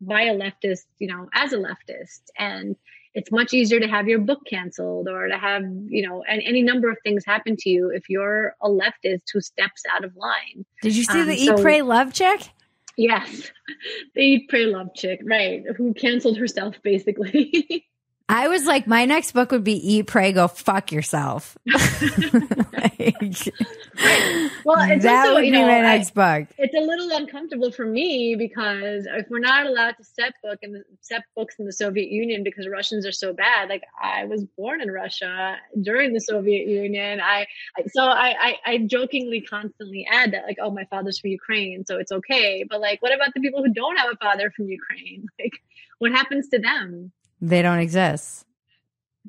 [0.01, 2.23] by a leftist, you know, as a leftist.
[2.39, 2.77] And
[3.15, 6.63] it's much easier to have your book canceled or to have, you know, and any
[6.63, 10.65] number of things happen to you if you're a leftist who steps out of line.
[10.83, 12.51] Did you see um, the so, Eat, Pray, Love chick?
[12.97, 13.51] Yes.
[14.15, 15.63] The Eat, Pray, Love chick, right.
[15.77, 17.87] Who canceled herself basically.
[18.31, 21.57] I was like, my next book would be Eat, Pray, Go Fuck Yourself.
[21.67, 21.81] like,
[24.65, 26.49] Well, it's that also, would be know, my next I, book.
[26.59, 30.85] It's a little uncomfortable for me because if we're not allowed to set book and
[31.01, 34.83] set books in the Soviet Union because Russians are so bad, like I was born
[34.83, 37.21] in Russia during the Soviet Union.
[37.21, 37.47] I,
[37.79, 41.87] I so I, I I jokingly constantly add that like, oh, my father's from Ukraine,
[41.87, 42.65] so it's okay.
[42.69, 45.29] But like, what about the people who don't have a father from Ukraine?
[45.41, 45.63] Like,
[45.99, 47.13] what happens to them?
[47.41, 48.45] They don't exist.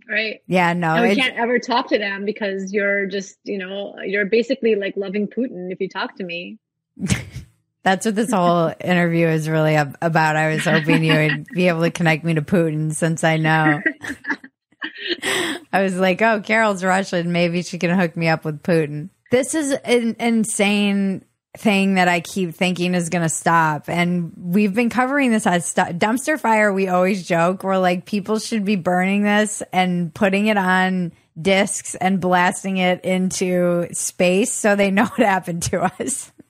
[0.10, 0.42] Right.
[0.48, 0.96] Yeah, no.
[0.96, 4.96] And we can't ever talk to them because you're just, you know, you're basically like
[4.96, 6.58] loving Putin if you talk to me.
[7.84, 10.36] That's what this whole interview is really about.
[10.36, 13.82] I was hoping you would be able to connect me to Putin since I know.
[15.74, 17.32] I was like, oh, Karol's Russian.
[17.32, 19.10] Maybe she can hook me up with Putin.
[19.32, 21.24] This is an insane
[21.58, 23.90] thing that I keep thinking is going to stop.
[23.90, 26.72] And we've been covering this as st- dumpster fire.
[26.72, 31.96] We always joke we're like people should be burning this and putting it on discs
[31.96, 36.32] and blasting it into space so they know what happened to us.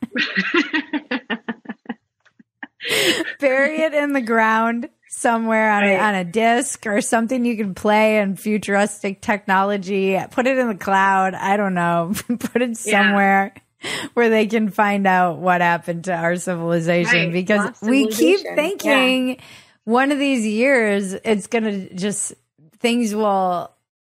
[3.39, 7.73] Bury it in the ground somewhere on, a, on a disc or something you can
[7.73, 10.19] play and futuristic technology.
[10.31, 11.33] Put it in the cloud.
[11.35, 12.13] I don't know.
[12.39, 13.53] Put it somewhere.
[13.55, 13.61] Yeah
[14.13, 17.33] where they can find out what happened to our civilization right.
[17.33, 19.41] because we keep thinking yeah.
[19.83, 22.33] one of these years it's going to just
[22.79, 23.71] things will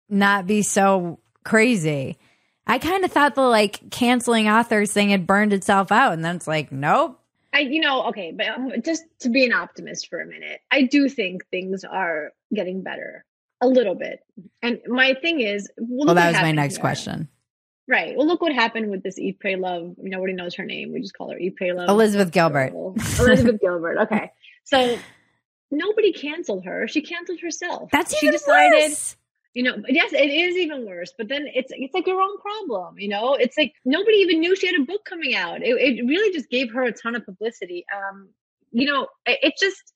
[0.08, 2.18] not be so crazy.
[2.66, 6.36] I kind of thought the like canceling authors thing had burned itself out and then
[6.36, 7.20] it's like nope.
[7.52, 10.60] I you know, okay, but um, just to be an optimist for a minute.
[10.70, 13.24] I do think things are getting better
[13.60, 14.20] a little bit.
[14.62, 16.80] And my thing is, well, well that was my next here.
[16.80, 17.28] question.
[17.86, 18.16] Right.
[18.16, 19.94] Well, look what happened with this Eat, Pray, Love.
[19.98, 20.92] Nobody knows her name.
[20.92, 21.88] We just call her Eat, Pray, Love.
[21.88, 22.72] Elizabeth Gilbert.
[23.18, 23.98] Elizabeth Gilbert.
[23.98, 24.32] Okay.
[24.64, 24.98] So
[25.70, 26.88] nobody canceled her.
[26.88, 27.90] She canceled herself.
[27.92, 29.16] That's she even decided, worse.
[29.52, 31.12] You know, yes, it is even worse.
[31.16, 32.98] But then it's it's like your own problem.
[32.98, 35.62] You know, it's like nobody even knew she had a book coming out.
[35.62, 37.84] It, it really just gave her a ton of publicity.
[37.94, 38.30] Um,
[38.72, 39.93] you know, it, it just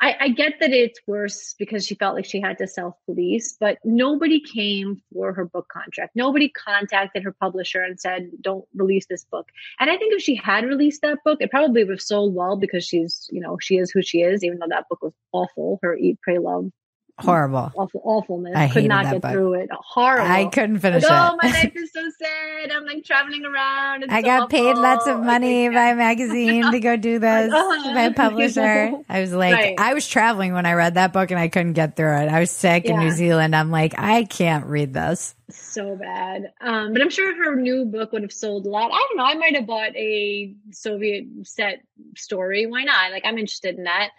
[0.00, 3.56] I, I get that it's worse because she felt like she had to self police,
[3.58, 6.14] but nobody came for her book contract.
[6.14, 9.48] Nobody contacted her publisher and said, don't release this book.
[9.80, 12.56] And I think if she had released that book, it probably would have sold well
[12.56, 15.80] because she's, you know, she is who she is, even though that book was awful.
[15.82, 16.70] Her Eat, Pray, Love
[17.18, 17.72] horrible.
[17.76, 19.32] Awful awfulness I could not get book.
[19.32, 19.68] through it.
[19.72, 20.30] Horrible.
[20.30, 21.32] I couldn't finish like, it.
[21.32, 22.70] oh my life is so sad.
[22.70, 24.04] I'm like traveling around.
[24.04, 27.94] It's I got paid lots of money by a magazine to go do this Uh-huh.
[27.94, 28.92] by a publisher.
[29.08, 29.74] I was like, Right.
[29.78, 32.28] I was traveling when I read that book and I couldn't get through it.
[32.28, 33.54] I was sick in New Zealand.
[33.56, 35.34] I'm like, I can't read this.
[35.50, 36.52] so bad.
[36.60, 38.90] Um but i'm sure her new book would have sold a lot.
[38.92, 39.24] I don't know.
[39.24, 41.80] I might have bought a soviet set
[42.16, 42.66] story.
[42.66, 43.10] Why not?
[43.12, 44.10] Like i'm interested in that.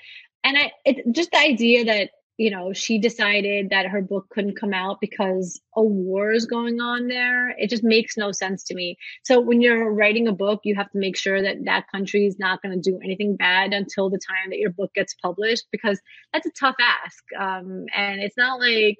[0.43, 2.09] And i it's just the idea that
[2.39, 6.79] you know she decided that her book couldn't come out because a war is going
[6.79, 10.61] on there it just makes no sense to me so when you're writing a book
[10.63, 13.73] you have to make sure that that country is not going to do anything bad
[13.73, 15.99] until the time that your book gets published because
[16.33, 18.97] that's a tough ask um, and it's not like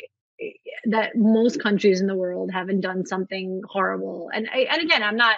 [0.86, 4.30] that most countries in the world haven't done something horrible.
[4.34, 5.38] And I, and again, I'm not.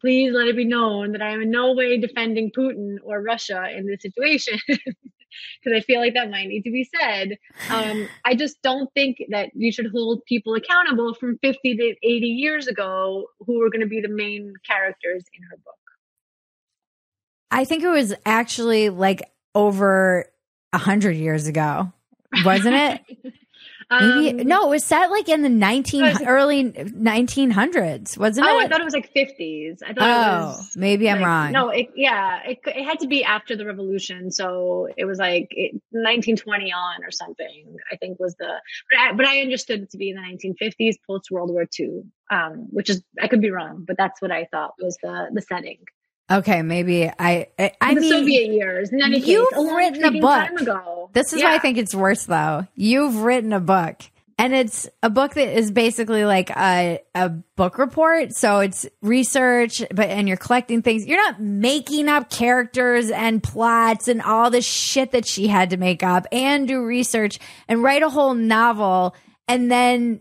[0.00, 3.66] Please let it be known that I am in no way defending Putin or Russia
[3.76, 4.58] in this situation,
[5.62, 7.38] because I feel like that might need to be said.
[7.68, 12.26] Um, I just don't think that you should hold people accountable from 50 to 80
[12.26, 15.74] years ago who are going to be the main characters in her book.
[17.50, 19.22] I think it was actually like
[19.54, 20.26] over
[20.72, 21.92] a hundred years ago,
[22.44, 23.34] wasn't it?
[23.90, 28.50] Maybe Um, no, it was set like in the nineteen early nineteen hundreds, wasn't Oh,
[28.50, 28.54] it?
[28.54, 29.82] Oh, I thought it was like 50s.
[29.82, 31.52] I thought it oh, was maybe I'm like- wrong.
[31.52, 35.48] No, it, yeah, it, it had to be after the revolution, so it was like
[35.50, 37.76] it, 1920 on or something.
[37.90, 38.52] I think was the,
[38.90, 42.02] but I, but I understood it to be in the 1950s, post World War II,
[42.30, 45.42] um, which is I could be wrong, but that's what I thought was the the
[45.42, 45.78] setting.
[46.30, 47.48] Okay, maybe I.
[47.58, 48.90] I, I the mean, Soviet years.
[48.90, 51.12] In any you've a written a book.
[51.12, 52.66] This is why I think it's worse though.
[52.74, 54.02] You've written a book.
[54.38, 58.32] And it's a book that is basically like a, a book report.
[58.32, 61.04] So it's research, but and you're collecting things.
[61.04, 65.76] You're not making up characters and plots and all the shit that she had to
[65.76, 69.14] make up and do research and write a whole novel
[69.46, 70.20] and then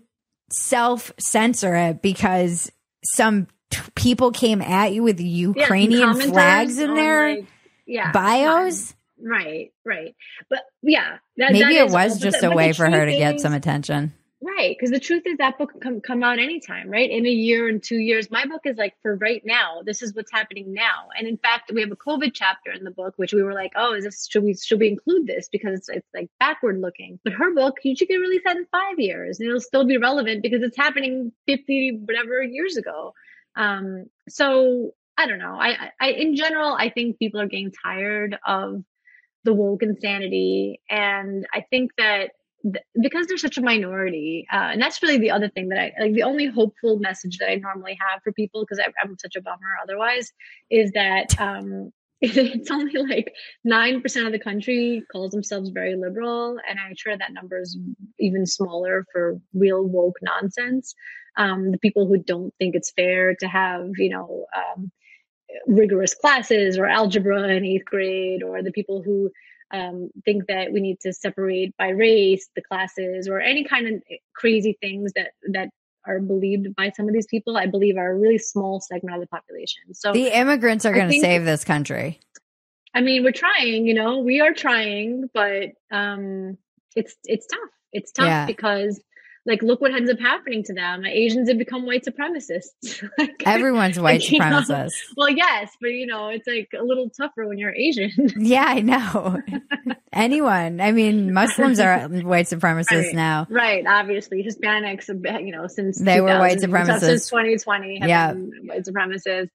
[0.51, 2.69] self censor it because
[3.15, 7.45] some t- people came at you with Ukrainian commenters flags in their like,
[7.85, 8.93] yeah bios.
[9.21, 10.15] Right, right.
[10.49, 13.05] But yeah, that, Maybe that it was but just the- a but way for her
[13.05, 14.13] to get is- some attention.
[14.41, 17.09] Right, because the truth is that book can come, come out anytime, right?
[17.09, 18.31] In a year and two years.
[18.31, 19.81] My book is like for right now.
[19.85, 21.09] This is what's happening now.
[21.17, 23.73] And in fact, we have a COVID chapter in the book, which we were like,
[23.75, 27.19] oh, is this should we should we include this because it's it's like backward looking.
[27.25, 29.97] But her book, you should get released that in five years, and it'll still be
[29.97, 33.13] relevant because it's happening fifty whatever years ago.
[33.59, 35.57] Um, so I don't know.
[35.59, 38.83] I, I, in general, I think people are getting tired of
[39.43, 42.31] the woke insanity, and I think that
[42.63, 45.91] th- because they're such a minority, uh, and that's really the other thing that I
[45.99, 46.13] like.
[46.13, 49.75] The only hopeful message that I normally have for people, because I'm such a bummer
[49.83, 50.31] otherwise,
[50.69, 51.91] is that um,
[52.37, 57.17] it's only like nine percent of the country calls themselves very liberal, and I'm sure
[57.17, 57.77] that number is
[58.19, 60.93] even smaller for real woke nonsense.
[61.37, 64.45] Um, the people who don't think it's fair to have, you know.
[64.55, 64.91] Um,
[65.65, 69.31] rigorous classes or algebra in eighth grade or the people who
[69.71, 74.03] um, think that we need to separate by race the classes or any kind of
[74.35, 75.69] crazy things that that
[76.09, 79.21] are believed by some of these people i believe are a really small segment of
[79.21, 82.19] the population so The immigrants are going to save this country.
[82.93, 86.57] i mean we're trying you know we are trying but um
[86.95, 88.45] it's it's tough it's tough Yeah.
[88.45, 89.01] because
[89.49, 93.99] like look what ends up happening to them asians have become white supremacists Like, Everyone's
[94.05, 94.61] white you know,
[95.17, 98.79] well yes but you know it's like a little tougher when you're asian Yeah, I
[98.81, 99.41] know.
[100.11, 100.81] Anyone.
[100.81, 103.15] I mean, Muslims are white supremacists Right.
[103.15, 103.45] now.
[103.49, 105.07] Right, obviously, Hispanics,
[105.45, 106.99] you know, since They were white supremacists.
[107.01, 108.33] since 2020, have Yeah.
[108.33, 109.49] been white supremacists.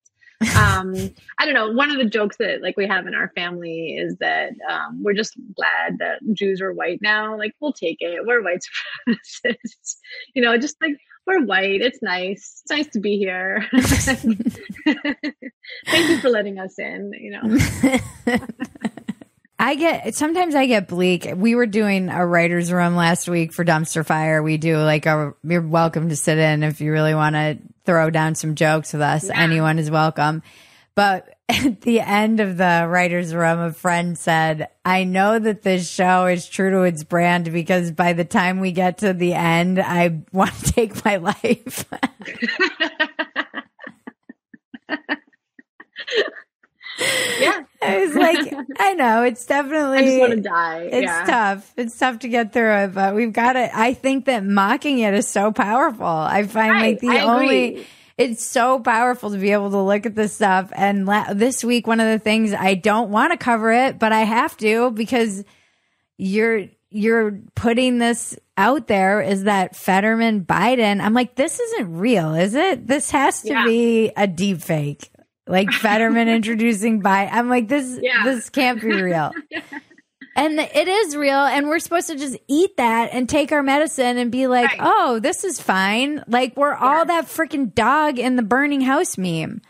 [0.56, 0.94] Um,
[1.38, 1.70] I don't know.
[1.70, 5.14] One of the jokes that like we have in our family is that um, we're
[5.14, 7.36] just glad that Jews are white now.
[7.36, 8.24] Like we'll take it.
[8.26, 8.62] We're white
[9.08, 9.96] supremacists.
[10.34, 11.80] you know, just like we're white.
[11.80, 12.62] It's nice.
[12.62, 13.66] It's nice to be here.
[15.86, 17.12] Thank you for letting us in.
[17.14, 18.88] You know.
[19.58, 21.28] I get sometimes I get bleak.
[21.34, 24.42] We were doing a writer's room last week for Dumpster Fire.
[24.42, 28.10] We do like a you're welcome to sit in if you really want to throw
[28.10, 29.28] down some jokes with us.
[29.28, 29.40] Yeah.
[29.40, 30.42] Anyone is welcome.
[30.94, 35.88] But at the end of the writer's room, a friend said, I know that this
[35.88, 39.78] show is true to its brand because by the time we get to the end,
[39.78, 41.84] I want to take my life.
[47.40, 47.64] yeah.
[47.84, 49.98] I was like, I know it's definitely.
[49.98, 50.80] I just want to die.
[50.82, 51.24] It's yeah.
[51.26, 51.72] tough.
[51.76, 53.70] It's tough to get through it, but we've got it.
[53.74, 56.06] I think that mocking it is so powerful.
[56.06, 57.68] I find Right, like the I only.
[57.68, 57.86] agree.
[58.16, 60.70] It's so powerful to be able to look at this stuff.
[60.76, 64.12] And la- this week, one of the things I don't want to cover it, but
[64.12, 65.44] I have to because
[66.16, 71.00] you're you're putting this out there is that Fetterman Biden.
[71.00, 72.86] I'm like, this isn't real, is it?
[72.86, 73.64] This has to Yeah.
[73.66, 75.10] be a deep fake.
[75.46, 77.28] Like Fetterman introducing Biden.
[77.32, 78.24] I'm like, this Yeah.
[78.24, 79.32] this can't be real.
[80.36, 84.16] And it is real, and we're supposed to just eat that and take our medicine
[84.18, 84.80] and be like, Right.
[84.82, 86.24] oh, this is fine.
[86.26, 89.60] Like we're all that freaking dog in the burning house meme.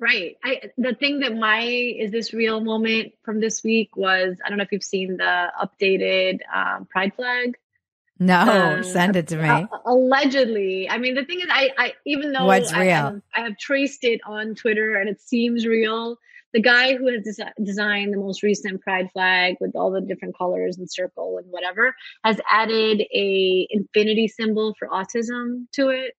[0.00, 0.36] Right.
[0.42, 4.56] I the thing that my is this real moment from this week was I don't
[4.58, 7.56] know if you've seen the updated um, pride flag.
[8.20, 9.48] No, Uh, send it to me.
[9.48, 12.90] Uh, allegedly, I mean the thing is, I, I even though What's I, real?
[12.90, 16.18] have, I have traced it on Twitter and it seems real.
[16.52, 20.36] The guy who has desi- designed the most recent pride flag with all the different
[20.36, 26.14] colors and circle and whatever has added a infinity symbol for autism to it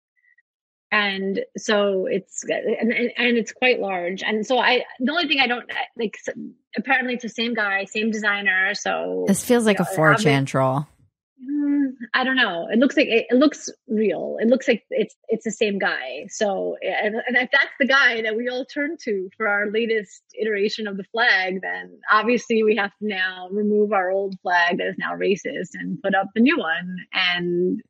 [0.90, 5.40] and so it's and, and, and it's quite large and so i the only thing
[5.40, 6.18] i don't like
[6.76, 10.86] apparently it's the same guy same designer so this feels like a know, 4chan troll.
[11.44, 12.68] Mm, I don't know.
[12.70, 14.36] It looks like it, it looks real.
[14.40, 16.26] It looks like it's it's the same guy.
[16.28, 20.22] So, and, and if that's the guy that we all turn to for our latest
[20.40, 24.86] iteration of the flag, then obviously we have to now remove our old flag that
[24.86, 26.96] is now racist and put up the new one.
[27.12, 27.82] And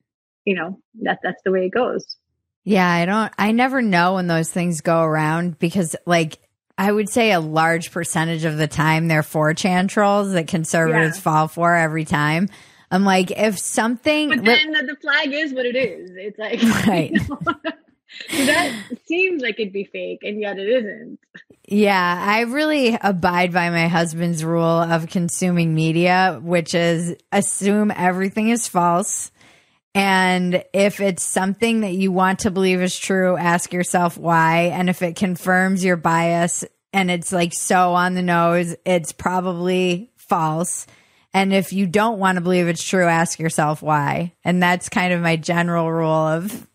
[0.47, 2.17] you know that that's the way it goes.
[2.65, 6.39] Yeah, I don't, I never know when those things go around because, like,
[6.79, 11.23] I would say a large percentage of the time they're 4chan trolls that conservatives Yeah.
[11.23, 12.49] fall for every time.
[12.93, 14.29] I'm like, if something.
[14.29, 16.11] But then the, the flag is what it is.
[16.15, 17.11] It's like Right.
[17.11, 17.39] you know,
[18.31, 18.75] so that
[19.07, 21.19] seems like it'd be fake, and yet it isn't.
[21.67, 28.51] Yeah, I really abide by my husband's rule of consuming media, which is assume everything
[28.51, 29.31] is false.
[29.95, 34.65] And if it's something that you want to believe is true, ask yourself why.
[34.75, 40.11] And if it confirms your bias and it's like so on the nose, it's probably
[40.17, 40.87] false.
[41.35, 44.35] And if you don't want to believe it's true, ask yourself why.
[44.45, 46.69] And that's kind of my general rule of.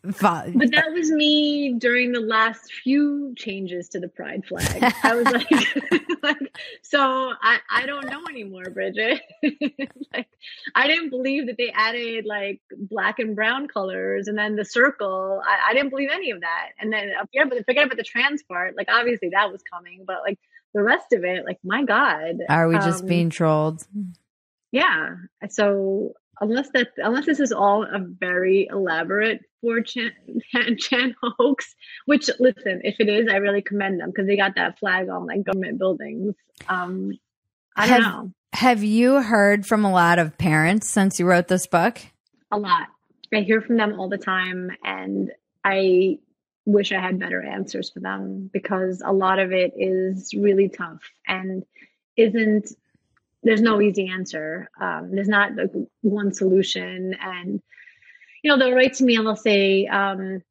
[0.55, 4.93] But that was me during the last few changes to the pride flag.
[5.03, 5.51] I was like,
[6.23, 6.99] like so
[7.41, 9.21] I, I don't know anymore, Bridget.
[10.13, 10.27] like
[10.73, 15.39] I didn't believe that they added like black and brown colors and then the circle.
[15.45, 16.69] I, I didn't believe any of that.
[16.79, 18.75] And then uh, yeah, but forget about the trans part.
[18.75, 20.39] Like obviously that was coming, but like
[20.73, 22.37] the rest of it, like my God.
[22.49, 23.85] Are we just Um, being trolled?
[24.71, 25.15] Yeah.
[25.49, 30.11] So unless that unless this is all a very elaborate 4chan
[30.79, 34.79] chan hoax, which listen, if it is, I really commend them because they got that
[34.79, 36.35] flag on like government buildings.
[36.67, 37.17] Um
[37.75, 38.31] I don't know.
[38.53, 41.99] Have you heard from a lot of parents since you wrote this book?
[42.51, 42.87] A lot.
[43.33, 45.31] I hear from them all the time and
[45.63, 46.19] I
[46.65, 51.01] wish I had better answers for them because a lot of it is really tough
[51.27, 51.63] and
[52.15, 52.71] isn't
[53.43, 54.69] there's no easy answer.
[54.81, 55.71] Um, there's not like
[56.01, 57.15] one solution.
[57.21, 57.61] And,
[58.43, 60.41] you know, they'll write to me and they'll say, um,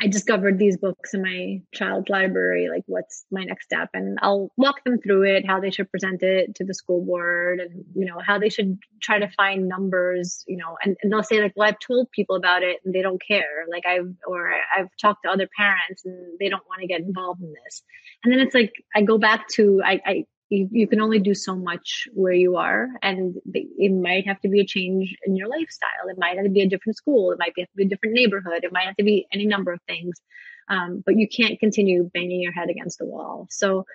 [0.00, 2.68] I discovered these books in my child library.
[2.68, 3.88] Like, what's my next step?
[3.94, 7.60] And I'll walk them through it, how they should present it to the school board,
[7.60, 10.44] and you know how they should try to find numbers.
[10.46, 13.02] You know, and, and they'll say like, "Well, I've told people about it, and they
[13.02, 16.86] don't care." Like I've or I've talked to other parents, and they don't want to
[16.86, 17.82] get involved in this.
[18.22, 21.34] And then it's like I go back to I, I you, you can only do
[21.34, 25.48] so much where you are and it might have to be a change in your
[25.48, 26.08] lifestyle.
[26.08, 27.32] It might have to be a different school.
[27.32, 28.64] It might have to be a different neighborhood.
[28.64, 30.20] It might have to be any number of things.
[30.68, 33.46] Um, but you can't continue banging your head against the wall.
[33.50, 33.86] So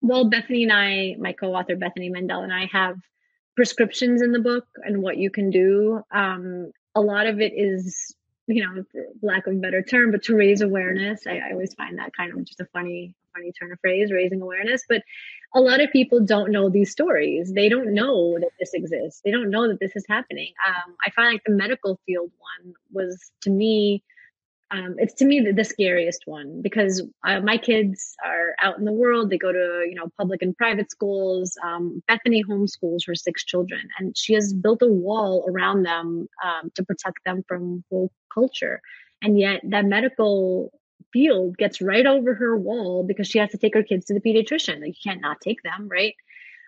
[0.00, 2.94] well bethany and i my co-author bethany Mandel and i have
[3.58, 6.00] prescriptions in the book and what you can do.
[6.14, 8.14] Um, a lot of it is
[8.48, 8.82] you know
[9.22, 12.32] lack of a better term but to raise awareness I, I always find that kind
[12.32, 15.02] of just a funny funny turn of phrase raising awareness but
[15.54, 17.52] a lot of people don't know these stories.
[17.52, 19.22] They don't know that this exists.
[19.24, 20.52] They don't know that this is happening.
[20.66, 24.04] Um, I find like the medical field one was to me,
[24.70, 28.84] um, it's to me the, the scariest one because uh, my kids are out in
[28.84, 29.30] the world.
[29.30, 31.56] They go to you know public and private schools.
[31.62, 36.70] Um, Bethany homeschools her six children, and she has built a wall around them um,
[36.74, 38.80] to protect them from woke culture.
[39.22, 40.70] And yet, that medical
[41.12, 44.20] field gets right over her wall because she has to take her kids to the
[44.20, 44.80] pediatrician.
[44.80, 46.14] Like you can't not take them, right?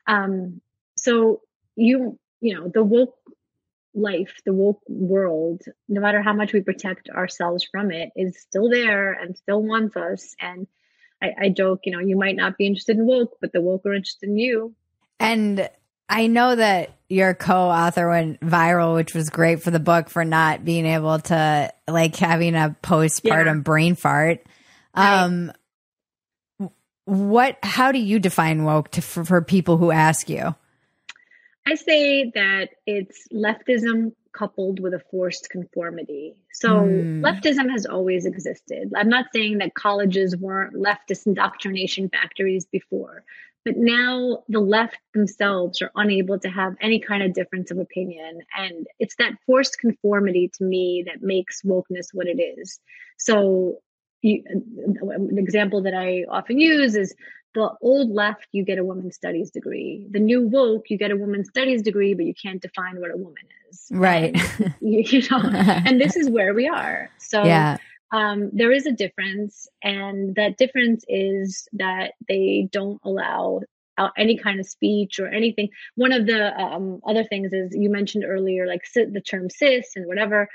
[0.07, 0.63] Um,
[0.97, 1.43] so
[1.77, 3.15] you you know the woke
[3.95, 8.69] life, the woke world, no matter how much we protect ourselves from it, is still
[8.69, 10.35] there and still wants us.
[10.41, 10.67] And
[11.23, 13.85] I, I joke, you know, you might not be interested in woke, but the woke
[13.87, 14.75] are interested in you.
[15.19, 15.69] And
[16.09, 20.65] I know that your co-author went viral, which was great for the book for not
[20.65, 23.63] being able to like having a postpartum yeah.
[23.63, 24.45] brain fart.
[24.97, 25.25] Right.
[25.25, 25.53] Um,
[27.05, 27.59] what?
[27.63, 30.55] How do you define woke to, for, for people who ask you?
[31.67, 36.37] I say that it's leftism coupled with a forced conformity.
[36.53, 37.21] So mm.
[37.21, 38.93] leftism has always existed.
[38.97, 43.25] I'm not saying that colleges weren't leftist indoctrination factories before,
[43.65, 48.41] but now the left themselves are unable to have any kind of difference of opinion.
[48.57, 52.79] And it's that forced conformity to me that makes wokeness what it is.
[53.19, 53.81] So
[54.23, 57.15] you, an example that I often use is
[57.55, 60.07] the old left, you get a women's studies degree.
[60.11, 63.17] The new woke, you get a women's studies degree, but you can't define what a
[63.17, 63.87] woman is.
[63.91, 64.35] Right.
[64.35, 67.11] And, you know, and this is where we are.
[67.19, 67.79] So yeah.
[68.13, 69.69] um, there is a difference.
[69.83, 73.63] And that difference is that they don't allow
[74.17, 75.69] any kind of speech or anything.
[75.97, 80.07] One of the um, other things is you mentioned earlier, like the term cis and
[80.07, 80.49] whatever.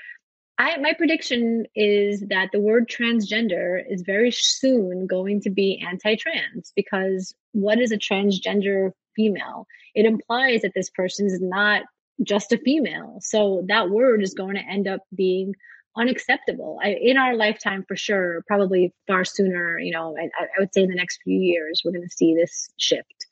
[0.57, 6.71] I, my prediction is that the word transgender is very soon going to be anti-trans
[6.75, 9.67] because what is a transgender female?
[9.95, 11.83] It implies that this person is not
[12.23, 13.17] just a female.
[13.21, 15.53] So that word is going to end up being
[15.97, 19.77] unacceptable I, in our lifetime for sure, probably far sooner.
[19.79, 22.33] You know, I, I would say in the next few years, we're going to see
[22.33, 23.25] this shift.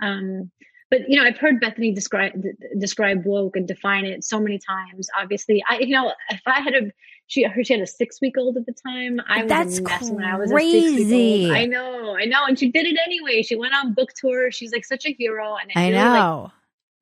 [0.00, 0.50] Um,
[0.90, 2.32] but you know i've heard bethany describe
[2.78, 5.62] describe woke and define it so many times obviously.
[5.68, 6.90] I you know if i had a
[7.26, 9.20] she her she had a six week old at the time.
[9.28, 10.12] I was mess crazy.
[10.12, 12.44] when i was a six i know i know.
[12.46, 13.42] And she did it anyway.
[13.42, 14.50] She went on book tour.
[14.50, 15.56] She's like such a hero.
[15.56, 16.52] And i know like,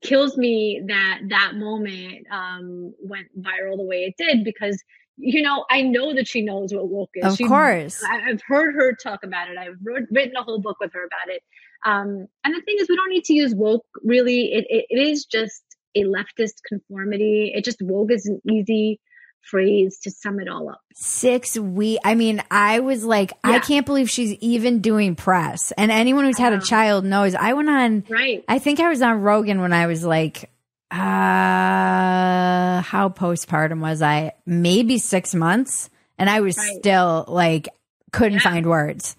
[0.02, 4.82] kills me that that moment um went viral the way it did because
[5.18, 7.32] you know, I know that she knows what woke is.
[7.32, 8.02] Of she, course.
[8.04, 9.58] I, have heard her talk about it.
[9.58, 11.42] I've wrote, written a whole book with her about it.
[11.84, 13.86] Um, and the thing is, we don't need to use woke.
[14.02, 15.62] Really, it, it, it is just
[15.94, 17.52] a leftist conformity.
[17.54, 19.00] It just woke is an easy
[19.42, 20.80] phrase to sum it all up.
[20.94, 22.00] Six weeks.
[22.04, 23.52] I mean, I was like, yeah.
[23.52, 25.72] I can't believe she's even doing press.
[25.72, 27.34] And anyone who's had a child knows.
[27.34, 28.04] I went on.
[28.08, 28.44] Right.
[28.48, 30.50] I think I was on Rogan when I was like,
[30.90, 34.32] uh, how postpartum was I?
[34.46, 36.76] Maybe six months, and I was right.
[36.78, 37.68] still like
[38.12, 38.50] couldn't yeah.
[38.50, 39.16] find words.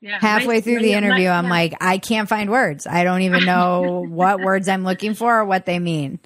[0.00, 0.18] Yeah.
[0.18, 1.50] Halfway my, through the interview, my, I'm yeah.
[1.50, 2.86] like, I can't find words.
[2.86, 6.18] I don't even know what words I'm looking for or what they mean.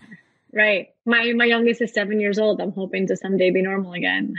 [0.52, 0.90] Right.
[1.04, 2.60] My my youngest is seven years old.
[2.60, 4.36] I'm hoping to someday be normal again.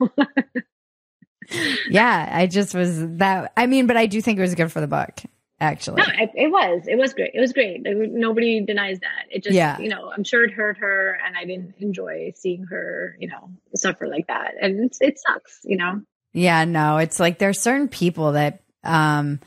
[1.90, 3.52] yeah, I just was that.
[3.56, 5.20] I mean, but I do think it was good for the book.
[5.60, 6.86] Actually, no, it, it was.
[6.86, 7.32] It was great.
[7.34, 7.80] It was great.
[7.82, 9.26] Nobody denies that.
[9.28, 9.76] It just, yeah.
[9.80, 13.50] you know, I'm sure it hurt her, and I didn't enjoy seeing her, you know,
[13.74, 14.54] suffer like that.
[14.60, 16.02] And it's, it sucks, you know.
[16.32, 19.40] Yeah, no, it's like there's certain people that um,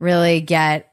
[0.00, 0.92] really get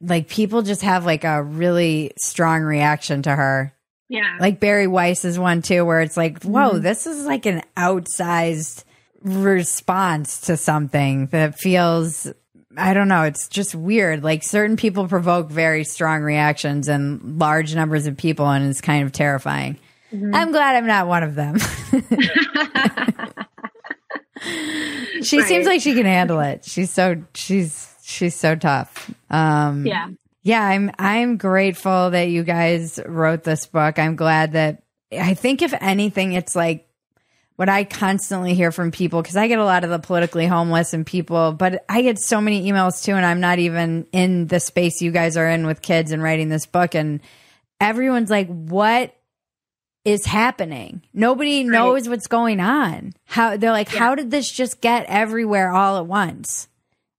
[0.00, 3.72] like people just have like a really strong reaction to her.
[4.08, 4.36] Yeah.
[4.38, 6.82] Like Bari Weiss is one too, where it's like, whoa, mm-hmm.
[6.82, 8.84] this is like an outsized
[9.22, 12.30] response to something that feels
[12.76, 13.22] I don't know.
[13.22, 14.22] It's just weird.
[14.22, 19.04] Like certain people provoke very strong reactions in large numbers of people, and it's kind
[19.04, 19.78] of terrifying.
[20.12, 20.34] Mm-hmm.
[20.34, 21.58] I'm glad I'm not one of them.
[25.22, 25.48] she right.
[25.48, 26.64] seems like she can handle it.
[26.64, 29.10] She's so she's she's so tough.
[29.30, 30.08] Um, yeah,
[30.42, 30.64] yeah.
[30.64, 33.98] I'm I'm grateful that you guys wrote this book.
[33.98, 36.83] I'm glad that I think if anything, it's like
[37.56, 40.92] what I constantly hear from people because I get a lot of the politically homeless
[40.92, 44.60] and people, but I get so many emails too, and I'm not even in the
[44.60, 47.20] space you guys are in with kids and writing this book, and
[47.80, 49.14] everyone's like, "What
[50.04, 51.02] is happening.
[51.12, 51.72] Nobody right.
[51.72, 53.14] knows what's going on.
[53.24, 53.98] How they're like, yeah.
[53.98, 56.68] how did this just get everywhere all at once?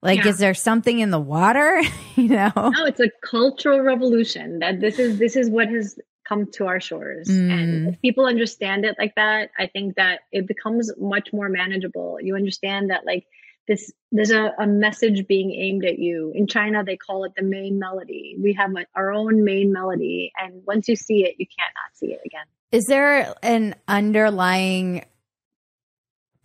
[0.02, 0.30] Like, yeah.
[0.30, 1.82] is there something in the water?
[2.16, 2.52] you know?
[2.56, 4.60] No, it's a cultural revolution.
[4.60, 7.28] That this is this is what has come to our shores.
[7.28, 7.52] Mm.
[7.52, 12.18] And if people understand it like that, I think that it becomes much more manageable.
[12.22, 13.26] You understand that like
[13.68, 17.42] this there's a, a message being aimed at you in china they call it the
[17.42, 21.48] main melody we have a, our own main melody and once you see it you
[21.48, 25.04] can't not see it again is there an underlying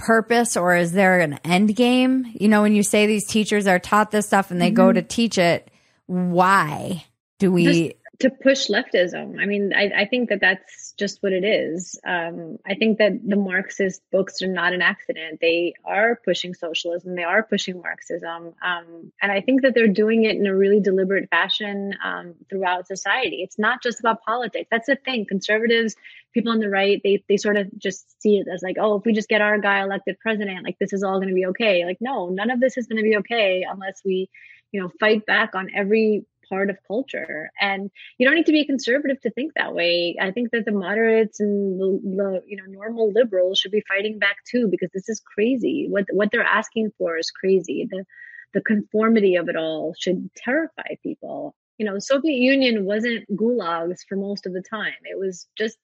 [0.01, 2.32] purpose or is there an end game?
[2.35, 4.77] You know, when you say these teachers are taught this stuff and they mm-hmm.
[4.77, 5.70] go to teach it,
[6.07, 7.05] why
[7.39, 7.94] do we?
[8.20, 9.40] To push leftism.
[9.40, 11.98] I mean, I, I think that that's just what it is.
[12.06, 15.38] Um, I think that the Marxist books are not an accident.
[15.40, 17.14] They are pushing socialism.
[17.14, 20.80] They are pushing Marxism, um, and I think that they're doing it in a really
[20.80, 23.36] deliberate fashion um, throughout society.
[23.42, 24.68] It's not just about politics.
[24.70, 25.24] That's the thing.
[25.26, 25.97] Conservatives,
[26.34, 29.05] people on the right, they they sort of just see it as like, oh, if
[29.06, 31.86] we just get our guy elected president, like this is all going to be okay.
[31.86, 34.28] Like, no, none of this is going to be okay unless we
[34.72, 37.51] you know fight back on every part of culture.
[37.60, 40.16] And you don't need to be a conservative to think that way.
[40.20, 44.18] I think that the moderates and the, the, you know normal liberals should be fighting
[44.18, 45.86] back too because this is crazy.
[45.89, 47.89] What what they're asking for is crazy.
[47.90, 48.05] The
[48.52, 51.55] the conformity of it all should terrify people.
[51.78, 54.93] You know, Soviet Union wasn't gulags for most of the time.
[55.05, 55.78] It was just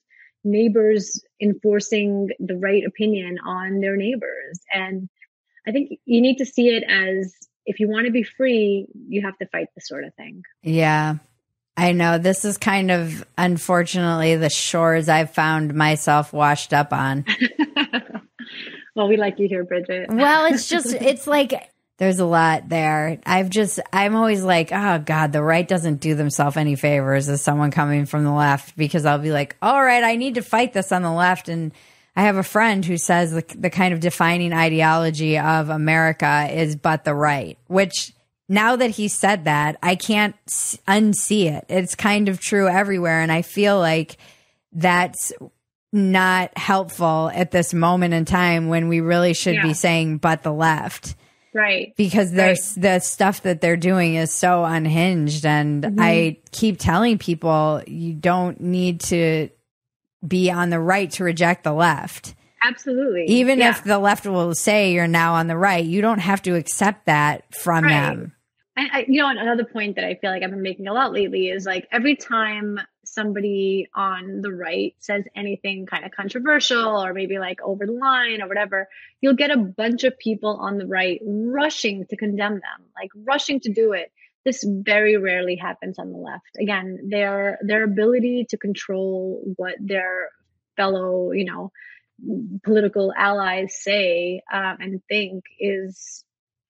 [0.44, 4.60] neighbors enforcing the right opinion on their neighbors.
[4.72, 5.08] And
[5.66, 7.34] I think you need to see it as
[7.66, 10.42] if you want to be free, you have to fight this sort of thing.
[10.62, 11.16] Yeah.
[11.76, 17.26] I know this is kind of unfortunately the shores I've found myself washed up on.
[18.94, 20.08] well, we like you here, Bridget.
[20.08, 23.18] well, it's just, it's like there's a lot there.
[23.26, 27.42] I've just, I'm always like, oh God, the right doesn't do themselves any favors as
[27.42, 30.72] someone coming from the left because I'll be like, all right, I need to fight
[30.72, 31.48] this on the left.
[31.48, 31.72] And
[32.16, 36.74] I have a friend who says the, the kind of defining ideology of America is
[36.74, 38.12] but the right, which
[38.48, 41.66] now that he said that, I can't unsee it.
[41.68, 43.20] It's kind of true everywhere.
[43.20, 44.16] And I feel like
[44.72, 45.32] that's
[45.92, 49.62] not helpful at this moment in time when we really should yeah.
[49.62, 51.16] be saying but the left.
[51.52, 51.94] Right.
[51.96, 52.82] Because there's right.
[52.82, 55.46] the stuff that they're doing is so unhinged.
[55.46, 56.00] And mm-hmm.
[56.00, 59.48] I keep telling people you don't need to
[60.28, 62.34] be on the right to reject the left.
[62.62, 63.26] Absolutely.
[63.26, 63.70] Even yeah.
[63.70, 67.06] if the left will say you're now on the right, you don't have to accept
[67.06, 67.92] that from right.
[67.92, 68.32] them.
[68.76, 71.12] And I, you know, another point that I feel like I've been making a lot
[71.12, 77.14] lately is like every time somebody on the right says anything kind of controversial or
[77.14, 78.88] maybe like over the line or whatever,
[79.22, 83.60] you'll get a bunch of people on the right rushing to condemn them, like rushing
[83.60, 84.12] to do it
[84.46, 86.56] this very rarely happens on the left.
[86.58, 90.30] Again, their their ability to control what their
[90.76, 91.72] fellow, you know,
[92.62, 96.24] political allies say um, and think is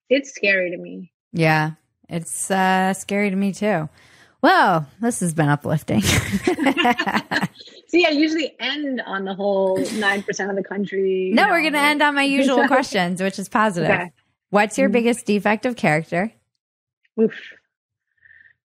[0.09, 1.13] it's scary to me.
[1.31, 1.73] Yeah,
[2.09, 3.87] it's uh, scary to me too.
[4.41, 6.01] Well, this has been uplifting.
[7.89, 11.31] See, I usually end on the whole nine percent of the country.
[11.31, 11.49] No, know.
[11.51, 13.91] we're going to end on my usual questions, which is positive.
[13.91, 14.11] Okay.
[14.49, 14.93] What's your mm-hmm.
[14.93, 16.31] biggest defect of character?
[17.19, 17.33] Oof.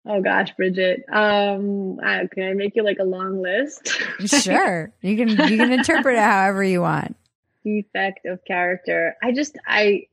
[0.09, 1.05] Oh gosh, Bridget.
[1.13, 3.89] Um, I, can I make you like a long list?
[4.43, 4.91] sure.
[5.03, 7.15] You can you can interpret it however you want.
[7.63, 9.17] Defect of character.
[9.23, 10.07] I just I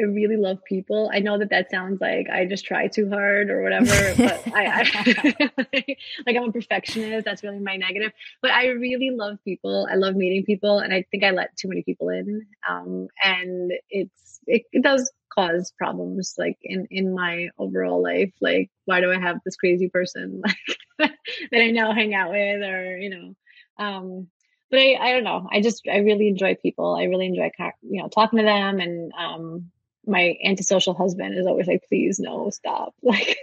[0.00, 1.08] I really love people.
[1.12, 4.82] I know that that sounds like I just try too hard or whatever, but I,
[4.82, 5.50] I
[6.26, 7.24] like I'm a perfectionist.
[7.24, 8.10] That's really my negative.
[8.42, 9.86] But I really love people.
[9.90, 12.44] I love meeting people, and I think I let too many people in.
[12.68, 18.70] Um, and it's it, it does cause problems like in in my overall life like
[18.84, 20.42] why do i have this crazy person
[20.98, 21.10] like
[21.50, 23.34] that i now hang out with or you know
[23.84, 24.28] um
[24.70, 27.50] but i i don't know i just i really enjoy people i really enjoy
[27.82, 29.70] you know talking to them and um
[30.06, 32.94] my antisocial husband is always like, please no, stop.
[33.02, 33.38] Like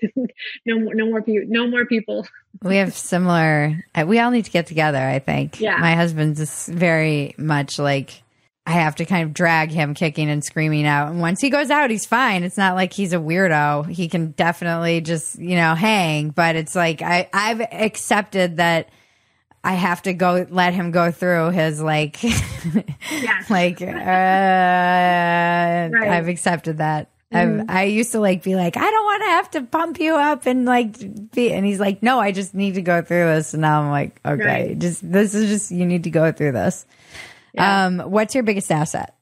[0.65, 2.27] no more, no more people, no more people.
[2.61, 4.99] we have similar, uh, we all need to get together.
[4.99, 5.59] I think.
[5.59, 5.77] Yeah.
[5.77, 8.23] My husband's just very much like,
[8.65, 11.09] I have to kind of drag him kicking and screaming out.
[11.09, 12.43] And once he goes out, he's fine.
[12.43, 13.89] It's not like he's a weirdo.
[13.89, 16.29] He can definitely just, you know, hang.
[16.29, 18.89] But it's like I, I've accepted that
[19.63, 22.31] I have to go let him go through his like, yeah.
[23.49, 23.85] like, uh,
[25.95, 26.09] right.
[26.09, 27.09] I've accepted that.
[27.31, 27.71] Mm-hmm.
[27.71, 30.45] i used to like be like, I don't want to have to pump you up
[30.47, 33.53] and like be, and he's like, no, I just need to go through this.
[33.53, 34.77] And now I'm like, okay, right.
[34.77, 36.85] just, this is just, you need to go through this.
[37.53, 37.85] Yeah.
[37.85, 39.15] Um, what's your biggest asset?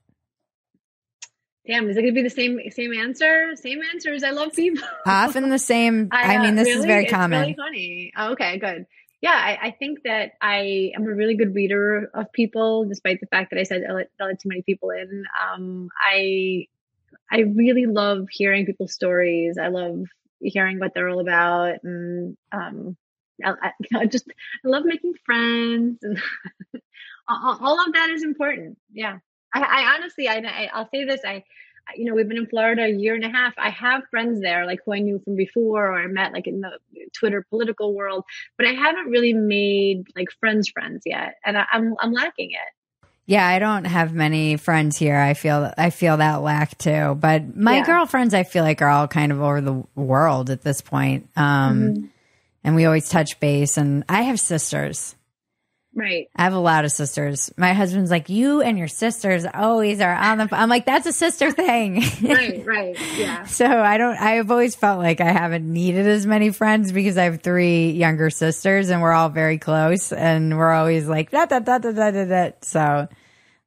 [1.67, 3.55] Damn, is it going to be the same same answer?
[3.55, 4.23] Same answers.
[4.23, 4.87] I love people.
[5.05, 6.09] Often the same.
[6.11, 6.79] I, I mean, this really?
[6.79, 7.49] is very common.
[7.49, 8.13] It's really funny.
[8.17, 8.87] Oh, okay, good.
[9.21, 13.27] Yeah, I, I, think that I am a really good reader of people, despite the
[13.27, 15.25] fact that I said I let, I let too many people in.
[15.43, 16.67] Um, I
[17.31, 19.57] I really love hearing people's stories.
[19.61, 20.05] I love
[20.39, 22.95] hearing what they're all about, and um,
[23.43, 24.25] I, I, just
[24.65, 26.21] I love making friends and
[27.27, 28.77] all, of that is important.
[28.91, 29.19] Yeah.
[29.53, 31.21] I, I honestly, I, I'll say this.
[31.25, 31.43] I,
[31.95, 33.53] you know, we've been in Florida a year and a half.
[33.57, 36.61] I have friends there, like who I knew from before or I met like in
[36.61, 36.71] the
[37.13, 38.23] Twitter political world,
[38.57, 41.35] but I haven't really made like friends friends yet.
[41.45, 43.07] And I, I'm, I'm lacking it.
[43.25, 45.15] Yeah, I don't have many friends here.
[45.15, 47.15] I feel I feel that lack too.
[47.19, 47.85] But my yeah.
[47.85, 51.29] girlfriends, I feel like are all kind of over the world at this point.
[51.35, 52.05] Um, mm-hmm
[52.63, 53.77] and we always touch base.
[53.77, 55.15] And I have sisters.
[55.95, 56.29] Right.
[56.35, 57.51] I have a lot of sisters.
[57.57, 60.47] My husband's like, you and your sisters always are on the.
[60.47, 62.03] phone." I'm like, that's a sister thing.
[62.21, 62.65] Right.
[62.65, 62.97] Right.
[63.17, 63.45] Yeah.
[63.45, 64.15] so I don't.
[64.15, 68.29] I've always felt like I haven't needed as many friends because I have three younger
[68.29, 72.25] sisters and we're all very close and we're always like da da da da da.
[72.25, 72.51] da.
[72.61, 73.07] So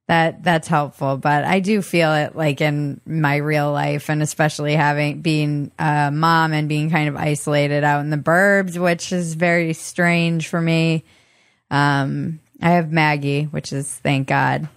[0.07, 1.17] that that's helpful.
[1.17, 6.09] But I do feel it like in my real life and especially having being a
[6.11, 10.59] mom and being kind of isolated out in the burbs, which is very strange for
[10.61, 11.03] me.
[11.73, 14.69] Um, I have Maggie, which is thank God,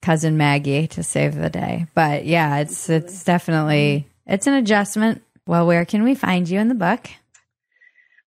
[0.00, 1.86] cousin Maggie to save the day.
[1.94, 5.22] But yeah, it's it's definitely it's an adjustment.
[5.44, 7.10] Well, where can we find you in the book?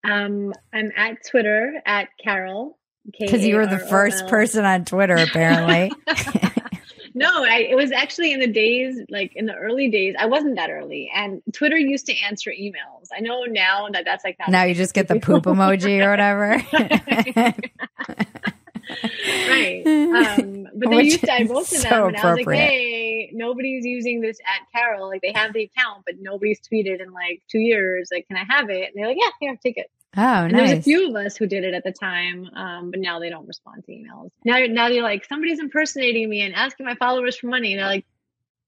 [0.03, 2.77] Um, I'm at Twitter at Karol.
[3.19, 5.91] Because you were the first person on Twitter, apparently.
[7.13, 10.15] No, I, it was actually in the days, like in the early days.
[10.17, 13.09] I wasn't that early, and Twitter used to answer emails.
[13.15, 14.49] I know now that that's like that.
[14.49, 16.61] now you just get the poop emoji or whatever.
[19.49, 19.83] right.
[20.11, 23.29] Um, but they Which used to, I to so them and I was like, hey,
[23.33, 25.07] nobody's using this at Karol.
[25.07, 28.09] Like they have the account, but nobody's tweeted in like two years.
[28.11, 28.87] Like, can I have it?
[28.87, 29.89] And they're like, yeah, here, take it.
[30.17, 32.99] Oh, And there's a few of us who did it at the time, um, but
[32.99, 34.29] now they don't respond to emails.
[34.45, 37.73] Now, now you're like, somebody's impersonating me and asking my followers for money.
[37.73, 38.05] And they're like,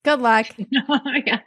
[0.03, 0.47] Good luck.
[0.57, 1.39] yeah.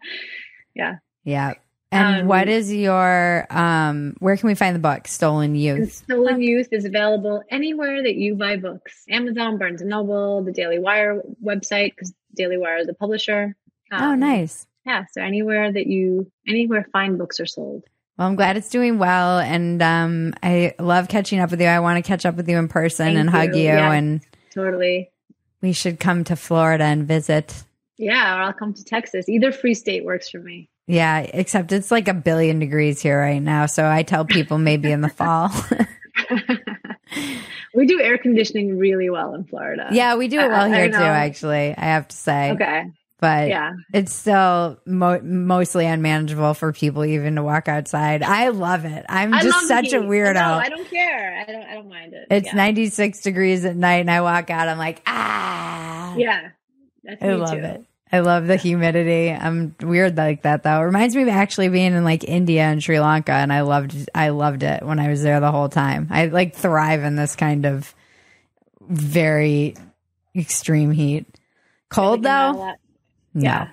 [0.74, 0.96] Yeah.
[1.24, 1.54] yeah.
[1.92, 5.06] And Um, what is your um where can we find the book?
[5.06, 5.92] Stolen Youth.
[5.92, 10.78] Stolen Youth is available anywhere that you buy books Amazon, Barnes and Noble, the Daily
[10.78, 13.54] Wire website, because Daily Wire is a publisher.
[13.92, 14.66] oh, Um, nice.
[14.84, 17.84] Yeah, so anywhere that you, anywhere fine books are sold.
[18.18, 21.66] Well, I'm glad it's doing well and um I love catching up with you.
[21.66, 23.62] I want to catch up with you in person Thank and hug you.
[23.62, 23.92] you Yeah.
[23.92, 24.20] and
[24.54, 25.10] Totally.
[25.60, 27.62] we should come to Florida and visit.
[27.98, 29.28] Yeah, or I'll come to Texas.
[29.28, 30.68] Either free state works for me.
[30.86, 33.66] Yeah, except it's like a billion degrees here right now.
[33.66, 35.50] So I tell people maybe in the fall.
[37.74, 39.88] we do air conditioning really well in Florida.
[39.92, 42.52] yeah, we do it well here too, actually, I have to say.
[42.52, 42.84] Okay.
[43.26, 43.72] But Yeah.
[43.92, 48.22] it's still mo- mostly unmanageable for people even to walk outside.
[48.22, 49.04] I love it.
[49.08, 50.34] I'm I just such a weirdo.
[50.34, 51.44] No, I don't care.
[51.46, 51.62] I don't.
[51.64, 52.26] I don't mind it.
[52.30, 52.54] it's yeah.
[52.54, 56.14] 96 degrees at night and I walk out, I'm like, ah.
[56.16, 56.50] Yeah,
[57.02, 57.56] that's I love too.
[57.58, 57.84] it.
[58.12, 59.32] I love the humidity.
[59.32, 60.80] I'm weird like that though.
[60.80, 64.08] It reminds me of actually being in like India and Sri Lanka and I loved
[64.14, 66.06] I loved it when I was there the whole time.
[66.10, 67.92] I like thrive in this kind of
[68.88, 69.74] very
[70.36, 71.26] extreme heat.
[71.88, 72.74] Cold though?
[73.36, 73.42] That.
[73.42, 73.50] No.
[73.50, 73.68] Yeah.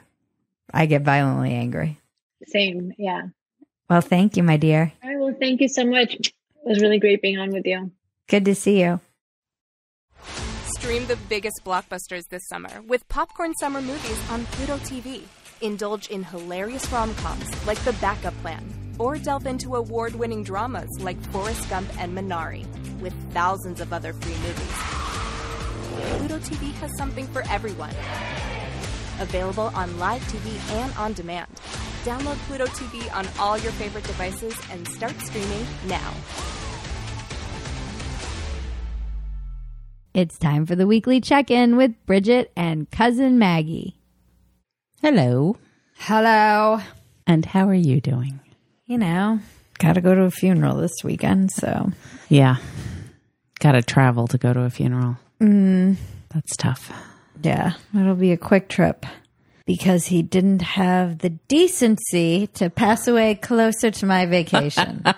[0.73, 1.99] I get violently angry.
[2.47, 2.93] Same.
[2.97, 3.27] Yeah.
[3.89, 4.91] Well, thank you, my dear.
[5.03, 5.19] All right.
[5.19, 6.15] Well, thank you so much.
[6.15, 6.33] It
[6.65, 7.91] was really great being on with you.
[8.27, 8.99] Good to see you.
[10.77, 15.23] Stream the biggest blockbusters this summer with Popcorn Summer Movies on Pluto TV.
[15.61, 20.89] Indulge in hilarious rom coms like The Backup Plan, or delve into award winning dramas
[20.99, 22.65] like Forrest Gump and Minari,
[22.99, 24.77] with thousands of other free movies.
[26.17, 27.93] Pluto TV has something for everyone.
[29.19, 31.49] Available on live TV and on demand.
[32.03, 36.13] Download Pluto TV on all your favorite devices and start streaming now.
[40.13, 43.95] It's time for the weekly check in with Bridget and cousin Maggie.
[45.01, 45.57] Hello.
[45.97, 46.79] Hello.
[47.25, 48.39] And how are you doing?
[48.85, 49.39] You know,
[49.79, 51.91] got to go to a funeral this weekend, so
[52.29, 52.57] Yeah.
[53.59, 55.17] Got to travel to go to a funeral.
[55.39, 55.95] Mm.
[56.33, 56.91] That's tough.
[57.43, 59.05] Yeah, it'll be a quick trip
[59.65, 65.03] because he didn't have the decency to pass away closer to my vacation.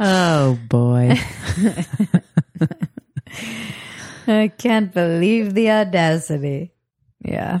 [0.00, 1.16] Oh, boy.
[4.26, 6.72] I can't believe the audacity.
[7.20, 7.60] Yeah.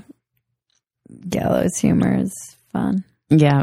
[1.28, 2.34] Gallows humor is
[2.72, 3.04] fun.
[3.30, 3.62] yeah.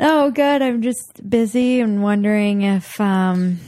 [0.00, 0.60] Oh, good.
[0.62, 3.58] I'm just busy and wondering if, um,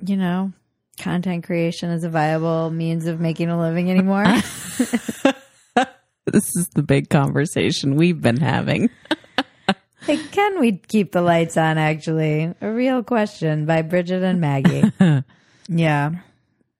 [0.00, 0.52] you know,
[0.98, 4.24] content creation is a viable means of making a living anymore.
[6.26, 8.90] This is the big conversation we've been having.
[10.06, 11.78] Can we keep the lights on?
[11.78, 14.92] Actually, a real question by Bridget and Maggie.
[15.68, 16.10] yeah,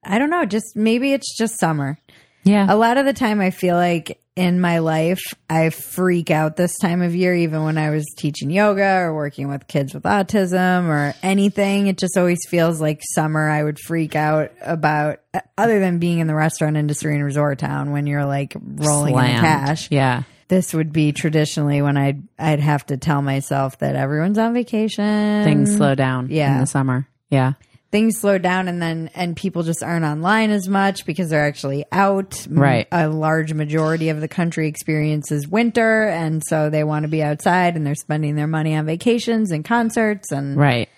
[0.02, 0.44] I don't know.
[0.46, 1.98] Just maybe it's just summer.
[2.42, 2.66] Yeah.
[2.68, 6.76] A lot of the time, I feel like in my life, I freak out this
[6.78, 10.88] time of year, even when I was teaching yoga or working with kids with autism
[10.88, 11.86] or anything.
[11.86, 13.48] It just always feels like summer.
[13.48, 15.20] I would freak out about,
[15.56, 19.40] other than being in the restaurant industry in resort town when you're like rolling in
[19.40, 20.24] cash Yeah.
[20.48, 25.44] this would be traditionally when I'd I'd have to tell myself that everyone's on vacation.
[25.44, 26.54] Things slow down Yeah.
[26.54, 27.08] in the summer.
[27.30, 27.54] Yeah.
[27.96, 31.82] Things slow down and then and people just aren't online as much because they're actually
[31.90, 32.86] out Right.
[32.92, 37.74] a large majority of the country experiences winter and so they want to be outside
[37.74, 40.90] and they're spending their money on vacations and concerts and Right.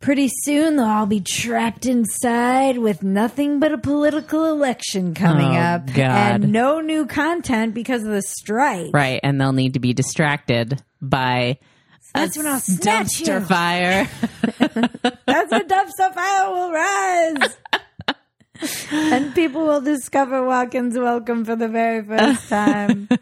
[0.00, 5.60] pretty soon they'll all be trapped inside with nothing but a political election coming Oh,
[5.60, 5.96] up God.
[6.42, 9.20] and no new content because of the strike Right.
[9.22, 11.58] And they'll need to be distracted by
[12.14, 13.46] That's when I'll snatch dumpster you.
[13.46, 14.08] fire.
[15.26, 17.56] That's when dumpster fire will rise.
[18.92, 23.08] and people will discover Walk-ins Welcome for the very first time.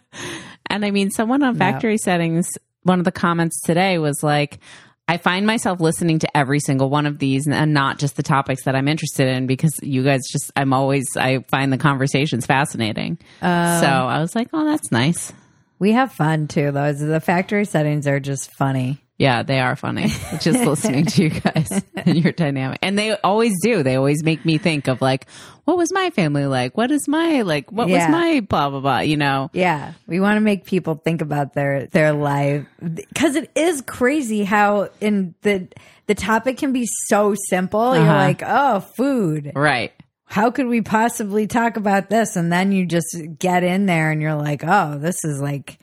[0.69, 2.49] And I mean, someone on factory settings,
[2.83, 4.59] one of the comments today was like,
[5.07, 8.65] I find myself listening to every single one of these and not just the topics
[8.65, 13.19] that I'm interested in because you guys just, I'm always, I find the conversations fascinating.
[13.41, 13.81] Oh.
[13.81, 15.33] so I was like, oh, that's nice.
[15.78, 16.93] We have fun too, though.
[16.93, 18.98] The factory settings are just funny.
[19.19, 20.09] Yeah, they are funny.
[20.40, 22.81] Just listening to you guys and your dynamic.
[22.82, 23.82] And they always do.
[23.82, 25.27] They always make me think of like,
[25.65, 26.77] what was my family like?
[26.77, 28.11] What is my, like, what Yeah.
[28.11, 29.48] was my blah, blah, blah, you know?
[29.55, 34.44] Yeah, we want to make people think about their their life because it is crazy
[34.44, 35.66] how in the
[36.09, 37.94] the topic can be so simple.
[37.94, 38.15] You're Uh-huh.
[38.16, 39.53] like, oh, food.
[39.57, 39.94] Right.
[40.27, 42.36] How could we possibly talk about this?
[42.36, 45.78] And then you just get in there and you're like, oh, this is like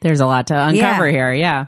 [0.00, 1.12] There's a lot to uncover Yeah.
[1.12, 1.32] here.
[1.34, 1.66] Yeah.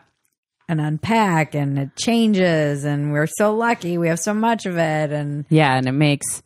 [0.68, 5.10] and unpack and it changes and we're so lucky we have so much of it
[5.10, 6.42] and Yeah, and it makes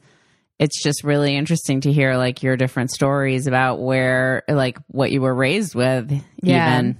[0.59, 5.21] it's just really interesting to hear like your different stories about where like what you
[5.21, 6.11] were raised with
[6.43, 6.79] Yeah.
[6.79, 6.97] even.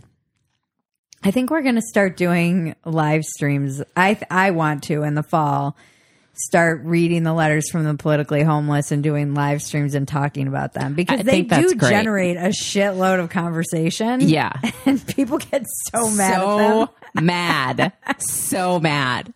[1.23, 3.83] I think we're going to start doing live streams.
[3.97, 5.75] I I want to in the fall
[6.35, 10.73] start reading the letters from the politically homeless and doing live streams and talking about
[10.73, 14.21] them because I they do generate a shitload of conversation.
[14.21, 14.53] Yeah.
[14.87, 16.89] and people get so mad at them.
[17.17, 17.93] so mad.
[18.19, 19.35] So mad.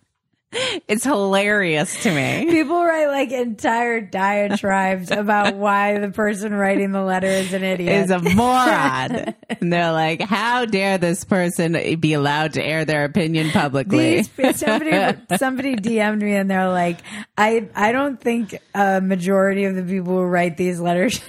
[0.87, 2.45] It's hilarious to me.
[2.49, 8.05] People write like entire diatribes about why the person writing the letter is an idiot.
[8.05, 9.35] Is a moron.
[9.49, 14.23] and they're like, how dare this person be allowed to air their opinion publicly?
[14.35, 16.97] These, somebody somebody DM'd me and they're like,
[17.37, 21.21] I I don't think a majority of the people who write these letters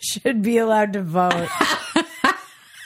[0.00, 1.48] should be allowed to vote.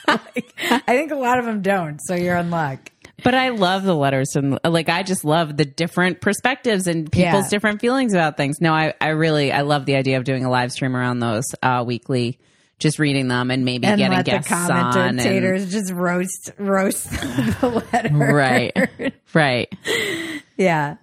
[0.07, 2.89] like, I think a lot of them don't, so you're in luck.
[3.23, 7.45] But I love the letters and like I just love the different perspectives and people's
[7.45, 7.49] Yeah.
[7.49, 8.59] different feelings about things.
[8.61, 11.45] No, I, I really I love the idea of doing a live stream around those
[11.61, 12.39] uh, weekly,
[12.79, 14.71] just reading them and maybe And getting let the guests on.
[14.71, 17.09] and- commentators just roast roast
[17.61, 18.13] the letter.
[18.13, 19.73] right, right.
[20.57, 20.97] Yeah.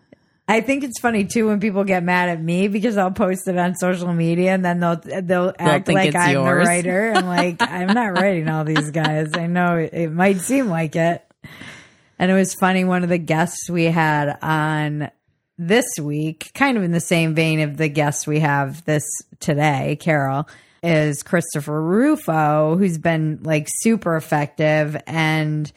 [0.48, 3.56] I think it's funny too when people get mad at me because I'll post it
[3.56, 6.64] on social media and then they'll they'll act like I'm yours.
[6.64, 7.12] the writer.
[7.14, 9.30] I'm like, I'm not writing all these guys.
[9.34, 11.24] I know it, it might seem like it.
[12.20, 12.84] And it was funny.
[12.84, 15.10] One of the guests we had on
[15.56, 19.04] this week, kind of in the same vein of the guests we have this
[19.40, 20.46] today, Karol,
[20.82, 25.00] is Christopher Rufo, who's been like super effective.
[25.06, 25.72] And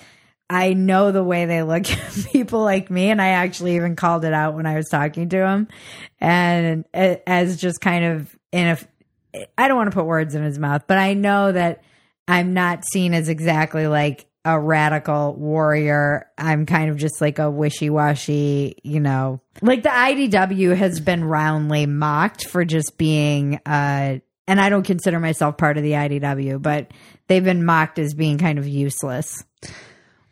[0.49, 3.09] I know the way they look at people like me.
[3.09, 5.69] And I actually even called it out when I was talking to him.
[6.19, 10.59] And as just kind of in a, I don't want to put words in his
[10.59, 11.85] mouth, but I know that
[12.27, 16.29] I'm not seen as exactly like a radical warrior.
[16.37, 21.23] I'm kind of just like a wishy washy, you know, like the IDW has been
[21.23, 26.61] roundly mocked for just being, uh, and I don't consider myself part of the IDW,
[26.61, 26.91] but
[27.27, 29.43] they've been mocked as being kind of useless.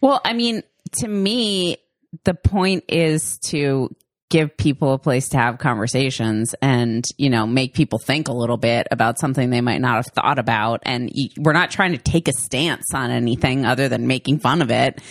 [0.01, 0.63] Well, I mean,
[0.99, 1.77] to me,
[2.25, 3.95] the point is to
[4.31, 8.57] give people a place to have conversations and, you know, make people think a little
[8.57, 10.79] bit about something they might not have thought about.
[10.83, 14.71] And we're not trying to take a stance on anything other than making fun of
[14.71, 15.01] it.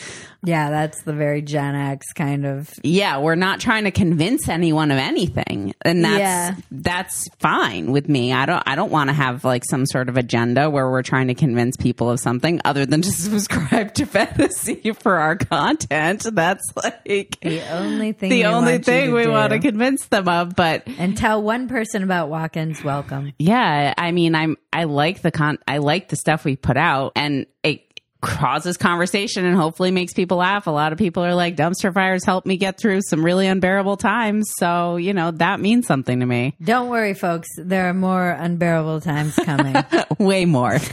[0.43, 2.73] Yeah, that's the very Gen X kind of.
[2.83, 5.75] Yeah, we're not trying to convince anyone of anything.
[5.83, 6.55] And that's Yeah.
[6.71, 8.33] that's fine with me.
[8.33, 11.29] I don't I don't want to have like some sort of agenda where we're trying
[11.29, 16.27] to convince people of something other than to subscribe to Phetasy for our content.
[16.33, 18.31] That's like The only thing.
[18.31, 19.31] the we only want thing we do.
[19.31, 20.57] want to convince them of.
[20.57, 23.33] But And tell one person about walk-ins welcome.
[23.39, 27.13] yeah, I mean, I'm I like the con I like the stuff we put out,
[27.17, 27.83] and it
[28.21, 30.67] causes conversation and hopefully makes people laugh.
[30.67, 33.97] A lot of people are like, dumpster fires helped me get through some really unbearable
[33.97, 36.55] times, so you know that means something to me.
[36.63, 37.49] Don't worry, folks.
[37.57, 39.75] There are more unbearable times coming.
[40.19, 40.79] Way more.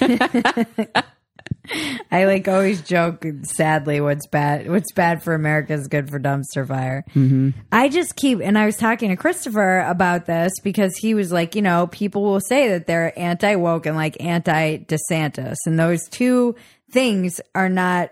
[2.11, 3.25] I like always joke.
[3.43, 7.03] Sadly, what's bad, what's bad for America is good for dumpster fire.
[7.09, 7.49] Mm-hmm.
[7.71, 11.55] I just keep, and I was talking to Christopher about this because he was like,
[11.55, 16.07] you know, people will say that they're anti woke and like anti DeSantis, and those
[16.09, 16.55] two
[16.91, 18.11] things are not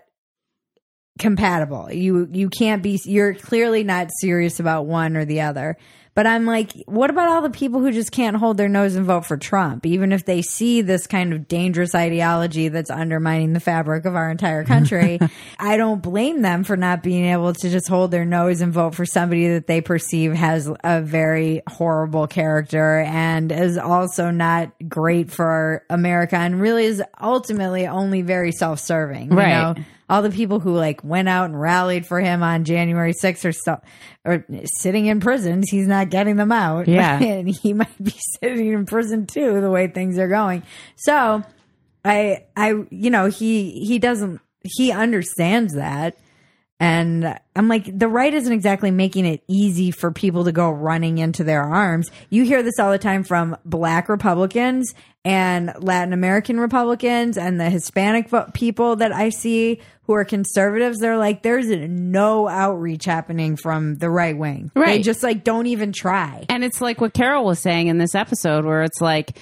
[1.20, 1.92] compatible.
[1.92, 5.78] You you can't be you're clearly not serious about one or the other.
[6.16, 9.06] But I'm like, what about all the people who just can't hold their nose and
[9.06, 13.60] vote for Trump, even if they see this kind of dangerous ideology that's undermining the
[13.60, 15.20] fabric of our entire country?
[15.60, 18.96] I don't blame them for not being able to just hold their nose and vote
[18.96, 25.32] for somebody that they perceive has a very horrible character and is also not great
[25.32, 29.32] for America and really is ultimately only very self serving.
[29.32, 29.50] Right.
[29.50, 29.76] You know?
[30.10, 33.52] All the people who like went out and rallied for him on January 6th or
[33.52, 33.82] so,
[34.24, 34.46] or
[34.80, 36.88] sitting in prisons, he's not getting them out.
[36.88, 37.20] Yeah.
[37.22, 40.64] and he might be sitting in prison too, the way things are going.
[40.96, 41.44] So
[42.04, 46.18] I, I, you know, he, he doesn't, he understands that.
[46.80, 51.20] And I'm like, the right isn't exactly making it easy for people to go running
[51.20, 52.12] into their arms.
[52.30, 54.94] You hear this all the time from black Republicans
[55.24, 61.00] and Latin American Republicans and the Hispanic people that I see who are conservatives.
[61.00, 64.70] They're like, there's no outreach happening from the right wing.
[64.76, 65.04] They Right.
[65.04, 66.46] just like don't even try.
[66.50, 69.38] And it's like what Karol was saying in this episode, where it's like,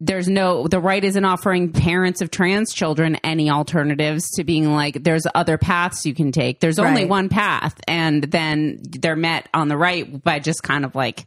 [0.00, 5.02] there's no, the right isn't offering parents of trans children any alternatives to being like,
[5.02, 6.60] there's other paths you can take.
[6.60, 7.08] There's only Right.
[7.10, 7.74] one path.
[7.88, 11.26] And then they're met on the right by just kind of like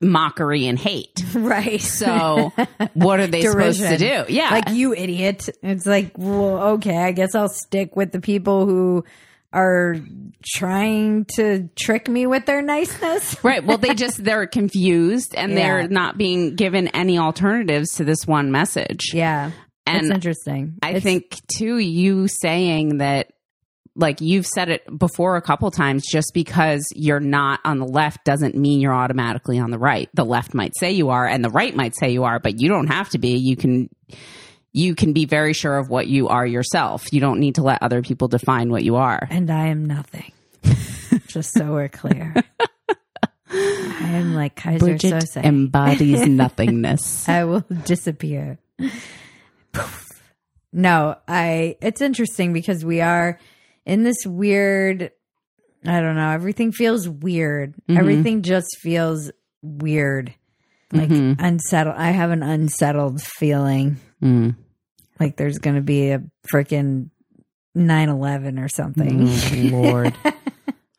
[0.00, 1.24] mockery and hate.
[1.34, 1.80] Right.
[1.80, 2.52] So
[2.94, 4.24] what are they supposed to do?
[4.28, 4.50] Yeah.
[4.50, 5.48] Like you idiot.
[5.62, 9.04] It's like, well, okay, I guess I'll stick with the people who
[9.52, 9.96] are
[10.44, 13.36] trying to trick me with their niceness.
[13.44, 13.64] Right.
[13.64, 15.56] Well, they just they're confused and Yeah.
[15.56, 19.12] they're not being given any alternatives to this one message.
[19.14, 19.52] Yeah.
[19.86, 20.74] And It's interesting.
[20.82, 23.28] I It's- think too you saying that
[23.96, 28.24] like you've said it before a couple times just because you're not on the left
[28.24, 30.08] doesn't mean you're automatically on the right.
[30.14, 32.68] The left might say you are and the right might say you are, but you
[32.68, 33.30] don't have to be.
[33.38, 33.88] You can
[34.72, 37.12] you can be very sure of what you are yourself.
[37.12, 39.26] You don't need to let other people define what you are.
[39.30, 40.32] and I am nothing.
[41.26, 42.34] Just so we're clear.
[43.50, 45.44] I am like Keyser Bridget Söze.
[45.44, 47.28] embodies nothingness.
[47.28, 48.58] I will disappear.
[49.72, 50.22] Poof.
[50.72, 53.38] no, I it's interesting because we are
[53.86, 55.12] in this weird
[55.84, 57.74] I don't know, everything feels weird.
[57.74, 57.96] Mm-hmm.
[57.96, 59.30] Everything just feels
[59.62, 60.34] weird.
[60.92, 61.44] Like mm-hmm.
[61.44, 61.96] unsettled.
[61.96, 63.98] I have an unsettled feeling.
[64.22, 64.56] Mm.
[65.20, 66.22] Like there's going to be a
[66.52, 67.10] freaking
[67.76, 69.26] 9/11 or something.
[69.26, 70.14] Mm, Lord.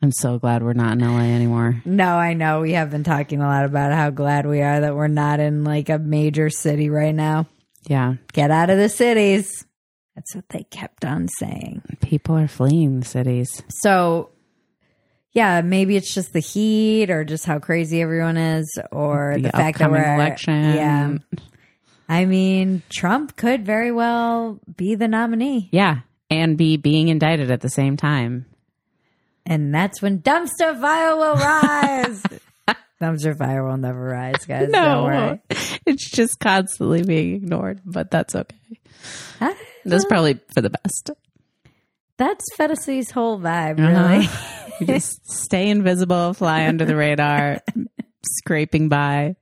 [0.02, 1.82] I'm so glad we're not in LA anymore.
[1.84, 4.94] No, I know we have been talking a lot about how glad we are that
[4.94, 7.46] we're not in like a major city right now.
[7.86, 8.14] Yeah.
[8.32, 9.66] Get out of the cities.
[10.14, 11.82] That's what they kept on saying.
[12.00, 13.62] People are fleeing the cities.
[13.68, 14.30] So,
[15.32, 19.50] yeah, maybe it's just the heat or just how crazy everyone is or the, The
[19.50, 20.74] fact that we're election.
[20.74, 21.16] Yeah.
[22.10, 25.68] I mean, Trump could very well be the nominee.
[25.70, 26.00] Yeah.
[26.28, 28.46] And be being indicted at the same time.
[29.46, 32.22] And that's when dumpster fire will rise.
[33.00, 34.68] dumpster fire will never rise, guys.
[34.72, 35.40] Don't worry.
[35.86, 38.56] It's just constantly being ignored, but that's okay.
[39.84, 41.10] That's probably for the best.
[42.16, 44.08] That's Phetasy's whole vibe, Uh-huh.
[44.12, 44.28] really.
[44.80, 47.60] You just stay invisible, fly under the radar,
[48.38, 49.36] scraping by.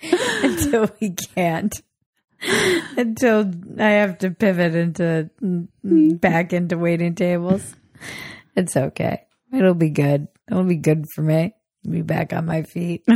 [0.42, 1.74] Until we can't.
[2.96, 6.14] Until I have to pivot into hmm.
[6.14, 7.74] back into waiting tables.
[8.54, 9.24] It's okay.
[9.52, 10.28] It'll be good.
[10.50, 11.54] It'll be good for me.
[11.88, 13.04] Be back on my feet.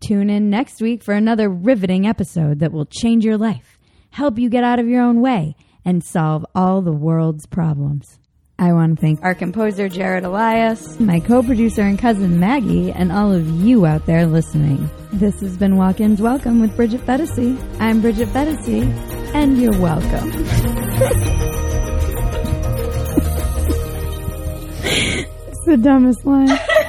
[0.00, 3.78] Tune in next week for another riveting episode that will change your life,
[4.10, 5.54] help you get out of your own way,
[5.84, 8.18] and solve all the world's problems.
[8.62, 13.32] I want to thank our composer Jared Elias, my co-producer and cousin Maggie, and all
[13.32, 14.88] of you out there listening.
[15.12, 17.58] This has been Walk-ins Welcome with Bridget Phetasy.
[17.80, 18.84] I'm Bridget Phetasy,
[19.34, 20.30] and you're welcome.
[25.48, 26.56] it's the dumbest line.